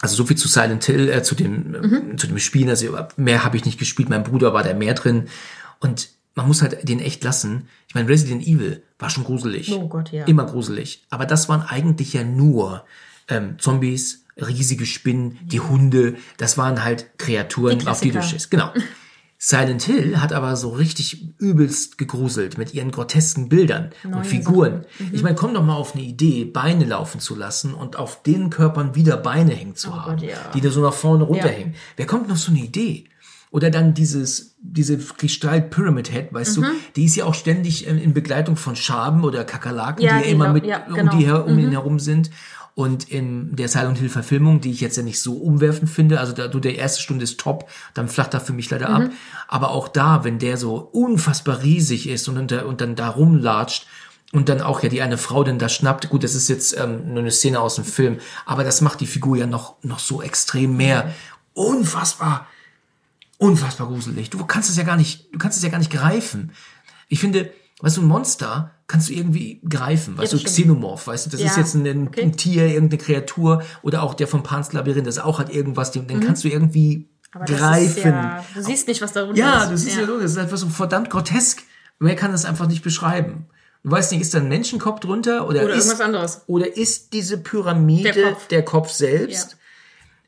Also 0.00 0.14
so 0.16 0.24
viel 0.24 0.36
zu 0.36 0.48
Silent 0.48 0.84
Hill, 0.84 1.08
äh, 1.10 1.22
zu 1.22 1.34
dem, 1.34 1.74
äh, 2.12 2.16
zu 2.16 2.28
dem 2.28 2.38
Spielen. 2.38 2.68
Also 2.70 2.96
mehr 3.16 3.44
habe 3.44 3.56
ich 3.56 3.64
nicht 3.64 3.78
gespielt. 3.78 4.08
Mein 4.08 4.22
Bruder 4.24 4.54
war 4.54 4.62
da 4.62 4.72
mehr 4.72 4.94
drin. 4.94 5.24
Und 5.80 6.10
man 6.36 6.46
muss 6.46 6.62
halt 6.62 6.88
den 6.88 7.00
echt 7.00 7.24
lassen. 7.24 7.68
Ich 7.88 7.94
meine, 7.96 8.08
Resident 8.08 8.46
Evil 8.46 8.82
war 9.00 9.10
schon 9.10 9.24
gruselig. 9.24 9.72
Oh 9.72 9.88
Gott, 9.88 10.12
ja. 10.12 10.24
Immer 10.26 10.44
gruselig. 10.46 11.04
Aber 11.10 11.26
das 11.26 11.48
waren 11.48 11.62
eigentlich 11.62 12.12
ja 12.12 12.22
nur 12.22 12.84
ähm, 13.26 13.56
Zombies, 13.58 14.24
riesige 14.38 14.86
Spinnen, 14.86 15.38
die 15.44 15.60
Hunde. 15.60 16.16
Das 16.36 16.56
waren 16.58 16.84
halt 16.84 17.18
Kreaturen, 17.18 17.78
Die 17.78 17.86
auf 17.86 18.00
die 18.00 18.10
du 18.10 18.22
stehst. 18.22 18.50
Genau. 18.50 18.70
Silent 19.40 19.82
Hill 19.84 20.20
hat 20.20 20.32
aber 20.32 20.56
so 20.56 20.70
richtig 20.70 21.28
übelst 21.38 21.96
gegruselt 21.96 22.58
mit 22.58 22.74
ihren 22.74 22.90
grotesken 22.90 23.48
Bildern 23.48 23.90
und 24.02 24.10
Neue 24.10 24.24
Figuren. 24.24 24.84
Mhm. 24.98 25.10
Ich 25.12 25.22
meine, 25.22 25.36
komm 25.36 25.54
doch 25.54 25.62
mal 25.62 25.76
auf 25.76 25.94
eine 25.94 26.02
Idee, 26.02 26.44
Beine 26.44 26.84
laufen 26.84 27.20
zu 27.20 27.36
lassen 27.36 27.72
und 27.72 27.94
auf 27.94 28.24
den 28.24 28.50
Körpern 28.50 28.96
wieder 28.96 29.16
Beine 29.16 29.52
hängen 29.54 29.76
zu 29.76 29.94
haben, 29.94 30.14
Oh 30.14 30.20
Gott, 30.20 30.28
ja. 30.28 30.36
die 30.54 30.60
da 30.60 30.70
so 30.70 30.82
nach 30.82 30.92
vorne 30.92 31.22
runterhängen. 31.22 31.74
Wer 31.96 32.06
kommt 32.06 32.28
noch 32.28 32.36
so 32.36 32.50
eine 32.50 32.60
Idee? 32.60 33.04
Oder 33.50 33.70
dann 33.70 33.94
dieses, 33.94 34.56
diese 34.60 34.98
Gestalt 34.98 35.70
Pyramid 35.70 36.10
Head, 36.10 36.34
weißt 36.34 36.56
du, 36.58 36.64
die 36.96 37.04
ist 37.04 37.14
ja 37.16 37.24
auch 37.24 37.32
ständig 37.34 37.86
ähm, 37.88 37.96
in 37.96 38.12
Begleitung 38.12 38.56
von 38.56 38.74
Schaben 38.76 39.24
oder 39.24 39.44
Kakerlaken, 39.44 40.02
Ja, 40.04 40.18
die 40.18 40.24
ja 40.26 40.30
immer 40.32 40.48
lau- 40.48 40.52
mit 40.52 40.66
ja, 40.66 40.84
um 40.86 40.94
genau. 40.94 41.16
die 41.16 41.24
her, 41.24 41.46
um 41.46 41.58
ihn 41.58 41.70
herum 41.70 41.98
sind. 42.00 42.28
Und 42.78 43.10
in 43.10 43.56
der 43.56 43.66
Silent 43.66 43.98
Hill 43.98 44.08
Verfilmung, 44.08 44.60
die 44.60 44.70
ich 44.70 44.80
jetzt 44.80 44.96
ja 44.96 45.02
nicht 45.02 45.18
so 45.18 45.32
umwerfend 45.32 45.90
finde, 45.90 46.20
also 46.20 46.32
da, 46.32 46.46
du, 46.46 46.60
der 46.60 46.76
erste 46.76 47.02
Stunde 47.02 47.24
ist 47.24 47.40
top, 47.40 47.68
dann 47.92 48.06
flacht 48.06 48.34
er 48.34 48.40
für 48.40 48.52
mich 48.52 48.70
leider 48.70 48.88
ab. 48.90 49.02
Aber 49.48 49.72
auch 49.72 49.88
da, 49.88 50.22
wenn 50.22 50.38
der 50.38 50.56
so 50.56 50.76
unfassbar 50.76 51.64
riesig 51.64 52.08
ist 52.08 52.28
und, 52.28 52.36
dann 52.36 52.46
da- 52.46 52.62
und 52.66 52.80
dann 52.80 52.94
da 52.94 53.08
rumlatscht 53.08 53.88
und 54.30 54.48
dann 54.48 54.60
auch 54.60 54.80
ja 54.80 54.88
die 54.88 55.02
eine 55.02 55.18
Frau 55.18 55.42
denn 55.42 55.58
da 55.58 55.68
schnappt, 55.68 56.08
gut, 56.08 56.22
das 56.22 56.36
ist 56.36 56.46
jetzt 56.46 56.78
ähm, 56.78 57.14
nur 57.14 57.18
eine 57.18 57.32
Szene 57.32 57.58
aus 57.58 57.74
dem 57.74 57.84
Film, 57.84 58.20
aber 58.46 58.62
das 58.62 58.80
macht 58.80 59.00
die 59.00 59.08
Figur 59.08 59.36
ja 59.36 59.48
noch, 59.48 59.82
noch 59.82 59.98
so 59.98 60.22
extrem 60.22 60.76
mehr. 60.76 61.12
Unfassbar, 61.54 62.46
unfassbar 63.38 63.88
gruselig. 63.88 64.30
Du 64.30 64.46
kannst 64.46 64.70
es 64.70 64.76
ja 64.76 64.84
gar 64.84 64.96
nicht, 64.96 65.34
du 65.34 65.38
kannst 65.38 65.58
es 65.58 65.64
ja 65.64 65.70
gar 65.70 65.78
nicht 65.78 65.90
greifen. 65.90 66.52
Ich 67.08 67.18
finde, 67.18 67.52
weißt 67.80 67.96
du, 67.96 68.02
ein 68.02 68.06
Monster 68.06 68.70
kannst 68.88 69.08
du 69.10 69.12
irgendwie 69.12 69.60
greifen, 69.68 70.18
weißt 70.18 70.32
das 70.32 70.40
du. 70.40 70.46
Xenomorph, 70.46 71.06
weißt 71.06 71.26
du, 71.26 71.30
das 71.30 71.40
Ja, 71.40 71.46
ist 71.46 71.56
jetzt 71.56 71.74
ein, 71.74 71.86
ein, 71.86 72.08
okay. 72.08 72.30
Tier, 72.32 72.66
irgendeine 72.66 73.00
Kreatur 73.00 73.62
oder 73.82 74.02
auch 74.02 74.14
der 74.14 74.26
vom 74.26 74.42
Pans 74.42 74.72
Labyrinth, 74.72 75.06
das 75.06 75.18
auch 75.18 75.38
hat 75.38 75.50
irgendwas, 75.54 75.92
den, 75.92 76.06
den 76.08 76.20
kannst 76.20 76.42
du 76.42 76.48
irgendwie 76.48 76.96
Mhm. 76.98 77.06
Aber 77.34 77.44
greifen. 77.44 78.10
ja, 78.12 78.42
du 78.54 78.62
siehst 78.62 78.88
nicht, 78.88 79.02
was 79.02 79.12
da 79.12 79.24
runter 79.24 79.38
Ja, 79.38 79.64
ist. 79.64 79.70
du 79.70 79.76
siehst 79.76 79.96
ja, 79.96 80.02
ja 80.02 80.06
das 80.18 80.30
ist 80.32 80.38
einfach 80.38 80.56
so 80.56 80.66
verdammt 80.70 81.10
grotesk. 81.10 81.62
Mehr 81.98 82.16
kann 82.16 82.32
das 82.32 82.46
einfach 82.46 82.66
nicht 82.66 82.82
beschreiben. 82.82 83.46
Du 83.84 83.90
weißt 83.90 84.12
nicht, 84.12 84.22
ist 84.22 84.32
da 84.32 84.38
ein 84.38 84.48
Menschenkopf 84.48 85.00
drunter 85.00 85.46
oder, 85.46 85.64
Oder 85.64 85.74
ist, 85.74 85.84
irgendwas 85.84 86.00
anderes. 86.00 86.40
oder 86.46 86.74
ist 86.74 87.12
diese 87.12 87.36
Pyramide 87.36 88.12
Der 88.12 88.36
der 88.48 88.62
Kopf. 88.64 88.88
Kopf, 88.88 88.90
selbst? 88.92 89.57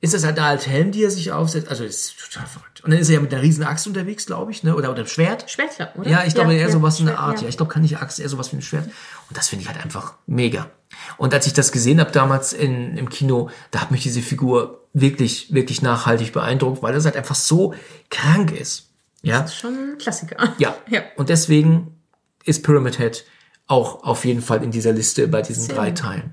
Ja. 0.01 0.07
Ist 0.07 0.15
das 0.15 0.25
halt 0.25 0.39
da 0.39 0.49
als 0.49 0.67
Helm, 0.67 0.93
die 0.93 1.05
er 1.05 1.11
sich 1.11 1.31
aufsetzt? 1.33 1.69
Also, 1.69 1.85
das 1.85 1.95
ist 1.97 2.15
total 2.19 2.47
verrückt. 2.47 2.83
Und 2.83 2.91
dann 2.91 2.99
ist 3.01 3.09
er 3.11 3.17
ja 3.17 3.21
mit 3.21 3.33
einer 3.35 3.43
riesen 3.43 3.65
Axt 3.65 3.87
unterwegs, 3.87 4.25
glaube 4.25 4.51
ich, 4.51 4.63
ne? 4.63 4.75
Oder, 4.75 4.89
oder 4.91 5.01
einem 5.01 5.07
Schwert. 5.07 5.51
Schwertler, 5.51 5.93
oder? 5.97 6.09
Ja, 6.09 6.25
ich 6.25 6.35
glaube 6.35 6.55
eher 6.55 6.71
sowas 6.71 6.99
in 7.01 7.07
der 7.07 7.17
Schwert, 7.17 7.29
Art. 7.29 7.43
Ja, 7.43 7.49
ich 7.49 7.57
glaube 7.59 7.71
kann 7.73 7.83
nicht 7.83 7.99
Axt, 7.99 8.19
eher 8.19 8.29
sowas 8.31 8.51
wie 8.53 8.57
ein 8.57 8.63
Schwert. 8.63 8.87
Und 8.87 9.37
das 9.37 9.49
finde 9.49 9.63
ich 9.65 9.69
halt 9.69 9.85
einfach 9.85 10.15
mega. 10.27 10.71
Und 11.19 11.35
als 11.35 11.47
ich 11.47 11.53
das 11.53 11.71
gesehen 11.71 12.01
habe 12.01 12.13
damals 12.13 12.53
in, 12.53 12.97
im 12.97 13.11
Kino, 13.11 13.51
da 13.71 13.83
hat 13.83 13.91
mich 13.91 14.03
diese 14.03 14.23
Figur 14.23 14.81
wirklich, 14.95 15.53
wirklich 15.53 15.83
nachhaltig 15.83 16.33
beeindruckt, 16.33 16.83
weil 16.83 16.95
das 16.95 17.05
halt 17.05 17.17
einfach 17.17 17.35
so 17.37 17.75
krank 18.11 18.53
ist. 18.53 18.89
Ja, 19.23 19.43
Das 19.43 19.51
ist 19.53 19.59
schon 19.59 19.75
ein 19.75 19.99
Klassiker. 19.99 20.55
ja. 20.59 20.75
ja. 20.89 21.03
Und 21.17 21.29
deswegen 21.29 22.01
ist 22.45 22.63
Pyramid 22.65 22.97
Head 22.99 23.25
auch 23.67 24.03
auf 24.03 24.25
jeden 24.25 24.41
Fall 24.41 24.65
in 24.65 24.71
dieser 24.71 24.93
Liste 24.93 25.29
bei 25.29 25.43
diesen 25.43 25.65
Sehr 25.65 25.75
drei. 25.77 25.91
Teilen. 25.93 26.33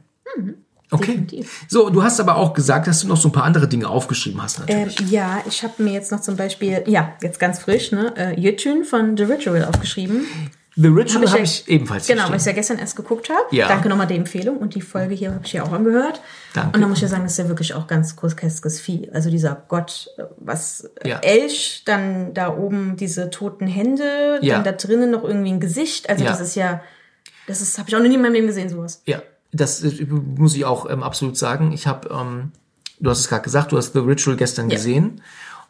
Okay. 0.89 1.12
definitiv. 1.17 1.65
So, 1.67 1.89
du 1.89 2.02
hast 2.04 2.19
aber 2.19 2.38
auch 2.38 2.54
gesagt, 2.54 2.88
dass 2.88 3.02
du 3.02 3.08
noch 3.08 3.17
so 3.17 3.28
ein 3.30 3.32
paar 3.34 3.43
andere 3.43 3.67
Dinge 3.67 3.89
aufgeschrieben 3.89 4.41
hast, 4.41 4.60
Ähm, 4.67 4.80
natürlich. 4.86 5.12
ja, 5.12 5.39
ich 5.47 5.63
habe 5.63 5.84
mir 5.84 5.93
jetzt 5.93 6.12
noch 6.12 6.21
zum 6.21 6.36
Beispiel, 6.38 6.84
ja, 6.88 7.13
jetzt 7.21 7.39
ganz 7.39 7.60
frisch, 7.60 7.91
ne, 7.91 8.13
äh, 8.17 8.39
Yutun 8.39 8.86
von 8.86 9.17
The 9.17 9.23
Ritual 9.23 9.65
aufgeschrieben. 9.65 10.26
The 10.80 10.89
Ritual 10.89 11.23
ich 11.23 11.30
habe 11.32 11.38
ja- 11.39 11.43
ich 11.43 11.67
ebenfalls 11.67 12.06
hier 12.06 12.15
Genau, 12.15 12.30
weil 12.30 12.38
ich 12.38 12.45
ja 12.45 12.52
gestern 12.52 12.78
erst 12.78 12.95
geguckt 12.95 13.30
habe. 13.30 13.43
Ja. 13.56 13.67
Danke 13.67 13.89
nochmal 13.89 14.06
der 14.06 14.17
Empfehlung. 14.17 14.58
Und 14.58 14.76
die 14.76 14.82
Folge 14.82 15.15
hier 15.15 15.34
habe 15.34 15.43
ich 15.43 15.52
ja 15.52 15.63
auch 15.63 15.71
angehört. 15.71 16.21
Danke. 16.54 16.76
Und 16.76 16.82
da 16.82 16.88
muss 16.88 17.00
ich 17.00 17.02
ja 17.02 17.08
sagen, 17.08 17.23
das 17.23 17.32
ist 17.32 17.39
ja 17.39 17.47
wirklich 17.47 17.73
auch 17.73 17.88
ganz 17.88 18.15
groteskes 18.15 18.80
Vieh. 18.80 19.10
Also 19.12 19.32
dieser 19.32 19.56
Gott, 19.67 20.08
was 20.38 20.88
äh, 21.04 21.10
Ja. 21.10 21.17
Elch, 21.19 21.82
dann 21.86 22.36
da 22.36 22.56
oben 22.56 22.95
diese 22.95 23.32
toten 23.32 23.65
Hände, 23.65 24.38
Ja. 24.43 24.56
dann 24.58 24.63
da 24.65 24.71
drinnen 24.71 25.10
noch 25.10 25.23
irgendwie 25.23 25.50
ein 25.52 25.60
Gesicht. 25.60 26.10
Also 26.12 26.23
Ja. 26.23 26.30
das 26.30 26.41
ist 26.41 26.54
ja, 26.56 26.82
das 27.47 27.60
ist, 27.62 27.80
habe 27.80 27.89
ich 27.89 27.95
auch 27.95 28.00
noch 28.00 28.08
nie 28.08 28.13
in 28.15 28.21
meinem 28.21 28.34
Leben 28.34 28.45
gesehen, 28.47 28.69
sowas. 28.69 29.02
Ja, 29.08 29.23
das 29.60 29.84
äh, 29.84 30.06
muss 30.06 30.56
ich 30.56 30.65
auch 30.65 30.89
ähm, 30.89 31.04
absolut 31.04 31.38
sagen. 31.38 31.72
Ich 31.72 31.88
habe, 31.88 32.10
ähm, 32.10 32.52
du 33.00 33.10
hast 33.10 33.20
es 33.20 33.28
gerade 33.30 33.43
gesagt, 33.43 33.72
du 33.72 33.78
hast 33.78 33.93
The 33.93 34.00
Ritual 34.00 34.38
gestern 34.38 34.70
Ja. 34.70 34.76
gesehen. 34.78 35.22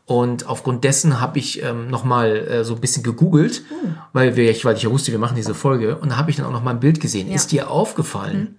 Und 0.06 0.47
aufgrund 0.47 0.86
dessen 0.86 1.19
habe 1.19 1.38
ich 1.38 1.62
ähm, 1.63 1.89
nochmal 1.89 2.38
äh, 2.38 2.63
so 2.63 2.76
ein 2.76 2.80
bisschen 2.82 3.04
gegoogelt, 3.04 3.63
Oh. 3.71 3.88
weil, 4.13 4.38
wir, 4.38 4.50
ich, 4.50 4.63
weil 4.63 4.78
ich 4.78 4.84
ja 4.84 4.89
wusste, 4.89 5.12
wir 5.12 5.19
machen 5.19 5.36
diese 5.36 5.54
Folge. 5.54 5.97
Und 5.97 6.10
da 6.12 6.17
habe 6.17 6.30
ich 6.30 6.38
dann 6.38 6.45
auch 6.45 6.52
nochmal 6.54 6.76
ein 6.76 6.80
Bild 6.80 7.02
gesehen. 7.02 7.28
Ja. 7.28 7.32
Mhm. 7.32 7.36
Ist 7.36 7.52
dir 7.52 7.69
aufgefallen, 7.69 8.56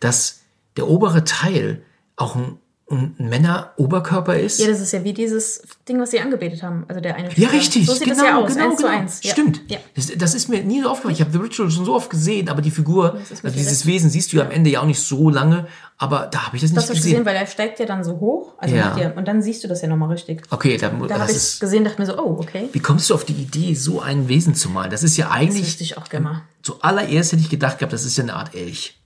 dass 0.00 0.40
der 0.76 0.88
obere 0.88 1.24
Teil 1.24 1.82
auch 2.16 2.36
ein, 2.36 2.58
ein 2.90 3.14
Männer-Oberkörper 3.18 4.38
ist? 4.38 4.58
Ja, 4.60 4.66
das 4.68 4.80
ist 4.80 4.92
ja 4.92 5.04
wie 5.04 5.12
dieses 5.12 5.62
Ding, 5.88 6.00
was 6.00 6.10
sie 6.10 6.20
angebetet 6.20 6.62
haben. 6.62 6.84
Also 6.88 7.00
der 7.00 7.14
eine 7.14 7.26
Ja, 7.28 7.30
Spieler. 7.32 7.52
richtig. 7.52 7.86
So 7.86 7.94
sieht 7.94 8.04
genau, 8.04 8.16
das 8.16 8.24
ja 8.26 8.38
aus, 8.38 8.52
genau, 8.54 8.64
eins 8.66 8.76
genau. 8.76 8.88
zu 8.88 8.94
eins. 8.98 9.20
Ja. 9.22 9.30
Stimmt. 9.32 9.60
Ja. 9.68 9.78
Das, 9.94 10.12
das 10.16 10.34
ist 10.34 10.48
mir 10.48 10.62
nie 10.64 10.82
so 10.82 10.88
aufgefallen. 10.90 11.14
Ich 11.14 11.20
habe 11.20 11.30
The 11.30 11.38
Ritual 11.38 11.70
schon 11.70 11.84
so 11.84 11.94
oft 11.94 12.10
gesehen, 12.10 12.48
aber 12.48 12.62
die 12.62 12.70
Figur, 12.70 13.14
also 13.30 13.48
dieses 13.56 13.86
Wesen 13.86 14.10
siehst 14.10 14.32
du 14.32 14.38
ja 14.38 14.44
am 14.44 14.50
Ende 14.50 14.70
ja 14.70 14.80
auch 14.80 14.86
nicht 14.86 15.00
so 15.00 15.30
lange, 15.30 15.66
aber 15.98 16.26
da 16.30 16.46
habe 16.46 16.56
ich 16.56 16.62
das 16.62 16.70
nicht 16.72 16.78
Das 16.78 16.86
du 16.88 16.94
gesehen. 16.94 17.10
gesehen, 17.12 17.26
weil 17.26 17.36
er 17.36 17.46
steigt 17.46 17.78
ja 17.78 17.86
dann 17.86 18.02
so 18.02 18.18
hoch. 18.18 18.54
Also 18.58 18.74
Ja. 18.74 18.96
ja, 18.98 19.10
und 19.12 19.28
dann 19.28 19.40
siehst 19.42 19.62
du 19.62 19.68
das 19.68 19.82
ja 19.82 19.88
nochmal 19.88 20.08
richtig. 20.10 20.42
Okay, 20.50 20.76
da, 20.76 20.88
Da 20.88 21.06
das 21.06 21.20
habe 21.20 21.32
ich 21.32 21.60
gesehen, 21.60 21.84
dachte 21.84 22.00
mir 22.00 22.06
so, 22.06 22.18
oh, 22.18 22.38
okay. 22.40 22.68
Wie 22.72 22.80
kommst 22.80 23.08
du 23.10 23.14
auf 23.14 23.24
die 23.24 23.34
Idee, 23.34 23.74
so 23.74 24.00
ein 24.00 24.28
Wesen 24.28 24.54
zu 24.54 24.68
malen? 24.68 24.90
Das 24.90 25.02
ist 25.02 25.16
ja 25.16 25.26
Das 25.26 25.34
eigentlich. 25.36 25.62
wüsste 25.66 25.84
ich 25.84 25.96
auch 25.96 26.08
gerne 26.08 26.24
mal. 26.24 26.42
Zuallererst 26.62 27.32
hätte 27.32 27.42
ich 27.42 27.50
gedacht 27.50 27.78
gehabt, 27.78 27.92
das 27.92 28.04
ist 28.04 28.16
ja 28.16 28.24
eine 28.24 28.34
Art 28.34 28.54
Elch. 28.54 28.96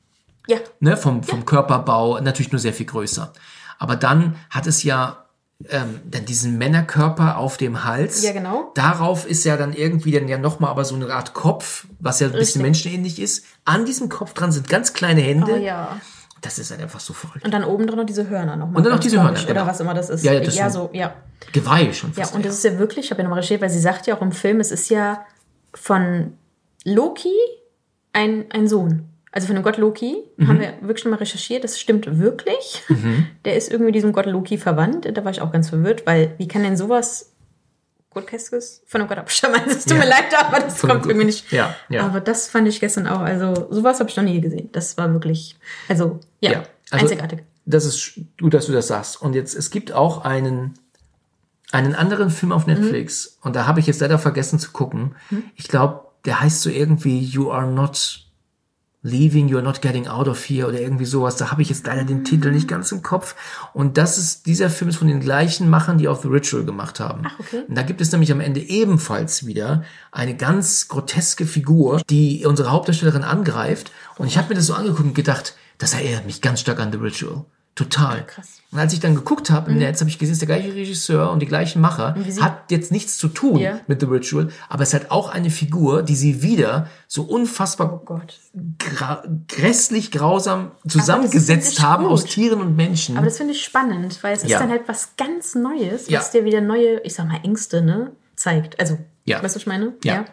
Ja, 0.47 0.59
Ne? 0.81 0.97
Vom, 0.97 1.23
vom 1.23 1.45
Körperbau, 1.47 2.21
natürlich 2.21 2.53
nur 2.53 2.59
sehr 2.59 2.75
viel 2.75 2.87
größer. 2.87 3.33
Aber 3.79 3.97
dann 3.97 4.37
hat 4.51 4.67
es 4.67 4.83
ja 4.83 5.25
ähm, 5.71 6.01
dann 6.05 6.25
diesen 6.25 6.59
Männerkörper 6.59 7.39
auf 7.39 7.57
dem 7.57 7.85
Hals. 7.85 8.23
Ja, 8.23 8.33
genau. 8.33 8.73
Darauf 8.75 9.27
ist 9.27 9.45
ja 9.45 9.57
dann 9.57 9.73
irgendwie 9.73 10.13
dann 10.13 10.29
ja 10.29 10.37
nochmal 10.39 10.71
aber 10.71 10.85
so 10.85 10.95
eine 10.95 11.13
Art 11.13 11.33
Kopf, 11.35 11.87
was 12.01 12.21
ja 12.21 12.27
ein 12.27 12.33
bisschen 12.33 12.63
Richtig. 12.63 12.63
menschenähnlich 12.63 13.21
ist. 13.21 13.45
An 13.65 13.85
diesem 13.85 14.09
Kopf 14.09 14.35
dran 14.35 14.53
sind 14.53 14.69
ganz 14.69 14.93
kleine 14.93 15.21
Hände. 15.21 15.53
oh 15.55 15.57
ja. 15.57 16.01
Das 16.41 16.59
ist 16.59 16.71
halt 16.71 16.83
einfach 16.83 17.01
so 17.01 17.15
verrückt. 17.15 17.45
Und 17.45 17.55
dann 17.55 17.65
oben 17.65 17.87
dran 17.87 17.99
noch 17.99 18.05
diese 18.05 18.29
Hörner 18.29 18.57
nochmal. 18.57 18.77
Und 18.77 18.85
dann 18.85 18.93
noch 18.93 19.01
diese 19.01 19.17
Hörner, 19.23 19.39
genau. 19.41 19.51
Oder 19.51 19.67
was 19.67 19.81
immer 19.81 19.95
das 19.95 20.11
ist. 20.11 20.25
Ja, 20.25 20.35
ja, 20.35 20.41
das 20.41 20.55
ja 20.57 20.69
so, 20.69 20.91
ja. 20.93 21.15
Geweih 21.53 21.91
schon 21.95 22.11
Ja, 22.17 22.25
fast. 22.25 22.35
und 22.35 22.45
das 22.45 22.55
ist 22.57 22.65
ja 22.65 22.79
wirklich, 22.79 23.07
ich 23.07 23.11
habe 23.13 23.23
ja 23.23 23.25
nochmal 23.25 23.39
recherchiert, 23.39 23.63
weil 23.63 23.71
sie 23.71 23.81
sagt 23.81 24.07
ja 24.07 24.15
auch 24.17 24.21
im 24.21 24.33
Film, 24.33 24.61
es 24.61 24.71
ist 24.71 24.91
ja 24.91 25.25
von 25.73 26.35
Loki 26.85 27.33
ein, 28.13 28.45
ein 28.51 28.69
Sohn. 28.69 29.09
Also 29.37 29.49
von 29.49 29.57
dem 29.57 29.65
Gott 29.65 29.79
Loki 29.79 30.19
Mhm. 30.37 30.47
haben 30.49 30.61
wir 30.61 30.75
wirklich 30.83 31.05
nochmal 31.05 31.19
recherchiert, 31.19 31.65
das 31.65 31.81
stimmt 31.81 32.19
wirklich. 32.21 32.83
Der 33.45 33.57
ist 33.57 33.71
irgendwie 33.73 33.91
diesem 33.91 34.13
Gott 34.13 34.27
Loki 34.27 34.59
verwandt. 34.59 35.09
Da 35.13 35.25
war 35.25 35.33
ich 35.33 35.41
auch 35.41 35.51
ganz 35.51 35.71
verwirrt, 35.71 36.07
weil 36.07 36.35
wie 36.39 36.47
kann 36.47 36.63
denn 36.63 36.77
sowas 36.77 37.33
Groteskes 38.11 38.83
von 38.87 39.01
einem 39.01 39.09
Gott 39.09 39.19
abstammen. 39.19 39.61
Es 39.67 39.85
tut 39.85 39.95
Ja. 39.95 40.05
mir 40.05 40.09
leid, 40.09 40.27
aber 40.39 40.61
das 40.61 40.79
Von 40.79 40.91
kommt 40.91 41.07
irgendwie 41.07 41.27
nicht. 41.27 41.51
Ja, 41.51 41.75
ja. 41.89 42.07
Aber 42.07 42.21
das 42.21 42.49
fand 42.49 42.69
ich 42.69 42.79
gestern 42.79 43.09
auch. 43.09 43.19
Also, 43.21 43.67
sowas 43.71 43.99
habe 43.99 44.09
ich 44.09 44.17
noch 44.17 44.23
nie 44.23 44.41
gesehen. 44.41 44.69
Das 44.71 44.97
war 44.97 45.13
wirklich, 45.13 45.57
also, 45.89 46.21
ja, 46.41 46.63
also, 46.93 47.07
einzigartig. 47.07 47.41
Das 47.67 47.85
ist 47.85 48.21
gut, 48.41 48.55
dass 48.55 48.67
du 48.67 48.73
das 48.73 48.87
sagst. 48.87 49.21
Und 49.21 49.35
jetzt, 49.35 49.55
es 49.57 49.71
gibt 49.73 49.91
auch 49.93 50.25
einen, 50.25 50.75
einen 51.73 51.97
anderen 51.97 52.31
Film 52.31 52.53
auf 52.53 52.69
Netflix. 52.69 53.39
Und 53.43 53.57
da 53.57 53.67
habe 53.67 53.81
ich 53.81 53.87
jetzt 53.89 54.01
leider 54.01 54.19
vergessen 54.21 54.61
zu 54.61 54.71
gucken. 54.71 55.17
Ich 55.57 55.67
glaube, 55.67 56.03
der 56.25 56.41
heißt 56.41 56.61
so 56.63 56.71
irgendwie 56.71 57.19
You 57.19 57.51
Are 57.51 57.67
Not 57.67 58.24
Leaving, 59.05 59.49
You're 59.49 59.63
Not 59.63 59.83
Getting 59.83 60.09
Out 60.09 60.29
of 60.29 60.43
Here 60.49 60.67
oder 60.67 60.81
irgendwie 60.81 61.05
sowas. 61.05 61.37
Da 61.37 61.51
habe 61.51 61.61
ich 61.61 61.69
jetzt 61.69 61.87
leider 61.87 62.05
den 62.05 62.25
Titel 62.25 62.51
nicht 62.51 62.67
ganz 62.67 62.91
im 62.91 63.03
Kopf. 63.03 63.37
Und 63.75 63.99
das 63.99 64.17
ist, 64.17 64.47
dieser 64.47 64.71
Film 64.71 64.89
ist 64.89 64.97
von 64.97 65.09
den 65.09 65.21
gleichen 65.21 65.69
Machern, 65.69 65.99
die 65.99 66.09
auch 66.09 66.23
The 66.23 66.29
Ritual 66.29 66.65
gemacht 66.65 67.01
haben. 67.01 67.23
Ach, 67.27 67.39
okay. 67.39 67.65
Und 67.69 67.75
da 67.77 67.83
gibt 67.83 68.01
es 68.01 68.11
nämlich 68.13 68.33
am 68.33 68.41
Ende 68.41 68.61
ebenfalls 68.61 69.47
wieder 69.47 69.85
eine 70.11 70.35
ganz 70.35 70.89
groteske 70.89 71.45
Figur, 71.45 72.01
die 72.09 72.47
unsere 72.47 72.71
Hauptdarstellerin 72.71 73.25
angreift. 73.25 73.93
Und 74.17 74.27
ich 74.27 74.39
habe 74.39 74.49
mir 74.49 74.55
das 74.55 74.67
so 74.67 74.75
angeguckt 74.75 75.05
und 75.05 75.15
gedacht, 75.15 75.55
das 75.77 75.93
erinnert 75.93 76.25
mich 76.25 76.41
ganz 76.41 76.61
stark 76.61 76.81
an 76.81 76.91
The 76.91 76.99
Ritual. 76.99 77.45
Total. 77.75 78.25
krass. 78.27 78.61
Und 78.71 78.79
als 78.79 78.93
ich 78.93 79.01
dann 79.01 79.15
geguckt 79.15 79.51
habe 79.51 79.71
im 79.71 79.79
Netz, 79.79 80.01
habe 80.01 80.09
ich 80.11 80.19
gesehen, 80.19 80.33
es 80.33 80.43
ist 80.43 80.49
der 80.49 80.57
gleiche 80.57 80.75
Regisseur 80.75 81.31
und 81.31 81.41
die 81.41 81.47
gleichen 81.47 81.81
Macher. 81.81 82.15
Hat 82.41 82.71
jetzt 82.71 82.91
nichts 82.93 83.19
zu 83.19 83.29
tun 83.29 83.59
Ja. 83.59 83.81
mit 83.87 84.01
The 84.01 84.07
Ritual, 84.07 84.49
aber 84.69 84.83
es 84.83 84.95
hat 84.95 85.11
auch 85.11 85.29
eine 85.29 85.51
Figur, 85.51 86.03
die 86.03 86.15
sie 86.17 86.43
wieder 86.43 86.89
so 87.09 87.23
unfassbar 87.23 87.93
Oh 87.93 88.05
Gott. 88.05 88.39
gra 88.79 89.23
grässlich 89.49 90.11
grausam 90.11 90.73
zusammengesetzt 90.89 91.83
haben 91.83 92.05
gut. 92.05 92.13
aus 92.13 92.25
Tieren 92.25 92.61
und 92.61 92.77
Menschen. 92.77 93.17
Aber 93.17 93.27
das 93.27 93.37
finde 93.39 93.53
ich 93.53 93.65
spannend, 93.65 94.23
weil 94.23 94.35
es 94.35 94.43
ist 94.45 94.51
Ja. 94.51 94.59
dann 94.61 94.71
halt 94.71 94.83
was 94.87 95.17
ganz 95.17 95.55
Neues, 95.55 96.09
Ja. 96.09 96.21
was 96.21 96.31
dir 96.31 96.45
wieder 96.45 96.61
neue, 96.61 97.01
ich 97.01 97.15
sag 97.15 97.27
mal, 97.29 97.41
Ängste, 97.43 97.83
ne, 97.83 98.13
zeigt. 98.37 98.79
Also, 98.81 98.99
Ja. 99.25 99.37
weißt 99.43 99.55
du, 99.55 99.57
was 99.57 99.63
ich 99.63 99.67
meine? 99.67 99.95
ja. 100.05 100.15
ja. 100.15 100.25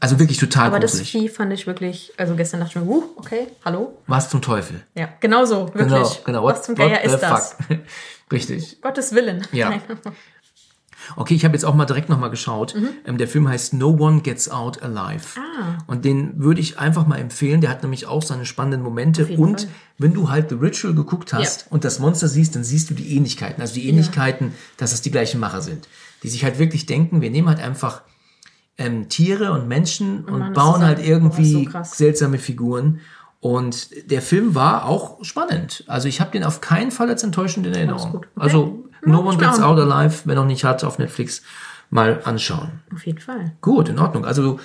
Also 0.00 0.18
wirklich 0.18 0.38
total 0.38 0.68
Aber 0.68 0.80
das 0.80 0.92
gruselig. 0.92 1.10
Vieh 1.10 1.28
fand 1.28 1.52
ich 1.52 1.66
wirklich, 1.66 2.12
also 2.16 2.34
gestern 2.34 2.60
dachte 2.60 2.78
ich 2.78 2.84
mir, 2.84 2.90
uh, 2.90 3.04
okay, 3.16 3.48
hallo. 3.64 3.98
Was 4.06 4.30
zum 4.30 4.40
Teufel. 4.40 4.82
Ja, 4.94 5.08
genau 5.20 5.44
so, 5.44 5.66
wirklich. 5.74 5.88
Genau, 5.88 6.10
genau. 6.24 6.44
Was 6.44 6.62
zum 6.62 6.74
Geier 6.74 7.02
ist 7.02 7.20
das? 7.20 7.56
Richtig. 8.32 8.80
Gottes 8.80 9.14
Willen. 9.14 9.46
Ja. 9.52 9.72
Okay, 11.16 11.34
ich 11.34 11.44
habe 11.44 11.54
jetzt 11.54 11.64
auch 11.64 11.74
mal 11.74 11.86
direkt 11.86 12.08
nochmal 12.08 12.30
geschaut. 12.30 12.74
Mhm. 12.74 12.88
Ähm, 13.04 13.18
der 13.18 13.26
Film 13.26 13.48
heißt 13.48 13.74
No 13.74 13.88
One 13.98 14.20
Gets 14.20 14.48
Out 14.48 14.82
Alive. 14.82 15.40
Ah. 15.40 15.78
Und 15.86 16.04
den 16.04 16.40
würde 16.42 16.60
ich 16.60 16.78
einfach 16.78 17.06
mal 17.06 17.16
empfehlen. 17.18 17.60
Der 17.60 17.70
hat 17.70 17.82
nämlich 17.82 18.06
auch 18.06 18.22
seine 18.22 18.46
spannenden 18.46 18.82
Momente. 18.82 19.26
Und 19.26 19.62
Fall. 19.62 19.70
wenn 19.98 20.14
du 20.14 20.30
halt 20.30 20.50
The 20.50 20.56
Ritual 20.56 20.94
geguckt 20.94 21.32
hast 21.32 21.62
Ja. 21.62 21.66
und 21.70 21.84
das 21.84 21.98
Monster 21.98 22.28
siehst, 22.28 22.54
dann 22.54 22.64
siehst 22.64 22.90
du 22.90 22.94
die 22.94 23.16
Ähnlichkeiten. 23.16 23.60
Also 23.60 23.74
die 23.74 23.88
Ähnlichkeiten, 23.88 24.54
dass 24.76 24.92
es 24.92 25.02
die 25.02 25.10
gleichen 25.10 25.40
Macher 25.40 25.62
sind. 25.62 25.88
Die 26.22 26.28
sich 26.28 26.44
halt 26.44 26.58
wirklich 26.58 26.86
denken, 26.86 27.20
wir 27.22 27.30
nehmen 27.30 27.48
halt 27.48 27.60
einfach 27.60 28.02
ähm, 28.80 29.08
Tiere 29.08 29.52
und 29.52 29.68
Menschen 29.68 30.24
und, 30.24 30.38
machen 30.40 30.54
das 30.54 30.64
bauen 30.64 30.82
halt 30.84 30.98
irgendwie 31.06 31.66
Boah, 31.66 31.84
so 31.84 31.94
seltsame 31.94 32.38
Figuren. 32.38 32.98
Und 33.38 33.88
der 34.10 34.20
Film 34.22 34.54
war 34.54 34.84
auch 34.86 35.24
spannend. 35.24 35.84
Also 35.86 36.08
ich 36.08 36.20
habe 36.20 36.30
den 36.32 36.44
auf 36.44 36.60
keinen 36.60 36.90
Fall 36.90 37.08
als 37.08 37.22
enttäuschend 37.22 37.66
in 37.66 37.74
Erinnerung. 37.74 38.14
Okay. 38.16 38.28
Also 38.36 38.84
Ja, 39.04 39.08
No 39.12 39.20
One 39.20 39.38
Gets. 39.38 39.60
Out 39.60 39.78
Alive, 39.78 40.22
wer 40.24 40.34
noch 40.34 40.44
nicht 40.46 40.64
hat, 40.64 40.82
auf 40.84 40.98
Netflix 40.98 41.42
mal 41.90 42.20
anschauen. 42.24 42.80
Auf 42.94 43.06
jeden 43.06 43.18
Fall. 43.20 43.52
Gut, 43.62 43.88
in 43.88 43.98
Ordnung. 43.98 44.24
Also 44.26 44.60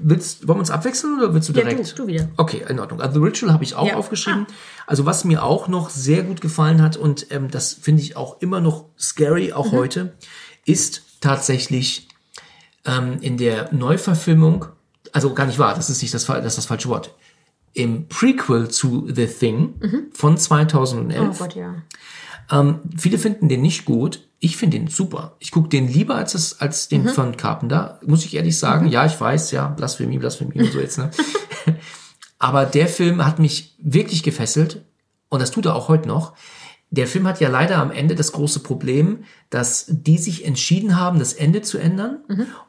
willst, 0.00 0.46
wollen 0.46 0.58
wir 0.58 0.60
uns 0.60 0.70
abwechseln 0.70 1.18
oder 1.18 1.34
willst 1.34 1.48
du 1.48 1.52
Ja, 1.52 1.62
direkt? 1.64 1.90
du, 1.98 2.02
du 2.02 2.06
wieder. 2.06 2.28
Okay, 2.36 2.62
in 2.68 2.78
Ordnung. 2.78 3.00
Also 3.00 3.14
The 3.20 3.26
Ritual 3.26 3.52
habe 3.52 3.64
ich 3.64 3.74
auch 3.74 3.88
Ja. 3.88 3.96
aufgeschrieben. 3.96 4.46
Also 4.86 5.04
was 5.06 5.24
mir 5.24 5.42
auch 5.42 5.66
noch 5.66 5.90
sehr 5.90 6.22
gut 6.22 6.40
gefallen 6.40 6.80
hat 6.82 6.96
und 6.96 7.26
ähm, 7.30 7.50
das 7.50 7.72
finde 7.74 8.02
ich 8.02 8.16
auch 8.16 8.40
immer 8.40 8.60
noch 8.60 8.84
scary, 8.98 9.52
auch 9.52 9.72
Mhm. 9.72 9.76
heute, 9.76 10.12
ist 10.64 11.02
tatsächlich 11.20 12.06
ähm, 12.86 13.18
in 13.20 13.36
der 13.36 13.72
Neuverfilmung, 13.72 14.66
also 15.12 15.32
gar 15.34 15.46
nicht 15.46 15.58
wahr, 15.58 15.74
das 15.74 15.90
ist 15.90 16.02
nicht 16.02 16.14
das, 16.14 16.26
das, 16.26 16.44
ist 16.44 16.58
das 16.58 16.66
falsche 16.66 16.88
Wort. 16.88 17.14
Im 17.72 18.06
Prequel 18.08 18.68
zu 18.68 19.08
The 19.12 19.26
Thing 19.26 20.10
von 20.12 20.36
2011 20.38 21.20
Mhm. 21.20 21.30
Oh 21.30 21.38
Gott, 21.38 21.54
ja. 21.56 21.74
ähm, 22.50 22.80
viele 22.96 23.18
finden 23.18 23.48
den 23.48 23.62
nicht 23.62 23.84
gut. 23.84 24.28
Ich 24.38 24.56
finde 24.58 24.78
den 24.78 24.88
super. 24.88 25.36
Ich 25.38 25.50
gucke 25.50 25.68
den 25.70 25.88
lieber 25.88 26.14
als, 26.16 26.32
das, 26.32 26.60
als 26.60 26.88
den 26.88 27.04
Mhm. 27.04 27.08
von 27.08 27.36
Carpenter, 27.36 27.98
muss 28.06 28.24
ich 28.24 28.34
ehrlich 28.36 28.58
sagen. 28.58 28.86
Ja, 28.88 29.06
ich 29.06 29.18
weiß, 29.18 29.50
ja, 29.52 29.68
Blasphemie, 29.68 30.18
Blasphemie 30.18 30.60
und 30.60 30.70
so 30.72 30.78
jetzt. 30.80 30.98
Ne? 30.98 31.10
Aber 32.38 32.66
der 32.66 32.88
Film 32.88 33.24
hat 33.24 33.38
mich 33.38 33.74
wirklich 33.78 34.22
gefesselt 34.22 34.84
und 35.30 35.40
das 35.40 35.50
tut 35.50 35.66
er 35.66 35.74
auch 35.74 35.88
heute 35.88 36.06
noch. 36.08 36.34
Der 36.94 37.08
Film 37.08 37.26
hat 37.26 37.40
ja 37.40 37.48
leider 37.48 37.78
am 37.78 37.90
Ende 37.90 38.14
das 38.14 38.32
große 38.32 38.60
Problem, 38.60 39.24
dass 39.50 39.86
die 39.88 40.18
sich 40.18 40.44
entschieden 40.44 40.98
haben, 40.98 41.18
das 41.18 41.32
Ende 41.32 41.60
zu 41.62 41.78
ändern 41.78 42.18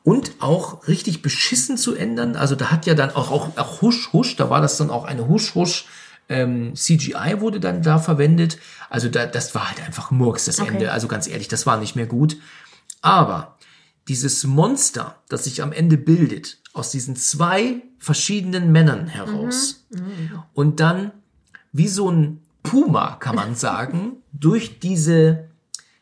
und 0.03 0.31
auch 0.39 0.88
richtig 0.88 1.21
beschissen 1.21 1.77
zu 1.77 1.95
ändern. 1.95 2.35
Also 2.35 2.55
da 2.55 2.71
hat 2.71 2.85
ja 2.88 2.95
dann 2.95 3.11
auch, 3.11 3.29
auch, 3.29 3.57
auch 3.57 3.81
Husch, 3.81 4.11
Husch, 4.13 4.35
da 4.35 4.49
war 4.49 4.61
das 4.61 4.77
dann 4.77 4.89
auch 4.89 5.05
eine 5.05 5.27
Husch, 5.27 5.53
Husch, 5.53 5.85
ähm, 6.27 6.73
CGI 6.75 7.39
wurde 7.39 7.59
dann 7.59 7.83
da 7.83 7.99
verwendet. 7.99 8.57
Also 8.89 9.09
da, 9.09 9.27
das 9.27 9.53
war 9.53 9.69
halt 9.69 9.85
einfach 9.85 10.09
Murks, 10.09 10.45
das 10.45 10.59
Okay. 10.59 10.71
Ende. 10.71 10.91
Also 10.91 11.07
ganz 11.07 11.27
ehrlich, 11.27 11.47
das 11.47 11.67
war 11.67 11.77
nicht 11.77 11.95
mehr 11.95 12.07
gut. 12.07 12.38
Aber 13.01 13.57
dieses 14.07 14.43
Monster, 14.43 15.17
das 15.29 15.43
sich 15.43 15.61
am 15.61 15.71
Ende 15.71 15.97
bildet, 15.97 16.57
aus 16.73 16.89
diesen 16.89 17.15
zwei 17.15 17.83
verschiedenen 17.99 18.71
Männern 18.71 19.07
heraus 19.07 19.85
und 20.53 20.79
dann 20.79 21.11
wie 21.71 21.88
so 21.88 22.09
ein 22.11 22.41
Puma, 22.65 23.15
kann 23.19 23.36
man 23.36 23.56
sagen, 23.56 24.17
durch 24.34 24.80
diese 24.80 25.47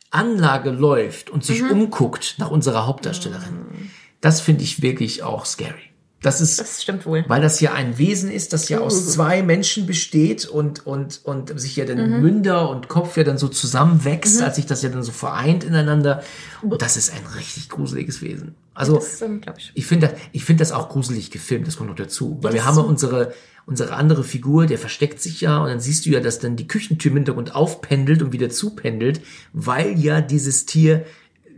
Anlage 0.10 0.70
läuft 0.72 1.30
und 1.30 1.44
sich 1.44 1.64
umguckt 1.64 2.36
nach 2.38 2.52
unserer 2.52 2.86
Hauptdarstellerin. 2.88 3.92
Das 4.22 4.42
finde 4.42 4.64
ich 4.64 4.82
wirklich 4.82 5.24
auch 5.24 5.46
scary. 5.46 5.94
Das 6.22 6.40
ist, 6.40 6.58
Das 6.58 6.82
stimmt 6.82 7.06
wohl. 7.06 7.26
weil 7.28 7.42
das 7.42 7.60
ja 7.60 7.74
ein 7.74 7.98
Wesen 7.98 8.32
ist, 8.32 8.54
das 8.54 8.70
ja 8.70 8.80
aus 8.80 9.12
zwei 9.12 9.44
Menschen 9.44 9.86
besteht 9.86 10.46
und, 10.46 10.88
und, 10.88 11.20
und 11.26 11.60
sich 11.60 11.76
ja 11.76 11.84
dann 11.84 12.22
Münder 12.22 12.70
und 12.70 12.88
Kopf 12.88 13.18
ja 13.18 13.26
dann 13.26 13.38
so 13.38 13.50
zusammenwächst, 13.50 14.42
als 14.42 14.56
sich 14.56 14.66
das 14.66 14.82
ja 14.84 14.90
dann 14.90 15.04
so 15.04 15.12
vereint 15.12 15.66
ineinander. 15.66 16.24
Und 16.62 16.82
das 16.82 16.96
ist 16.96 17.12
ein 17.12 17.26
richtig 17.36 17.68
gruseliges 17.68 18.22
Wesen. 18.22 18.56
Also, 18.74 18.96
Das 18.96 19.22
ähm, 19.22 19.42
ich. 19.58 19.72
ich 19.76 19.86
finde 19.86 20.08
das, 20.08 20.20
ich 20.32 20.46
finde 20.46 20.62
das 20.62 20.72
auch 20.72 20.88
gruselig 20.88 21.30
gefilmt, 21.30 21.68
das 21.68 21.76
kommt 21.76 21.90
noch 21.90 21.98
dazu. 21.98 22.38
Weil 22.42 22.54
wir 22.54 22.60
das 22.62 22.68
haben 22.70 22.78
ja 22.78 22.84
unsere, 22.84 23.34
unsere 23.66 23.94
andere 23.94 24.24
Figur, 24.24 24.66
der 24.66 24.78
versteckt 24.78 25.22
sich 25.22 25.42
ja 25.42 25.60
und 25.60 25.68
dann 25.70 25.80
siehst 25.80 26.06
du 26.06 26.10
ja, 26.10 26.20
dass 26.20 26.40
dann 26.40 26.56
die 26.56 26.68
Küchentür 26.68 27.12
im 27.12 27.18
Hintergrund 27.18 27.56
aufpendelt 27.56 28.22
und 28.22 28.34
wieder 28.34 28.50
zupendelt, 28.50 29.22
weil 29.54 29.98
ja 30.00 30.22
dieses 30.22 30.66
Tier 30.66 31.06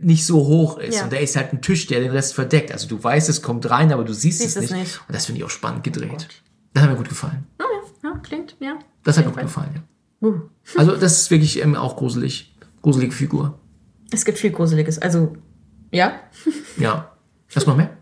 nicht 0.00 0.26
so 0.26 0.46
hoch 0.46 0.78
ist. 0.78 0.96
Ja. 0.96 1.04
Und 1.04 1.12
da 1.12 1.16
ist 1.16 1.36
halt 1.36 1.52
ein 1.52 1.62
Tisch, 1.62 1.86
der 1.86 2.00
den 2.00 2.10
Rest 2.10 2.34
verdeckt. 2.34 2.70
Also 2.70 2.86
du 2.86 3.02
weißt, 3.02 3.28
es 3.28 3.42
kommt 3.42 3.68
rein, 3.70 3.92
aber 3.92 4.04
du 4.04 4.12
siehst, 4.12 4.40
Siehst 4.40 4.56
es, 4.56 4.62
nicht. 4.70 4.74
nicht. 4.74 5.00
Und 5.08 5.14
das 5.14 5.26
finde 5.26 5.40
ich 5.40 5.44
auch 5.44 5.50
spannend 5.50 5.84
gedreht. 5.84 6.10
Gott. 6.10 6.42
das 6.74 6.82
hat 6.82 6.90
mir 6.90 6.96
gut 6.96 7.08
gefallen. 7.08 7.46
Oh 7.60 7.64
ja, 8.04 8.10
ja, 8.10 8.18
klingt, 8.18 8.56
ja. 8.60 8.78
Das 9.04 9.16
hat 9.16 9.24
mir 9.24 9.30
gut 9.30 9.40
Fall. 9.40 9.44
gefallen, 9.44 9.70
ja. 9.74 10.28
Uh. 10.28 10.40
Also 10.76 10.96
das 10.96 11.18
ist 11.20 11.30
wirklich 11.30 11.62
ähm, 11.62 11.76
auch 11.76 11.96
gruselig. 11.96 12.54
Gruselige 12.82 13.12
Figur. 13.12 13.58
Es 14.12 14.24
gibt 14.24 14.38
viel 14.38 14.50
Gruseliges. 14.50 14.98
Also, 14.98 15.36
ja. 15.90 16.20
Ja. 16.78 17.12
Hast 17.54 17.66
du 17.66 17.70
noch 17.70 17.76
mehr? 17.76 17.95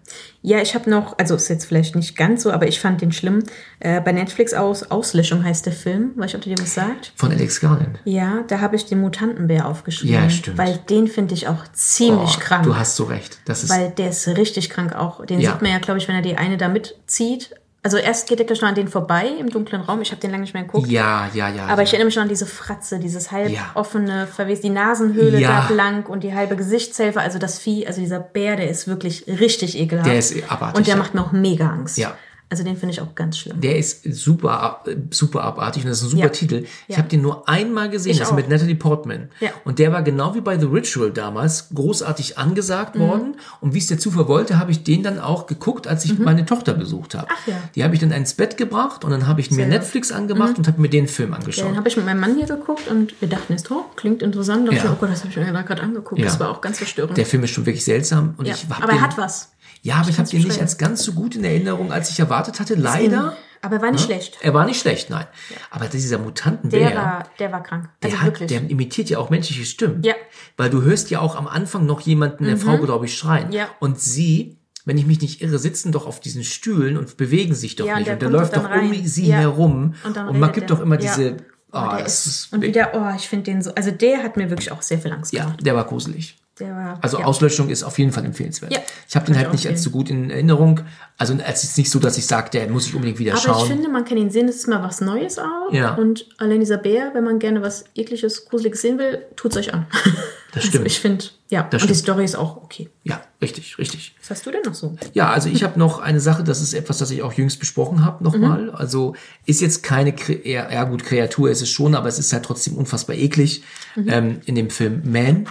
Ja, 0.47 0.61
ich 0.61 0.75
habe 0.75 0.91
noch, 0.91 1.17
also 1.19 1.35
ist 1.37 1.49
jetzt 1.49 1.65
vielleicht 1.65 1.97
nicht 1.97 2.19
ganz 2.19 2.43
so, 2.43 2.53
aber 2.53 2.69
ich 2.69 2.79
fand 2.79 3.01
den 3.01 3.13
schlimm. 3.13 3.45
Äh, 3.81 4.03
bei 4.03 4.13
Netflix 4.13 4.53
aus 4.53 4.91
Auslöschung 4.91 5.43
heißt 5.43 5.65
der 5.65 5.73
Film. 5.73 6.11
Weiß 6.17 6.33
ich, 6.33 6.37
ob 6.37 6.43
dir 6.43 6.55
was 6.59 6.75
sagt? 6.75 7.15
Von 7.17 7.33
Alex 7.33 7.61
Garland. 7.61 7.99
Ja, 8.05 8.45
da 8.49 8.61
habe 8.61 8.77
ich 8.77 8.85
den 8.85 9.01
Mutantenbär 9.01 9.67
aufgeschrieben. 9.67 10.15
Ja, 10.15 10.29
stimmt. 10.29 10.59
Weil 10.59 10.77
den 10.91 11.09
finde 11.09 11.33
ich 11.33 11.49
auch 11.49 11.65
ziemlich 11.73 12.37
Oh, 12.37 12.41
krank. 12.41 12.65
Du 12.65 12.77
hast 12.77 12.97
so 12.97 13.05
recht. 13.05 13.39
Das 13.47 13.65
ist 13.65 13.71
weil 13.71 13.89
der 13.89 14.11
ist 14.11 14.29
richtig 14.29 14.69
krank 14.69 14.95
auch. 14.95 15.25
Den 15.25 15.41
Ja. 15.41 15.53
sieht 15.53 15.63
man 15.63 15.71
ja, 15.73 15.79
glaube 15.79 15.97
ich, 15.99 16.09
wenn 16.09 16.15
er 16.15 16.21
die 16.21 16.37
eine 16.37 16.59
da 16.59 16.69
mitzieht. 16.69 17.55
Also 17.85 17.99
erst 17.99 18.27
geht 18.29 18.41
er 18.41 18.47
gleich 18.47 18.63
noch 18.63 18.69
an 18.71 18.75
den 18.75 18.89
vorbei 18.89 19.27
im 19.39 19.51
dunklen 19.51 19.83
Raum. 19.83 20.01
Ich 20.01 20.11
habe 20.11 20.19
den 20.21 20.31
lange 20.31 20.41
nicht 20.41 20.55
mehr 20.55 20.63
geguckt. 20.65 20.89
ja, 20.89 21.29
ja, 21.35 21.51
ja. 21.51 21.65
Aber 21.67 21.77
ja. 21.77 21.83
ich 21.83 21.91
erinnere 21.91 22.07
mich 22.07 22.17
noch 22.17 22.23
an 22.23 22.31
diese 22.31 22.47
Fratze, 22.47 22.99
dieses 22.99 23.31
halb 23.31 23.51
Ja. 23.51 23.71
offene, 23.75 24.27
verwes, 24.27 24.63
die 24.63 24.71
Nasenhöhle 24.71 25.39
Ja. 25.39 25.61
da 25.69 25.73
blank 25.75 26.09
und 26.09 26.25
die 26.25 26.35
halbe 26.35 26.57
Gesichtshälfte. 26.57 27.21
Also 27.21 27.39
das 27.39 27.59
Vieh, 27.59 27.87
also 27.87 28.01
dieser 28.01 28.21
Bär, 28.21 28.57
der 28.57 28.71
ist 28.71 28.89
wirklich 28.89 29.27
richtig 29.29 29.79
ekelhaft. 29.79 30.09
Der 30.09 30.19
ist 30.19 30.35
abartig, 30.51 30.79
Und 30.79 30.87
der 30.87 30.97
macht 30.97 31.15
mir 31.15 31.21
auch 31.21 31.33
mega 31.33 31.69
Angst. 31.69 31.99
Ja. 31.99 32.17
Also 32.55 32.63
den 32.63 32.77
finde 32.77 32.93
ich 32.93 33.01
auch 33.01 33.17
ganz 33.17 33.37
schlimm. 33.39 33.61
Der 33.61 33.77
ist 33.79 34.05
super, 34.15 34.81
äh, 34.87 34.95
super 35.11 35.43
abartig 35.43 35.83
und 35.83 35.89
das 35.91 35.99
ist 35.99 36.05
ein 36.05 36.11
super 36.11 36.23
Ja. 36.23 36.29
Titel. 36.29 36.67
Ich 36.87 36.95
Ja. 36.95 36.99
habe 36.99 37.09
den 37.09 37.21
nur 37.21 37.49
einmal 37.49 37.91
gesehen, 37.91 38.13
Ich 38.13 38.19
das 38.19 38.29
ist 38.29 38.33
auch. 38.33 38.37
mit 38.37 38.49
Natalie 38.49 38.77
Portman. 38.77 39.29
Ja. 39.41 39.51
Und 39.65 39.81
der 39.81 39.91
war 39.93 40.05
genau 40.05 40.37
wie 40.37 40.41
bei 40.41 40.57
The 40.57 40.67
Ritual 40.67 41.11
damals 41.11 41.71
großartig 41.75 42.39
angesagt 42.39 42.95
Mhm. 42.95 43.01
worden. 43.01 43.35
Und 43.61 43.75
wie 43.75 43.79
es 43.79 43.89
der 43.89 43.99
Zufall 43.99 44.29
wollte, 44.29 44.57
habe 44.61 44.71
ich 44.71 44.85
den 44.85 45.03
dann 45.03 45.19
auch 45.19 45.49
geguckt, 45.49 45.89
als 45.89 46.05
ich 46.05 46.17
meine 46.17 46.47
Tochter 46.47 46.75
besucht 46.75 47.17
habe. 47.17 47.27
Mhm. 47.47 47.53
Ja. 47.53 47.59
Die 47.75 47.83
habe 47.83 47.95
ich 47.95 48.01
dann 48.01 48.13
ins 48.13 48.35
Bett 48.35 48.57
gebracht 48.57 49.05
und 49.05 49.11
dann 49.11 49.27
habe 49.27 49.41
ich 49.41 49.51
mir 49.51 49.57
Sehr. 49.57 49.65
Mhm. 49.67 49.73
Netflix 49.73 50.13
angemacht 50.13 50.57
und 50.57 50.69
habe 50.69 50.81
mir 50.81 50.89
den 50.89 51.09
Film 51.09 51.35
angeschaut. 51.35 51.67
den 51.71 51.77
habe 51.77 51.89
ich 51.89 51.97
mit 51.97 52.07
meinem 52.07 52.21
Mann 52.21 52.37
hier 52.37 52.47
geguckt 52.47 52.87
und 52.89 53.21
wir 53.21 53.29
dachten 53.29 53.53
jetzt, 53.53 53.69
oh, 53.73 53.85
klingt 53.97 54.23
interessant. 54.23 54.69
Und 54.69 54.77
Ja. 54.77 54.85
ich, 54.85 54.89
oh 54.91 54.95
Gott, 55.01 55.11
das 55.11 55.21
habe 55.25 55.31
ich 55.31 55.37
mir 55.37 55.53
da 55.53 55.63
gerade 55.63 55.83
angeguckt. 55.83 56.23
Das 56.23 56.39
war 56.39 56.51
auch 56.51 56.61
ganz 56.61 56.79
verstörend. 56.79 57.17
der 57.17 57.27
Film 57.27 57.43
ist 57.43 57.51
schon 57.51 57.67
wirklich 57.67 57.85
seltsam. 57.85 58.35
Und 58.37 58.47
ich 58.47 58.65
Aber 58.71 58.93
er 58.93 59.01
hat 59.01 59.19
was. 59.19 59.51
Ja, 59.85 59.97
aber 59.97 60.05
ich 60.05 60.07
habe 60.09 60.17
kann's 60.17 60.31
den 60.31 60.43
nicht 60.43 60.61
als 60.61 60.79
ganz 60.79 61.05
so 61.05 61.13
gut 61.13 61.37
in 61.37 61.45
Erinnerung, 61.45 61.93
als 61.93 62.09
ich 62.11 62.19
erwartet 62.19 62.59
hatte. 62.59 62.75
Leider. 62.75 63.37
Aber 63.61 63.77
er 63.77 63.83
war 63.83 63.91
nicht 63.93 64.05
schlecht. 64.05 64.39
Er 64.41 64.55
war 64.55 64.65
nicht 64.65 64.81
schlecht, 64.81 65.11
nein. 65.11 65.27
Aber 65.71 65.87
dieser 65.89 66.17
Mutantenbär, 66.19 66.89
Der 66.89 66.97
war, 66.97 67.29
der 67.39 67.53
war 67.53 67.63
krank. 67.63 67.89
der, 68.03 68.11
Also 68.11 68.21
hat, 68.23 68.27
wirklich. 68.29 68.49
der 68.49 68.63
imitiert 68.71 69.11
ja 69.11 69.19
auch 69.19 69.29
menschliche 69.29 69.65
Stimmen. 69.67 70.03
Ja. 70.03 70.15
Mhm. 70.15 70.17
Weil 70.57 70.71
du 70.71 70.83
hörst 70.83 71.11
ja 71.11 71.21
auch 71.21 71.37
am 71.37 71.47
Anfang 71.47 71.85
noch 71.85 72.01
jemanden, 72.01 72.47
eine 72.47 72.57
Frau, 72.57 72.79
glaube 72.79 73.05
ich, 73.05 73.17
schreien. 73.17 73.53
Ja. 73.53 73.69
Und 73.79 74.01
sie, 74.01 74.57
wenn 74.87 74.97
ich 74.97 75.05
mich 75.07 75.21
nicht 75.21 75.43
irre, 75.43 75.59
sitzen 75.59 75.93
doch 75.93 76.07
auf 76.07 76.19
diesen 76.21 76.45
Stühlen 76.45 76.97
und 76.97 77.17
bewegen 77.19 77.55
sich 77.55 77.77
doch 77.77 77.85
Ja, 77.87 77.93
und 77.95 77.99
nicht. 78.01 78.07
der 78.09 78.15
Und 78.15 78.21
der 78.21 78.31
läuft 78.31 78.57
doch 78.57 78.71
um 78.71 79.05
sie 79.07 79.27
Ja. 79.29 79.37
herum. 79.37 79.95
Und 80.05 80.17
dann 80.17 80.29
Und 80.29 80.39
man 80.41 80.51
gibt 80.53 80.71
der. 80.71 80.77
doch 80.77 80.83
immer 80.83 80.99
Ja. 81.01 81.15
diese, 81.15 81.37
Oh, 81.73 81.77
ah, 81.79 81.97
der 81.97 82.07
ist, 82.07 82.27
ist, 82.27 82.53
und 82.53 82.63
wieder, 82.63 82.93
oh, 82.95 83.17
ich 83.17 83.29
finde 83.29 83.45
den 83.51 83.61
so, 83.61 83.75
also 83.75 83.91
der 83.91 84.23
hat 84.23 84.37
mir 84.37 84.49
wirklich 84.49 84.71
auch 84.71 84.81
sehr 84.81 84.99
viel 84.99 85.13
Angst 85.13 85.33
ja, 85.33 85.43
gemacht. 85.45 85.67
der 85.67 85.75
war 85.75 85.85
gruselig. 85.85 86.37
War, 86.61 86.99
Also 87.01 87.19
ja. 87.19 87.25
Auslöschung 87.25 87.69
ist 87.69 87.83
auf 87.83 87.99
jeden 87.99 88.13
Fall 88.13 88.25
empfehlenswert. 88.25 88.73
Ja, 88.73 88.79
ich 89.09 89.17
habe 89.17 89.27
den 89.27 89.37
halt 89.37 89.49
ich 89.49 89.53
nicht 89.55 89.69
als 89.69 89.83
so 89.83 89.91
gut 89.91 90.09
in 90.09 90.31
Erinnerung. 90.31 90.81
Also 91.19 91.35
es 91.45 91.65
ist 91.65 91.77
nicht 91.77 91.91
so, 91.91 91.99
dass 91.99 92.17
ich 92.17 92.27
sage, 92.27 92.51
der 92.51 92.69
muss 92.69 92.87
ich 92.87 92.95
unbedingt 92.95 93.19
wieder 93.19 93.33
Aber 93.33 93.41
schauen. 93.41 93.63
ich 93.65 93.73
finde, 93.73 93.89
man 93.89 94.05
kann 94.05 94.19
ihn 94.19 94.31
sehen, 94.31 94.47
das 94.47 94.57
ist 94.57 94.69
mal 94.69 94.83
was 94.83 95.01
Neues 95.01 95.39
auch. 95.39 95.73
Ja. 95.73 95.95
Und 95.95 96.27
allein 96.39 96.61
dieser 96.61 96.79
Bär, 96.79 97.11
wenn 97.13 97.25
man 97.25 97.39
gerne 97.41 97.61
was 97.61 97.85
ekliges, 97.97 98.45
gruseliges 98.47 98.83
sehen 98.83 98.99
will, 98.99 99.25
tut's 99.35 99.57
euch 99.57 99.75
an. 99.75 99.87
Das 100.55 100.63
Also 100.63 100.69
stimmt. 100.69 100.87
ich 100.87 101.01
finde, 101.01 101.25
ja. 101.51 101.63
Das 101.65 101.83
und 101.83 101.89
die 101.91 101.95
stimmt. 101.95 102.05
Story 102.05 102.25
ist 102.25 102.37
auch 102.37 102.57
okay. 102.57 102.89
ja, 103.03 103.21
richtig, 103.43 103.77
richtig. 103.79 104.15
Was 104.21 104.31
hast 104.31 104.47
du 104.47 104.51
denn 104.53 104.63
noch 104.65 104.75
so? 104.75 104.97
Ja, 105.13 105.31
also 105.31 105.49
ich 105.49 105.63
habe 105.65 105.79
noch 105.79 105.99
eine 106.01 106.21
Sache, 106.21 106.45
das 106.45 106.61
ist 106.63 106.75
etwas, 106.75 106.99
das 106.99 107.11
ich 107.11 107.23
auch 107.23 107.33
jüngst 107.33 107.59
besprochen 107.59 108.05
habe 108.05 108.23
nochmal. 108.23 108.63
Mhm. 108.65 108.71
Also 108.75 109.15
ist 109.47 109.61
jetzt 109.61 109.83
keine, 109.83 110.15
ja, 110.45 110.85
gut, 110.85 111.05
Kreatur 111.05 111.51
ist 111.51 111.61
es 111.61 111.71
schon, 111.71 111.95
aber 111.95 112.09
es 112.09 112.19
ist 112.19 112.33
halt 112.33 112.45
trotzdem 112.45 112.75
unfassbar 112.77 113.17
eklig. 113.17 113.63
Mhm. 113.97 114.09
Ähm, 114.09 114.41
in 114.47 114.55
dem 114.55 114.71
Film 114.71 115.03
Man, 115.05 115.47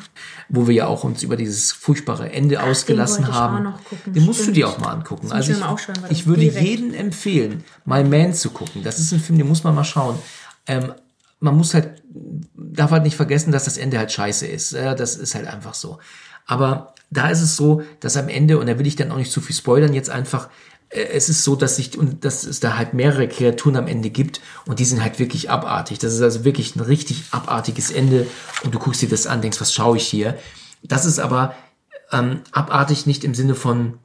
wo 0.49 0.67
wir 0.67 0.73
ja 0.73 0.87
auch 0.87 1.03
uns 1.03 1.21
über 1.21 1.35
dieses 1.35 1.71
furchtbare 1.73 2.31
Ende 2.31 2.61
ausgelassen 2.63 3.19
wollte 3.23 3.31
ich 3.31 3.37
haben. 3.37 3.57
auch 3.57 3.71
noch 3.71 3.83
gucken, 3.83 4.13
Den 4.13 4.23
musst 4.25 4.39
du 4.39 4.43
stimmt. 4.43 4.57
dir 4.57 4.69
auch 4.69 4.77
mal 4.79 4.91
angucken. 4.91 5.31
Also 5.31 5.51
ich 5.51 5.57
ich, 5.57 5.63
aufschreiben, 5.63 6.03
weil 6.03 6.11
ich 6.11 6.25
würde 6.27 6.41
direkt- 6.41 6.65
jedem 6.65 6.93
empfehlen, 6.93 7.63
mal 7.85 8.03
Man 8.05 8.33
zu 8.33 8.49
gucken. 8.51 8.83
Das 8.83 8.99
ist 8.99 9.11
ein 9.11 9.19
Film, 9.19 9.37
den 9.37 9.47
muss 9.47 9.63
man 9.63 9.75
mal 9.75 9.83
schauen. 9.83 10.17
Ähm, 10.67 10.93
man 11.39 11.57
muss 11.57 11.73
halt, 11.73 12.02
darf 12.55 12.91
halt 12.91 13.03
nicht 13.03 13.15
vergessen, 13.15 13.51
dass 13.51 13.65
das 13.65 13.77
Ende 13.77 13.97
halt 13.97 14.11
scheiße 14.11 14.45
ist. 14.45 14.73
Das 14.73 15.15
ist 15.15 15.35
halt 15.35 15.47
einfach 15.47 15.73
so. 15.73 15.99
Aber 16.45 16.93
da 17.09 17.29
ist 17.29 17.41
es 17.41 17.55
so, 17.55 17.83
dass 17.99 18.17
am 18.17 18.29
Ende, 18.29 18.59
und 18.59 18.67
da 18.67 18.77
will 18.77 18.87
ich 18.87 18.95
dann 18.95 19.11
auch 19.11 19.17
nicht 19.17 19.31
zu 19.31 19.41
viel 19.41 19.55
spoilern, 19.55 19.93
jetzt 19.93 20.09
einfach, 20.09 20.49
äh, 20.89 21.03
es 21.03 21.29
ist 21.29 21.43
so, 21.43 21.55
dass 21.55 21.75
sich, 21.75 21.97
und 21.97 22.25
dass 22.25 22.43
es 22.43 22.59
da 22.59 22.77
halt 22.77 22.93
mehrere 22.93 23.27
Kreaturen 23.27 23.75
am 23.75 23.87
Ende 23.87 24.09
gibt 24.09 24.41
und 24.65 24.79
die 24.79 24.85
sind 24.85 25.03
halt 25.03 25.19
wirklich 25.19 25.49
abartig. 25.49 25.99
Das 25.99 26.13
ist 26.13 26.21
also 26.21 26.43
wirklich 26.43 26.75
ein 26.75 26.81
richtig 26.81 27.25
abartiges 27.31 27.91
Ende 27.91 28.27
und 28.63 28.73
du 28.73 28.79
guckst 28.79 29.01
dir 29.01 29.09
das 29.09 29.27
an, 29.27 29.41
denkst, 29.41 29.61
was 29.61 29.73
schaue 29.73 29.97
ich 29.97 30.07
hier? 30.07 30.37
Das 30.83 31.05
ist 31.05 31.19
aber 31.19 31.55
ähm, 32.11 32.41
abartig 32.51 33.05
nicht 33.05 33.23
im 33.23 33.35
Sinne 33.35 33.55
von, 33.55 33.99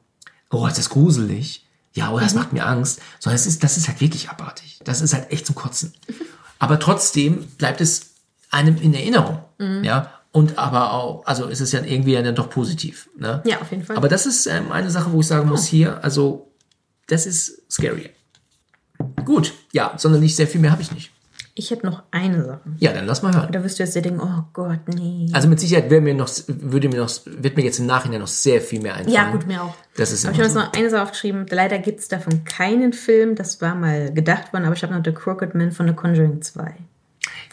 oh, 0.49 0.65
ist 0.67 0.77
das 0.77 0.89
gruselig? 0.89 1.65
Ja, 1.93 2.11
oh, 2.11 2.19
das 2.19 2.35
macht 2.35 2.53
mir 2.53 2.65
Angst. 2.65 3.01
Sondern 3.19 3.35
es 3.35 3.45
ist, 3.45 3.63
das 3.63 3.77
ist 3.77 3.87
halt 3.87 3.99
wirklich 3.99 4.29
abartig. 4.29 4.79
Das 4.83 5.01
ist 5.01 5.13
halt 5.13 5.31
echt 5.31 5.45
zum 5.45 5.55
Kotzen. 5.55 5.93
Aber 6.59 6.79
trotzdem 6.79 7.45
bleibt 7.57 7.81
es 7.81 8.11
einem 8.51 8.77
in 8.77 8.93
Erinnerung. 8.93 9.39
Ja. 9.83 10.13
Und 10.31 10.59
aber 10.59 10.93
auch, 10.93 11.25
also 11.25 11.47
ist 11.47 11.59
es 11.59 11.71
ja 11.71 11.81
irgendwie 11.83 12.13
dann 12.13 12.35
doch 12.35 12.49
positiv. 12.49 13.09
Ne? 13.17 13.41
Ja, 13.45 13.61
auf 13.61 13.71
jeden 13.71 13.83
Fall. 13.83 13.97
Aber 13.97 14.09
das 14.09 14.25
ist 14.25 14.45
ähm, 14.45 14.71
eine 14.71 14.91
Sache, 14.91 15.11
wo 15.11 15.21
ich 15.21 15.27
sagen 15.27 15.49
muss, 15.49 15.65
hier, 15.65 16.03
also, 16.03 16.51
das 17.07 17.25
ist 17.25 17.63
scary. 17.71 18.11
Gut, 19.25 19.53
ja, 19.71 19.93
sondern 19.97 20.21
nicht 20.21 20.35
sehr 20.35 20.47
viel 20.47 20.61
mehr 20.61 20.71
habe 20.71 20.81
ich 20.81 20.91
nicht. 20.91 21.11
Ich 21.59 21.71
hätte 21.71 21.85
noch 21.85 22.03
eine 22.09 22.43
Sache. 22.45 22.61
Ja, 22.79 22.93
dann 22.93 23.05
lass 23.05 23.21
mal 23.21 23.35
hören. 23.35 23.51
Da 23.51 23.63
wirst 23.63 23.77
du 23.77 23.83
jetzt 23.83 23.93
dir 23.93 24.01
denken, 24.01 24.21
oh 24.21 24.43
Gott, 24.53 24.79
nee. 24.87 25.27
Also 25.33 25.49
mit 25.49 25.59
Sicherheit 25.59 25.89
wäre 25.89 26.01
mir 26.01 26.13
noch, 26.13 26.29
würde 26.47 26.87
mir 26.87 27.01
noch, 27.01 27.11
wird 27.25 27.57
mir 27.57 27.63
jetzt 27.63 27.79
im 27.79 27.85
Nachhinein 27.85 28.21
noch 28.21 28.27
sehr 28.27 28.61
viel 28.61 28.81
mehr 28.81 28.95
einfallen. 28.95 29.13
Ja, 29.13 29.29
gut, 29.29 29.45
mir 29.45 29.61
auch. 29.61 29.75
Das 29.97 30.13
ist 30.13 30.25
aber 30.25 30.33
ich 30.33 30.39
habe 30.39 30.47
jetzt 30.47 30.55
noch 30.55 30.73
eine 30.73 30.89
Sache 30.89 31.03
aufgeschrieben. 31.03 31.45
Leider 31.49 31.77
gibt 31.79 31.99
es 31.99 32.07
davon 32.07 32.45
keinen 32.45 32.93
Film. 32.93 33.35
Das 33.35 33.61
war 33.61 33.75
mal 33.75 34.13
gedacht 34.13 34.53
worden, 34.53 34.65
aber 34.65 34.75
ich 34.75 34.83
habe 34.83 34.93
noch 34.93 35.03
The 35.03 35.11
Crooked 35.11 35.53
Man 35.53 35.73
von 35.73 35.87
The 35.87 35.93
Conjuring 35.93 36.41
2. 36.41 36.61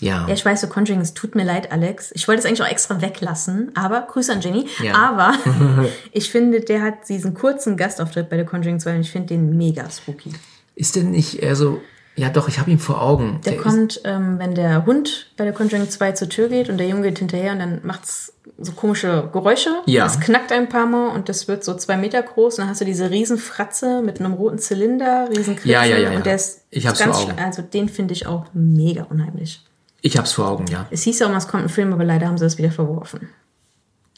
Ja. 0.00 0.26
Ja, 0.28 0.34
ich 0.34 0.44
weiß, 0.44 0.60
The 0.60 0.68
Conjuring, 0.68 1.00
es 1.00 1.14
tut 1.14 1.34
mir 1.34 1.44
leid, 1.44 1.72
Alex. 1.72 2.12
Ich 2.14 2.28
wollte 2.28 2.40
es 2.40 2.46
eigentlich 2.46 2.62
auch 2.62 2.70
extra 2.70 3.00
weglassen, 3.00 3.72
aber 3.74 4.02
Grüße 4.02 4.32
an 4.32 4.40
Jenny. 4.40 4.68
Ja. 4.82 4.94
Aber 4.94 5.34
ich 6.12 6.30
finde, 6.30 6.60
der 6.60 6.82
hat 6.82 7.08
diesen 7.08 7.34
kurzen 7.34 7.76
Gastauftritt 7.76 8.28
bei 8.28 8.38
The 8.38 8.44
Conjuring 8.44 8.78
2 8.78 8.94
und 8.94 9.00
ich 9.00 9.10
finde 9.10 9.28
den 9.28 9.56
mega 9.56 9.90
spooky. 9.90 10.32
Ist 10.76 10.94
denn 10.94 11.10
nicht 11.10 11.42
eher 11.42 11.56
so, 11.56 11.80
ja 12.16 12.30
doch, 12.30 12.48
ich 12.48 12.58
habe 12.58 12.70
ihn 12.70 12.78
vor 12.78 13.00
Augen. 13.02 13.40
Der 13.44 13.56
ist- 13.56 13.62
kommt, 13.62 14.00
ähm, 14.04 14.38
wenn 14.38 14.54
der 14.54 14.86
Hund 14.86 15.26
bei 15.36 15.44
der 15.44 15.52
Conjuring 15.52 15.88
2 15.88 16.12
zur 16.12 16.28
Tür 16.28 16.48
geht 16.48 16.68
und 16.68 16.78
der 16.78 16.88
Junge 16.88 17.02
geht 17.02 17.18
hinterher 17.18 17.52
und 17.52 17.58
dann 17.60 17.80
macht's 17.84 18.32
so 18.58 18.72
komische 18.72 19.28
Geräusche. 19.32 19.70
Ja. 19.86 20.06
Es 20.06 20.18
knackt 20.18 20.50
ein 20.50 20.68
paar 20.68 20.86
Mal 20.86 21.08
und 21.14 21.28
das 21.28 21.46
wird 21.46 21.62
so 21.62 21.74
zwei 21.74 21.96
Meter 21.98 22.22
groß. 22.22 22.54
Und 22.54 22.62
dann 22.62 22.68
hast 22.70 22.80
du 22.80 22.86
diese 22.86 23.10
riesen 23.10 23.36
Fratze 23.38 24.00
mit 24.02 24.18
einem 24.18 24.32
roten 24.32 24.58
Zylinder, 24.58 25.28
riesen 25.30 25.56
Kritzel. 25.56 25.70
Ja, 25.72 25.84
ja, 25.84 25.98
ja, 25.98 26.10
ja. 26.12 26.16
Und 26.16 26.24
der 26.26 26.36
ist 26.36 26.62
Ich 26.70 26.86
hab's 26.86 26.98
ganz 26.98 27.18
vor 27.20 27.30
Augen. 27.32 27.38
Also 27.38 27.60
den 27.62 27.88
finde 27.90 28.14
ich 28.14 28.26
auch 28.26 28.46
mega 28.54 29.02
unheimlich. 29.04 29.62
Ich 30.00 30.16
hab's 30.16 30.32
vor 30.32 30.48
Augen, 30.48 30.66
ja. 30.70 30.86
Es 30.90 31.02
hieß 31.02 31.18
ja 31.18 31.26
auch 31.26 31.30
mal, 31.30 31.36
es 31.38 31.48
kommt 31.48 31.64
ein 31.64 31.68
Film, 31.68 31.92
aber 31.92 32.04
leider 32.04 32.28
haben 32.28 32.38
sie 32.38 32.44
das 32.44 32.56
wieder 32.56 32.70
verworfen. 32.70 33.28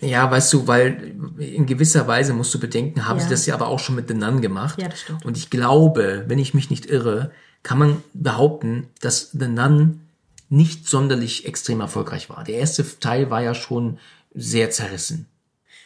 Ja, 0.01 0.31
weißt 0.31 0.53
du, 0.53 0.67
weil 0.69 1.15
in 1.39 1.67
gewisser 1.67 2.07
Weise 2.07 2.33
musst 2.33 2.55
du 2.55 2.61
bedenken, 2.61 3.09
haben 3.09 3.19
Ja. 3.19 3.25
sie 3.25 3.31
das 3.31 3.47
ja 3.47 3.55
aber 3.55 3.67
auch 3.67 3.81
schon 3.81 3.97
mit 3.97 4.07
The 4.07 4.15
Nun 4.15 4.41
gemacht. 4.41 4.81
Ja, 4.81 4.87
das 4.89 5.01
stimmt. 5.01 5.25
Und 5.25 5.37
ich 5.37 5.51
glaube, 5.51 6.25
wenn 6.29 6.39
ich 6.39 6.55
mich 6.55 6.71
nicht 6.71 6.87
irre, 6.87 7.33
kann 7.63 7.79
man 7.79 8.03
behaupten, 8.15 8.89
dass 9.01 9.31
The 9.33 9.49
Nun 9.49 10.01
nicht 10.49 10.89
sonderlich 10.89 11.47
extrem 11.47 11.81
erfolgreich 11.81 12.31
war. 12.31 12.45
Der 12.45 12.57
erste 12.57 12.85
Teil 13.01 13.31
war 13.31 13.43
ja 13.43 13.55
schon 13.55 13.99
sehr 14.35 14.71
zerrissen. 14.71 15.27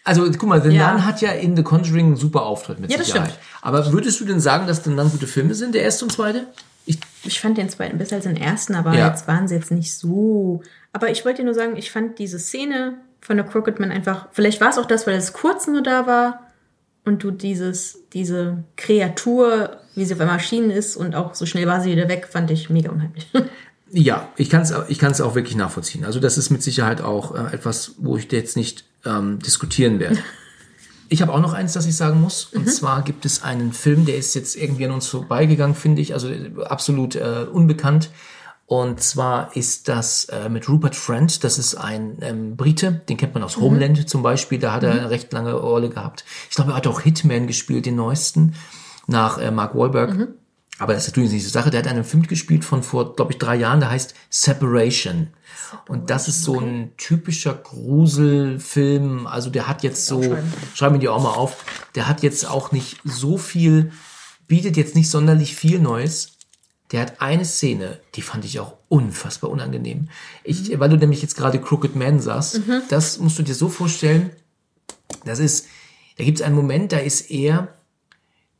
Also 0.04 0.28
guck 0.30 0.48
mal, 0.48 0.62
The 0.62 0.70
Ja. 0.70 0.92
Nun 0.92 1.04
hat 1.06 1.20
ja 1.20 1.30
in 1.32 1.56
The 1.56 1.62
Conjuring 1.62 2.06
einen 2.06 2.16
super 2.16 2.42
Auftritt 2.42 2.78
mit 2.80 2.90
Ja, 2.90 2.98
das 2.98 3.06
Sicherheit. 3.06 3.30
stimmt. 3.30 3.44
Aber 3.62 3.92
würdest 3.92 4.20
du 4.20 4.24
denn 4.24 4.40
sagen, 4.40 4.66
dass 4.66 4.84
The 4.84 4.90
Nun 4.90 5.10
gute 5.10 5.26
Filme 5.26 5.54
sind, 5.54 5.74
der 5.74 5.82
erste 5.82 6.04
und 6.04 6.10
zweite? 6.12 6.46
Ich, 6.86 6.98
Ich 7.24 7.40
fand 7.40 7.56
den 7.58 7.68
zweiten 7.68 7.98
besser 7.98 8.16
als 8.16 8.24
den 8.24 8.36
ersten, 8.36 8.74
aber 8.74 8.94
Ja. 8.94 9.08
jetzt 9.08 9.28
waren 9.28 9.46
sie 9.48 9.54
jetzt 9.54 9.70
nicht 9.70 9.94
so. 9.94 10.62
Aber 10.92 11.10
ich 11.10 11.24
wollte 11.24 11.42
dir 11.42 11.46
nur 11.46 11.54
sagen, 11.54 11.76
ich 11.76 11.90
fand 11.92 12.18
diese 12.18 12.38
Szene 12.40 12.94
von 13.20 13.36
der 13.36 13.46
Crooked 13.46 13.78
Man 13.78 13.92
einfach, 13.92 14.26
vielleicht 14.32 14.60
war 14.60 14.70
es 14.70 14.78
auch 14.78 14.86
das, 14.86 15.06
weil 15.06 15.14
es 15.16 15.32
kurz 15.32 15.68
nur 15.68 15.82
da 15.82 16.06
war 16.08 16.41
und 17.04 17.22
du 17.22 17.30
dieses, 17.30 18.00
diese 18.12 18.64
Kreatur, 18.76 19.78
wie 19.94 20.04
sie 20.04 20.14
auf 20.14 20.20
einmal 20.20 20.36
erschienen 20.36 20.70
ist 20.70 20.96
und 20.96 21.14
auch 21.14 21.34
so 21.34 21.46
schnell 21.46 21.66
war 21.66 21.80
sie 21.80 21.92
wieder 21.92 22.08
weg, 22.08 22.28
fand 22.30 22.50
ich 22.50 22.70
mega 22.70 22.90
unheimlich. 22.90 23.28
Ja, 23.94 24.30
ich 24.36 24.48
kann 24.48 24.62
es 24.62 24.72
ich 24.88 24.98
kann's 24.98 25.20
auch 25.20 25.34
wirklich 25.34 25.54
nachvollziehen. 25.54 26.06
Also 26.06 26.18
das 26.18 26.38
ist 26.38 26.48
mit 26.48 26.62
Sicherheit 26.62 27.02
auch 27.02 27.34
äh, 27.34 27.54
etwas, 27.54 27.96
wo 27.98 28.16
ich 28.16 28.32
jetzt 28.32 28.56
nicht 28.56 28.86
ähm, 29.04 29.38
diskutieren 29.40 30.00
werde. 30.00 30.18
Ich 31.10 31.20
habe 31.20 31.30
auch 31.30 31.40
noch 31.40 31.52
eins, 31.52 31.74
das 31.74 31.84
ich 31.84 31.94
sagen 31.94 32.22
muss. 32.22 32.46
Und 32.46 32.70
zwar 32.70 33.02
gibt 33.02 33.26
es 33.26 33.42
einen 33.42 33.74
Film, 33.74 34.06
der 34.06 34.16
ist 34.16 34.34
jetzt 34.34 34.56
irgendwie 34.56 34.86
an 34.86 34.92
uns 34.92 35.08
vorbeigegangen, 35.08 35.76
finde 35.76 36.00
ich. 36.00 36.14
Also 36.14 36.30
äh, 36.30 36.50
absolut 36.64 37.16
äh, 37.16 37.44
unbekannt. 37.52 38.08
Und 38.72 39.02
zwar 39.02 39.54
ist 39.54 39.88
das 39.88 40.24
äh, 40.30 40.48
mit 40.48 40.66
Rupert 40.66 40.96
Friend. 40.96 41.44
Das 41.44 41.58
ist 41.58 41.74
ein 41.74 42.16
ähm, 42.22 42.56
Brite, 42.56 43.02
den 43.06 43.18
kennt 43.18 43.34
man 43.34 43.42
aus 43.42 43.58
Homeland 43.58 44.08
zum 44.08 44.22
Beispiel. 44.22 44.58
Da 44.58 44.72
hat 44.72 44.82
er 44.82 44.92
eine 44.92 45.10
recht 45.10 45.30
lange 45.30 45.52
Rolle 45.52 45.90
gehabt. 45.90 46.24
Ich 46.48 46.56
glaube, 46.56 46.70
er 46.70 46.78
hat 46.78 46.86
auch 46.86 47.02
Hitman 47.02 47.46
gespielt, 47.46 47.84
den 47.84 47.96
neuesten, 47.96 48.54
nach 49.06 49.36
äh, 49.36 49.50
Mark 49.50 49.74
Wahlberg. 49.74 50.28
Aber 50.78 50.94
das 50.94 51.02
ist 51.02 51.10
natürlich 51.10 51.32
nicht 51.32 51.44
die 51.44 51.50
Sache. 51.50 51.68
Der 51.68 51.80
hat 51.80 51.86
einen 51.86 52.02
Film 52.02 52.22
gespielt 52.22 52.64
von 52.64 52.82
vor, 52.82 53.14
glaube 53.14 53.32
ich, 53.32 53.38
drei 53.38 53.56
Jahren, 53.56 53.80
der 53.80 53.90
heißt 53.90 54.14
Separation. 54.30 55.26
Und 55.86 56.08
das 56.08 56.28
ist 56.28 56.42
so 56.42 56.58
ein 56.58 56.92
typischer 56.96 57.52
Gruselfilm. 57.52 59.26
Also 59.26 59.50
der 59.50 59.68
hat 59.68 59.82
jetzt 59.82 60.06
so, 60.06 60.34
schreiben 60.72 60.94
wir 60.94 61.00
die 61.00 61.10
auch 61.10 61.22
mal 61.22 61.34
auf, 61.34 61.66
der 61.94 62.08
hat 62.08 62.22
jetzt 62.22 62.48
auch 62.48 62.72
nicht 62.72 63.00
so 63.04 63.36
viel, 63.36 63.92
bietet 64.48 64.78
jetzt 64.78 64.94
nicht 64.94 65.10
sonderlich 65.10 65.56
viel 65.56 65.78
Neues. 65.78 66.38
Der 66.92 67.00
hat 67.00 67.20
eine 67.20 67.44
Szene, 67.44 67.98
die 68.14 68.22
fand 68.22 68.44
ich 68.44 68.60
auch 68.60 68.74
unfassbar 68.88 69.50
unangenehm. 69.50 70.08
Ich, 70.44 70.78
weil 70.78 70.90
du 70.90 70.98
nämlich 70.98 71.22
jetzt 71.22 71.36
gerade 71.36 71.58
Crooked 71.58 71.96
Man 71.96 72.20
sagst, 72.20 72.60
das 72.90 73.18
musst 73.18 73.38
du 73.38 73.42
dir 73.42 73.54
so 73.54 73.70
vorstellen, 73.70 74.30
das 75.24 75.38
ist, 75.38 75.66
da 76.18 76.24
gibt 76.24 76.40
es 76.40 76.44
einen 76.44 76.54
Moment, 76.54 76.92
da 76.92 76.98
ist 76.98 77.30
er, 77.30 77.68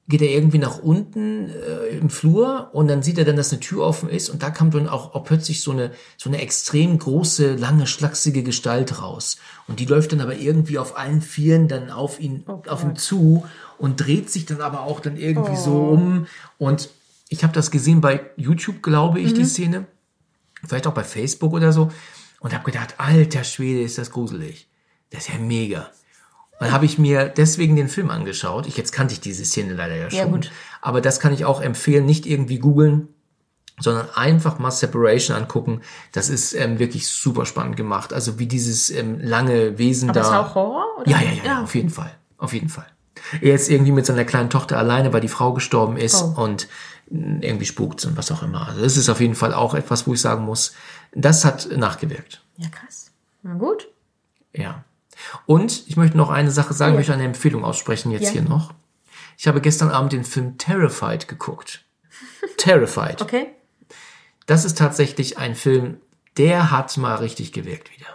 geht 0.08 0.22
er 0.22 0.30
irgendwie 0.30 0.58
nach 0.58 0.78
unten 0.78 1.50
äh, 1.50 1.96
im 1.96 2.10
Flur 2.10 2.70
und 2.72 2.88
dann 2.88 3.02
sieht 3.02 3.18
er 3.18 3.24
dann, 3.24 3.36
dass 3.36 3.52
eine 3.52 3.60
Tür 3.60 3.84
offen 3.84 4.08
ist 4.08 4.30
und 4.30 4.42
da 4.42 4.50
kommt 4.50 4.74
dann 4.74 4.88
auch, 4.88 5.14
auch 5.14 5.24
plötzlich 5.24 5.62
so 5.62 5.70
eine, 5.70 5.92
so 6.16 6.28
eine 6.28 6.40
extrem 6.40 6.98
große, 6.98 7.54
lange, 7.54 7.86
schlachsige 7.86 8.42
Gestalt 8.42 9.00
raus. 9.00 9.36
Und 9.68 9.78
die 9.78 9.84
läuft 9.84 10.12
dann 10.12 10.20
aber 10.20 10.36
irgendwie 10.36 10.78
auf 10.78 10.98
allen 10.98 11.22
Vieren 11.22 11.68
dann 11.68 11.90
auf 11.90 12.18
ihn, 12.18 12.44
auf 12.46 12.82
ihn 12.82 12.96
zu 12.96 13.44
und 13.78 14.00
dreht 14.00 14.30
sich 14.30 14.46
dann 14.46 14.60
aber 14.60 14.80
auch 14.80 15.00
dann 15.00 15.16
irgendwie 15.16 15.56
so 15.56 15.76
um. 15.82 16.26
Und 16.58 16.88
ich 17.32 17.42
habe 17.42 17.52
das 17.54 17.70
gesehen 17.70 18.00
bei 18.00 18.20
YouTube, 18.36 18.82
glaube 18.82 19.18
ich, 19.20 19.32
die 19.32 19.44
Szene. 19.44 19.86
Vielleicht 20.66 20.86
auch 20.86 20.92
bei 20.94 21.02
Facebook 21.04 21.52
oder 21.54 21.72
so. 21.72 21.90
Und 22.40 22.52
habe 22.52 22.64
gedacht, 22.64 22.94
alter 22.98 23.42
Schwede, 23.44 23.80
ist 23.82 23.96
das 23.98 24.10
gruselig. 24.10 24.68
Das 25.10 25.22
ist 25.26 25.32
ja 25.32 25.38
mega. 25.38 25.90
Und 26.58 26.66
dann 26.66 26.72
habe 26.72 26.84
ich 26.84 26.98
mir 26.98 27.28
deswegen 27.28 27.74
den 27.76 27.88
Film 27.88 28.10
angeschaut. 28.10 28.66
Ich, 28.66 28.76
jetzt 28.76 28.92
kannte 28.92 29.14
ich 29.14 29.20
diese 29.20 29.44
Szene 29.44 29.72
leider 29.74 29.96
ja 29.96 30.10
schon. 30.10 30.18
Ja, 30.18 30.24
gut. 30.26 30.50
Aber 30.80 31.00
das 31.00 31.20
kann 31.20 31.32
ich 31.32 31.44
auch 31.44 31.60
empfehlen, 31.62 32.04
nicht 32.04 32.26
irgendwie 32.26 32.58
googeln, 32.58 33.08
sondern 33.80 34.10
einfach 34.14 34.58
mal 34.58 34.70
Separation 34.70 35.34
angucken. 35.36 35.80
Das 36.12 36.28
ist 36.28 36.52
ähm, 36.52 36.78
wirklich 36.78 37.08
super 37.08 37.46
spannend 37.46 37.76
gemacht. 37.76 38.12
Also 38.12 38.38
wie 38.38 38.46
dieses 38.46 38.90
ähm, 38.90 39.20
lange 39.20 39.78
Wesen 39.78 40.10
Aber 40.10 40.20
da. 40.20 40.26
ist 40.26 40.32
auch 40.34 40.54
Horror? 40.54 40.84
Oder? 41.00 41.10
Ja, 41.10 41.20
ja, 41.22 41.42
ja, 41.44 41.62
auf 41.62 41.74
jeden 41.74 41.90
Fall. 41.90 42.14
Auf 42.36 42.52
jeden 42.52 42.68
Fall. 42.68 42.86
Er 43.40 43.54
ist 43.54 43.70
irgendwie 43.70 43.92
mit 43.92 44.04
seiner 44.04 44.24
kleinen 44.24 44.50
Tochter 44.50 44.76
alleine, 44.78 45.12
weil 45.12 45.20
die 45.20 45.28
Frau 45.28 45.52
gestorben 45.54 45.96
ist 45.96 46.22
Oh. 46.22 46.42
und 46.42 46.68
irgendwie 47.12 47.66
spukt 47.66 48.04
und 48.04 48.16
was 48.16 48.30
auch 48.32 48.42
immer. 48.42 48.66
Also 48.68 48.80
das 48.82 48.96
ist 48.96 49.08
auf 49.08 49.20
jeden 49.20 49.34
Fall 49.34 49.52
auch 49.52 49.74
etwas, 49.74 50.06
wo 50.06 50.14
ich 50.14 50.20
sagen 50.20 50.44
muss, 50.44 50.74
das 51.14 51.44
hat 51.44 51.68
nachgewirkt. 51.76 52.42
Ja, 52.56 52.68
krass. 52.68 53.10
Na 53.42 53.54
gut. 53.54 53.88
Ja. 54.54 54.84
Und 55.46 55.84
ich 55.88 55.96
möchte 55.96 56.16
noch 56.16 56.30
eine 56.30 56.50
Sache 56.50 56.72
sagen, 56.72 56.94
Ja. 56.94 57.00
ich 57.00 57.08
möchte 57.08 57.14
eine 57.14 57.24
Empfehlung 57.24 57.64
aussprechen 57.64 58.10
jetzt 58.12 58.24
Ja. 58.24 58.30
hier 58.30 58.42
noch. 58.42 58.72
Ich 59.36 59.46
habe 59.46 59.60
gestern 59.60 59.90
Abend 59.90 60.12
den 60.12 60.24
Film 60.24 60.56
Terrified 60.58 61.28
geguckt. 61.28 61.84
Terrified. 62.56 63.20
Okay. 63.20 63.48
Das 64.46 64.64
ist 64.64 64.78
tatsächlich 64.78 65.38
ein 65.38 65.54
Film, 65.54 66.00
der 66.38 66.70
hat 66.70 66.96
mal 66.96 67.16
richtig 67.16 67.52
gewirkt 67.52 67.90
wieder. 67.96 68.06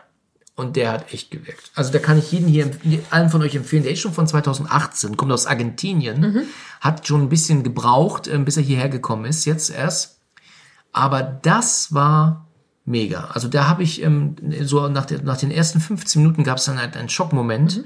Und 0.57 0.75
der 0.75 0.91
hat 0.91 1.13
echt 1.13 1.29
gewirkt. 1.29 1.71
Also 1.75 1.91
da 1.91 1.99
kann 1.99 2.17
ich 2.17 2.31
jeden 2.31 2.47
hier, 2.47 2.71
allen 3.11 3.29
von 3.29 3.43
euch 3.43 3.53
empfehlen. 3.53 3.83
Der 3.83 3.91
ist 3.91 3.99
schon 3.99 4.13
von 4.13 4.27
2018, 4.27 5.15
kommt 5.15 5.31
aus 5.31 5.45
Argentinien, 5.45 6.47
hat 6.81 7.07
schon 7.07 7.21
ein 7.21 7.29
bisschen 7.29 7.61
gebraucht, 7.61 8.27
äh, 8.27 8.39
bis 8.39 8.57
er 8.57 8.63
hierher 8.63 8.89
gekommen 8.89 9.25
ist, 9.25 9.45
jetzt 9.45 9.69
erst. 9.69 10.19
Aber 10.91 11.21
das 11.21 11.93
war 11.93 12.47
mega. 12.85 13.25
Also 13.25 13.47
da 13.47 13.67
habe 13.67 13.83
ich 13.83 14.01
ähm, 14.01 14.35
so 14.61 14.87
nach, 14.87 15.05
der, 15.05 15.21
nach 15.21 15.37
den 15.37 15.51
ersten 15.51 15.79
15 15.79 16.23
Minuten 16.23 16.43
gab 16.43 16.57
es 16.57 16.65
dann 16.65 16.81
halt 16.81 16.97
einen 16.97 17.09
Schockmoment. 17.09 17.83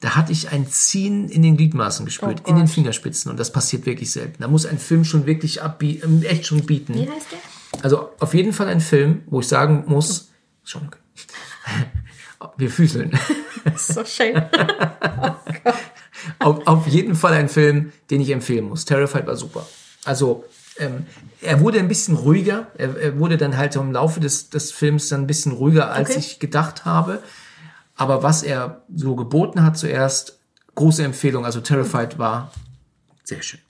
Da 0.00 0.16
hatte 0.16 0.32
ich 0.32 0.50
ein 0.50 0.66
Ziehen 0.66 1.28
in 1.28 1.42
den 1.42 1.58
Gliedmaßen 1.58 2.06
gespürt, 2.06 2.42
Oh 2.46 2.48
in 2.48 2.56
den. 2.56 2.68
Fingerspitzen. 2.68 3.30
Und 3.30 3.38
das 3.38 3.52
passiert 3.52 3.84
wirklich 3.84 4.10
selten. 4.12 4.42
Da 4.42 4.48
muss 4.48 4.64
ein 4.64 4.78
Film 4.78 5.04
schon 5.04 5.26
wirklich 5.26 5.60
abbieten, 5.60 6.22
echt 6.22 6.46
schon 6.46 6.64
bieten. 6.64 6.94
Wie 6.94 7.10
heißt 7.10 7.32
der? 7.32 7.82
Also 7.82 8.08
auf 8.18 8.32
jeden 8.32 8.54
Fall 8.54 8.68
ein 8.68 8.80
Film, 8.80 9.22
wo 9.26 9.40
ich 9.40 9.48
sagen 9.48 9.84
muss, 9.86 10.30
schon. 10.62 10.88
Wir 12.56 12.70
füßeln. 12.70 13.18
So 13.76 14.04
schön. 14.04 14.36
auf, 16.38 16.66
auf 16.66 16.86
jeden 16.86 17.14
Fall 17.14 17.32
ein 17.34 17.48
Film, 17.48 17.92
den 18.10 18.20
ich 18.20 18.30
empfehlen 18.30 18.64
muss. 18.66 18.84
Terrified 18.84 19.26
war 19.26 19.36
super. 19.36 19.66
Also 20.04 20.44
ähm, 20.78 21.06
er 21.40 21.60
wurde 21.60 21.78
ein 21.78 21.88
bisschen 21.88 22.16
ruhiger. 22.16 22.66
Er, 22.76 22.96
er 22.96 23.18
wurde 23.18 23.36
dann 23.36 23.56
halt 23.56 23.76
im 23.76 23.92
Laufe 23.92 24.20
des, 24.20 24.50
des 24.50 24.72
Films 24.72 25.08
dann 25.08 25.22
ein 25.22 25.26
bisschen 25.26 25.52
ruhiger, 25.52 25.90
als 25.90 26.10
Okay. 26.10 26.18
ich 26.18 26.38
gedacht 26.40 26.84
habe. 26.84 27.22
Aber 27.96 28.22
was 28.22 28.42
er 28.42 28.82
so 28.94 29.14
geboten 29.16 29.62
hat 29.62 29.78
zuerst, 29.78 30.38
große 30.74 31.04
Empfehlung. 31.04 31.44
Also 31.44 31.60
Terrified 31.60 32.18
war 32.18 32.52
sehr 33.22 33.42
schön. 33.42 33.60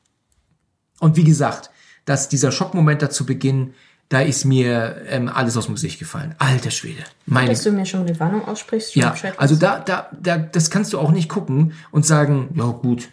Und 1.00 1.16
wie 1.16 1.24
gesagt, 1.24 1.70
dass 2.04 2.28
dieser 2.28 2.52
Schockmoment 2.52 3.02
da 3.02 3.10
zu 3.10 3.26
Beginn, 3.26 3.74
da 4.14 4.20
ist 4.20 4.44
mir 4.44 5.02
ähm, 5.08 5.28
alles 5.28 5.56
aus 5.56 5.66
dem 5.66 5.74
Gesicht 5.74 5.98
gefallen. 5.98 6.36
Alter 6.38 6.70
Schwede. 6.70 7.02
Meine 7.26 7.50
Dass 7.50 7.64
du 7.64 7.72
mir 7.72 7.84
schon 7.84 8.06
die 8.06 8.18
Warnung 8.20 8.46
aussprichst, 8.46 8.94
ja, 8.94 9.12
also 9.38 9.56
da, 9.56 9.80
da, 9.80 10.08
da, 10.12 10.38
das 10.38 10.70
kannst 10.70 10.92
du 10.92 11.00
auch 11.00 11.10
nicht 11.10 11.28
gucken 11.28 11.72
und 11.90 12.06
sagen, 12.06 12.50
ja 12.54 12.64
gut, 12.66 13.08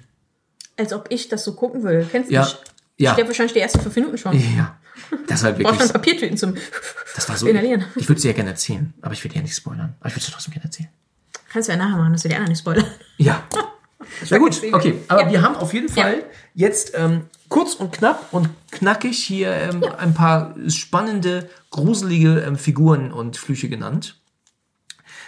Als 0.78 0.94
ob 0.94 1.08
ich 1.10 1.28
das 1.28 1.44
so 1.44 1.54
gucken 1.56 1.82
würde. 1.82 2.08
Kennst 2.12 2.30
du 2.30 2.36
Ja. 2.36 2.42
mich? 2.44 2.56
Ja. 2.98 3.10
Ich 3.10 3.14
sterbe 3.14 3.30
wahrscheinlich 3.30 3.54
die 3.54 3.60
ersten 3.62 3.82
fünf 3.82 3.96
Minuten 3.96 4.18
schon. 4.20 4.34
ja, 4.56 4.78
das 5.28 5.44
war 5.44 5.54
Brauchst 5.54 5.66
schon 5.68 5.78
wirklich, 5.80 5.94
Papiertüten 5.94 6.38
zum 6.38 6.54
das 7.16 7.28
war 7.28 7.36
so, 7.36 7.48
Inhalieren. 7.48 7.84
ich 7.96 8.08
würde 8.08 8.18
es 8.18 8.22
dir 8.22 8.30
ja 8.30 8.36
gerne 8.36 8.52
erzählen, 8.52 8.94
aber 9.02 9.14
ich 9.14 9.24
will 9.24 9.32
dir 9.32 9.38
ja 9.38 9.42
nicht 9.42 9.56
spoilern, 9.56 9.96
aber 10.00 10.10
ich 10.10 10.14
würde 10.16 10.26
es 10.26 10.32
trotzdem 10.32 10.54
gerne 10.54 10.66
erzählen. 10.66 10.90
Kannst 11.52 11.68
du 11.68 11.74
ja 11.74 11.78
nachher 11.80 11.98
machen, 11.98 12.14
dass 12.14 12.24
wir 12.24 12.30
die 12.30 12.36
anderen 12.36 12.52
nicht 12.52 12.60
spoilern. 12.60 12.86
Ja. 13.18 13.44
Na 14.30 14.38
gut, 14.38 14.62
okay, 14.72 14.96
aber 15.08 15.24
Ja. 15.24 15.32
wir 15.32 15.42
haben 15.42 15.56
auf 15.56 15.74
jeden 15.74 15.90
Fall 15.90 16.18
Ja. 16.20 16.24
jetzt 16.54 16.94
ähm, 16.96 17.24
kurz 17.50 17.76
und 17.76 17.92
knapp 17.92 18.28
und 18.32 18.50
knackig 18.72 19.18
hier 19.18 19.52
ähm, 19.54 19.84
ein 19.98 20.14
paar 20.14 20.56
spannende, 20.68 21.50
gruselige 21.70 22.40
ähm, 22.42 22.56
Figuren 22.58 23.12
und 23.12 23.38
Flüche 23.38 23.70
genannt. 23.70 24.18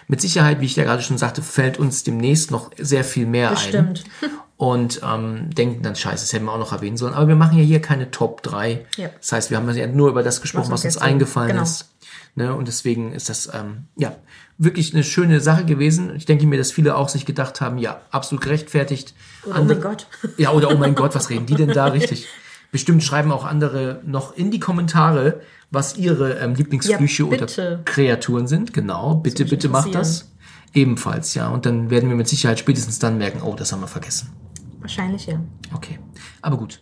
Mit 0.08 0.20
Sicherheit, 0.22 0.60
wie 0.60 0.66
ich 0.66 0.76
ja 0.76 0.84
gerade 0.84 1.02
schon 1.02 1.18
sagte, 1.18 1.42
fällt 1.42 1.80
uns 1.80 2.04
demnächst 2.04 2.52
noch 2.52 2.72
sehr 2.78 3.04
viel 3.04 3.26
mehr 3.26 3.50
ein. 3.50 3.56
Bestimmt. 3.56 4.04
und 4.58 5.02
ähm, 5.04 5.50
denken 5.54 5.82
dann, 5.82 5.96
scheiße, 5.96 6.24
das 6.24 6.34
hätten 6.34 6.46
wir 6.46 6.52
auch 6.54 6.60
noch 6.60 6.74
erwähnen 6.74 6.98
sollen. 6.98 7.14
Aber 7.14 7.28
wir 7.28 7.36
machen 7.36 7.58
ja 7.58 7.64
hier 7.64 7.82
keine 7.82 8.12
Top 8.12 8.44
3. 8.44 8.86
Ja. 8.98 9.10
Das 9.20 9.32
heißt, 9.32 9.50
wir 9.50 9.58
haben 9.58 9.70
ja 9.70 9.88
nur 9.88 10.10
über 10.10 10.24
das 10.24 10.42
gesprochen, 10.42 10.72
Was 10.72 10.84
was, 10.84 10.96
uns 10.96 10.98
eingefallen 10.98 11.52
genau. 11.52 11.64
ist. 11.64 11.90
Ne? 12.36 12.54
Und 12.54 12.68
deswegen 12.68 13.14
ist 13.14 13.30
das 13.30 13.50
ähm, 13.54 13.86
ja 13.96 14.16
wirklich 14.58 14.94
eine 14.94 15.04
schöne 15.04 15.40
Sache 15.40 15.66
gewesen. 15.66 16.16
Ich 16.16 16.26
denke 16.26 16.46
mir, 16.46 16.58
dass 16.58 16.72
viele 16.72 16.96
auch 16.96 17.10
sich 17.10 17.26
gedacht 17.26 17.62
haben, 17.62 17.78
ja, 17.78 18.02
absolut 18.12 18.44
gerechtfertigt. 18.44 19.14
Oder, 19.46 19.62
oh 19.62 19.64
mein 19.64 19.82
Gott. 19.82 20.08
Ja, 20.38 20.52
oder 20.52 20.72
oh 20.72 20.78
mein 20.78 20.96
Gott, 20.96 21.16
was 21.16 21.30
reden 21.30 21.46
die 21.46 21.56
denn 21.56 21.70
da 21.70 21.88
richtig? 21.88 22.28
Bestimmt 22.72 23.04
schreiben 23.04 23.32
auch 23.32 23.46
andere 23.46 24.02
noch 24.06 24.36
in 24.36 24.50
die 24.50 24.60
Kommentare, 24.60 25.42
was 25.70 25.98
ihre 25.98 26.40
ähm, 26.40 26.56
Lieblingsflüche 26.56 27.24
Ja, 27.24 27.30
oder. 27.30 27.80
Kreaturen 27.86 28.48
sind. 28.48 28.74
Genau, 28.74 29.16
bitte, 29.16 29.46
bitte 29.46 29.70
macht 29.70 29.94
das. 29.94 30.32
Ebenfalls, 30.74 31.36
ja. 31.36 31.50
Und 31.50 31.68
dann 31.68 31.92
werden 31.92 32.10
wir 32.10 32.16
mit 32.16 32.28
Sicherheit 32.28 32.58
spätestens 32.58 32.98
dann 32.98 33.18
merken, 33.18 33.42
oh, 33.44 33.54
das 33.56 33.72
haben 33.72 33.82
wir 33.82 33.88
vergessen. 33.88 34.32
Wahrscheinlich 34.80 35.28
ja. 35.28 35.40
Okay, 35.74 36.00
aber 36.42 36.58
gut. 36.58 36.82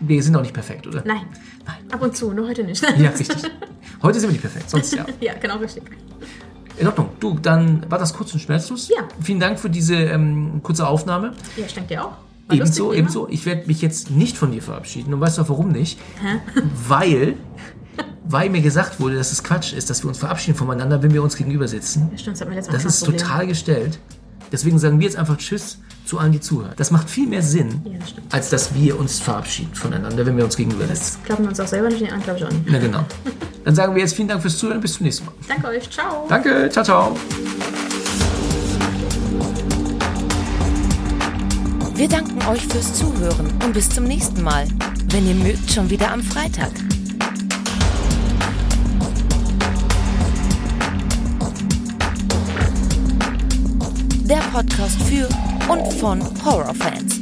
Wir 0.00 0.22
sind 0.22 0.34
auch 0.34 0.42
nicht 0.42 0.54
perfekt, 0.54 0.86
oder? 0.86 1.02
Nein. 1.04 1.26
Ab 1.90 2.02
und 2.02 2.16
zu, 2.16 2.32
nur 2.32 2.48
heute 2.48 2.64
nicht. 2.64 2.82
Ja, 2.98 3.10
richtig. 3.10 3.36
Heute 4.02 4.18
sind 4.18 4.30
wir 4.30 4.32
nicht 4.32 4.40
perfekt, 4.40 4.70
sonst 4.70 4.94
ja. 4.94 5.06
ja, 5.20 5.34
genau 5.34 5.58
richtig. 5.58 5.84
In 6.78 6.86
Ordnung. 6.86 7.10
Du, 7.20 7.38
dann 7.38 7.84
war 7.90 7.98
das 7.98 8.14
kurz 8.14 8.32
und 8.34 8.40
schmerzlos. 8.40 8.88
Ja. 8.88 9.02
Vielen 9.20 9.40
Dank 9.40 9.58
für 9.60 9.70
diese 9.70 9.94
ähm, 9.94 10.60
kurze 10.62 10.86
Aufnahme. 10.86 11.32
Ja, 11.56 11.64
ich 11.66 11.74
denke 11.74 11.88
dir 11.88 12.04
auch. 12.04 12.12
War 12.48 12.56
Ebenso, 12.56 12.92
ebenso. 12.92 13.28
Ich 13.28 13.46
werde 13.46 13.66
mich 13.66 13.82
jetzt 13.82 14.10
nicht 14.10 14.36
von 14.36 14.50
dir 14.52 14.62
verabschieden. 14.62 15.14
Und 15.14 15.20
weißt 15.20 15.38
du 15.38 15.42
auch 15.42 15.48
warum 15.48 15.68
nicht? 15.68 15.98
Weil, 16.88 17.34
weil 18.24 18.50
mir 18.50 18.62
gesagt 18.62 19.00
wurde, 19.00 19.16
dass 19.16 19.32
es 19.32 19.42
Quatsch 19.44 19.72
ist, 19.74 19.90
dass 19.90 20.02
wir 20.04 20.08
uns 20.08 20.18
verabschieden 20.18 20.56
voneinander, 20.56 21.02
wenn 21.02 21.12
wir 21.12 21.22
uns 21.22 21.36
gegenüber 21.36 21.68
sitzen. 21.68 22.08
Ja, 22.12 22.18
stimmt, 22.18 22.36
das 22.36 22.40
hat 22.40 22.48
mir 22.48 22.54
letztes 22.56 22.72
Mal 22.72 22.82
Das 22.82 22.84
ist 22.94 23.04
Problem. 23.04 23.20
total 23.20 23.46
gestellt. 23.46 23.98
Deswegen 24.52 24.78
sagen 24.78 25.00
wir 25.00 25.06
jetzt 25.06 25.16
einfach 25.16 25.38
Tschüss 25.38 25.78
zu 26.04 26.18
allen, 26.18 26.32
die 26.32 26.40
zuhören. 26.40 26.74
Das 26.76 26.90
macht 26.90 27.08
viel 27.08 27.26
mehr 27.26 27.42
Sinn, 27.42 27.80
Ja, 27.84 27.92
das 27.98 28.14
als 28.30 28.50
dass 28.50 28.74
wir 28.74 28.98
uns 28.98 29.18
verabschieden 29.18 29.74
voneinander, 29.74 30.26
wenn 30.26 30.36
wir 30.36 30.44
uns 30.44 30.56
gegenüber. 30.56 30.84
Das 30.84 31.18
glauben 31.24 31.44
wir 31.44 31.48
uns 31.48 31.58
auch 31.60 31.66
selber 31.66 31.88
nicht 31.88 32.12
an, 32.12 32.22
glaube 32.22 32.38
ich 32.38 32.44
auch 32.44 32.50
nicht. 32.50 32.64
Na 32.66 32.78
genau. 32.78 33.04
Dann 33.64 33.74
sagen 33.74 33.94
wir 33.94 34.02
jetzt 34.02 34.14
vielen 34.14 34.28
Dank 34.28 34.42
fürs 34.42 34.58
Zuhören. 34.58 34.80
Bis 34.80 34.94
zum 34.94 35.04
nächsten 35.06 35.24
Mal. 35.24 35.34
Danke 35.48 35.68
euch. 35.68 35.90
Ciao. 35.90 36.26
Danke. 36.28 36.68
Ciao, 36.70 36.84
ciao. 36.84 37.16
Wir 41.94 42.08
danken 42.08 42.38
euch 42.50 42.66
fürs 42.66 42.94
Zuhören 42.94 43.46
und 43.64 43.72
bis 43.72 43.88
zum 43.88 44.04
nächsten 44.04 44.42
Mal. 44.42 44.66
Wenn 45.10 45.26
ihr 45.28 45.34
mögt, 45.34 45.70
schon 45.70 45.88
wieder 45.88 46.10
am 46.10 46.22
Freitag. 46.22 46.72
Der 54.32 54.38
Podcast 54.50 54.96
für 55.02 55.28
und 55.70 55.92
von 55.92 56.22
Horrorfans. 56.42 57.21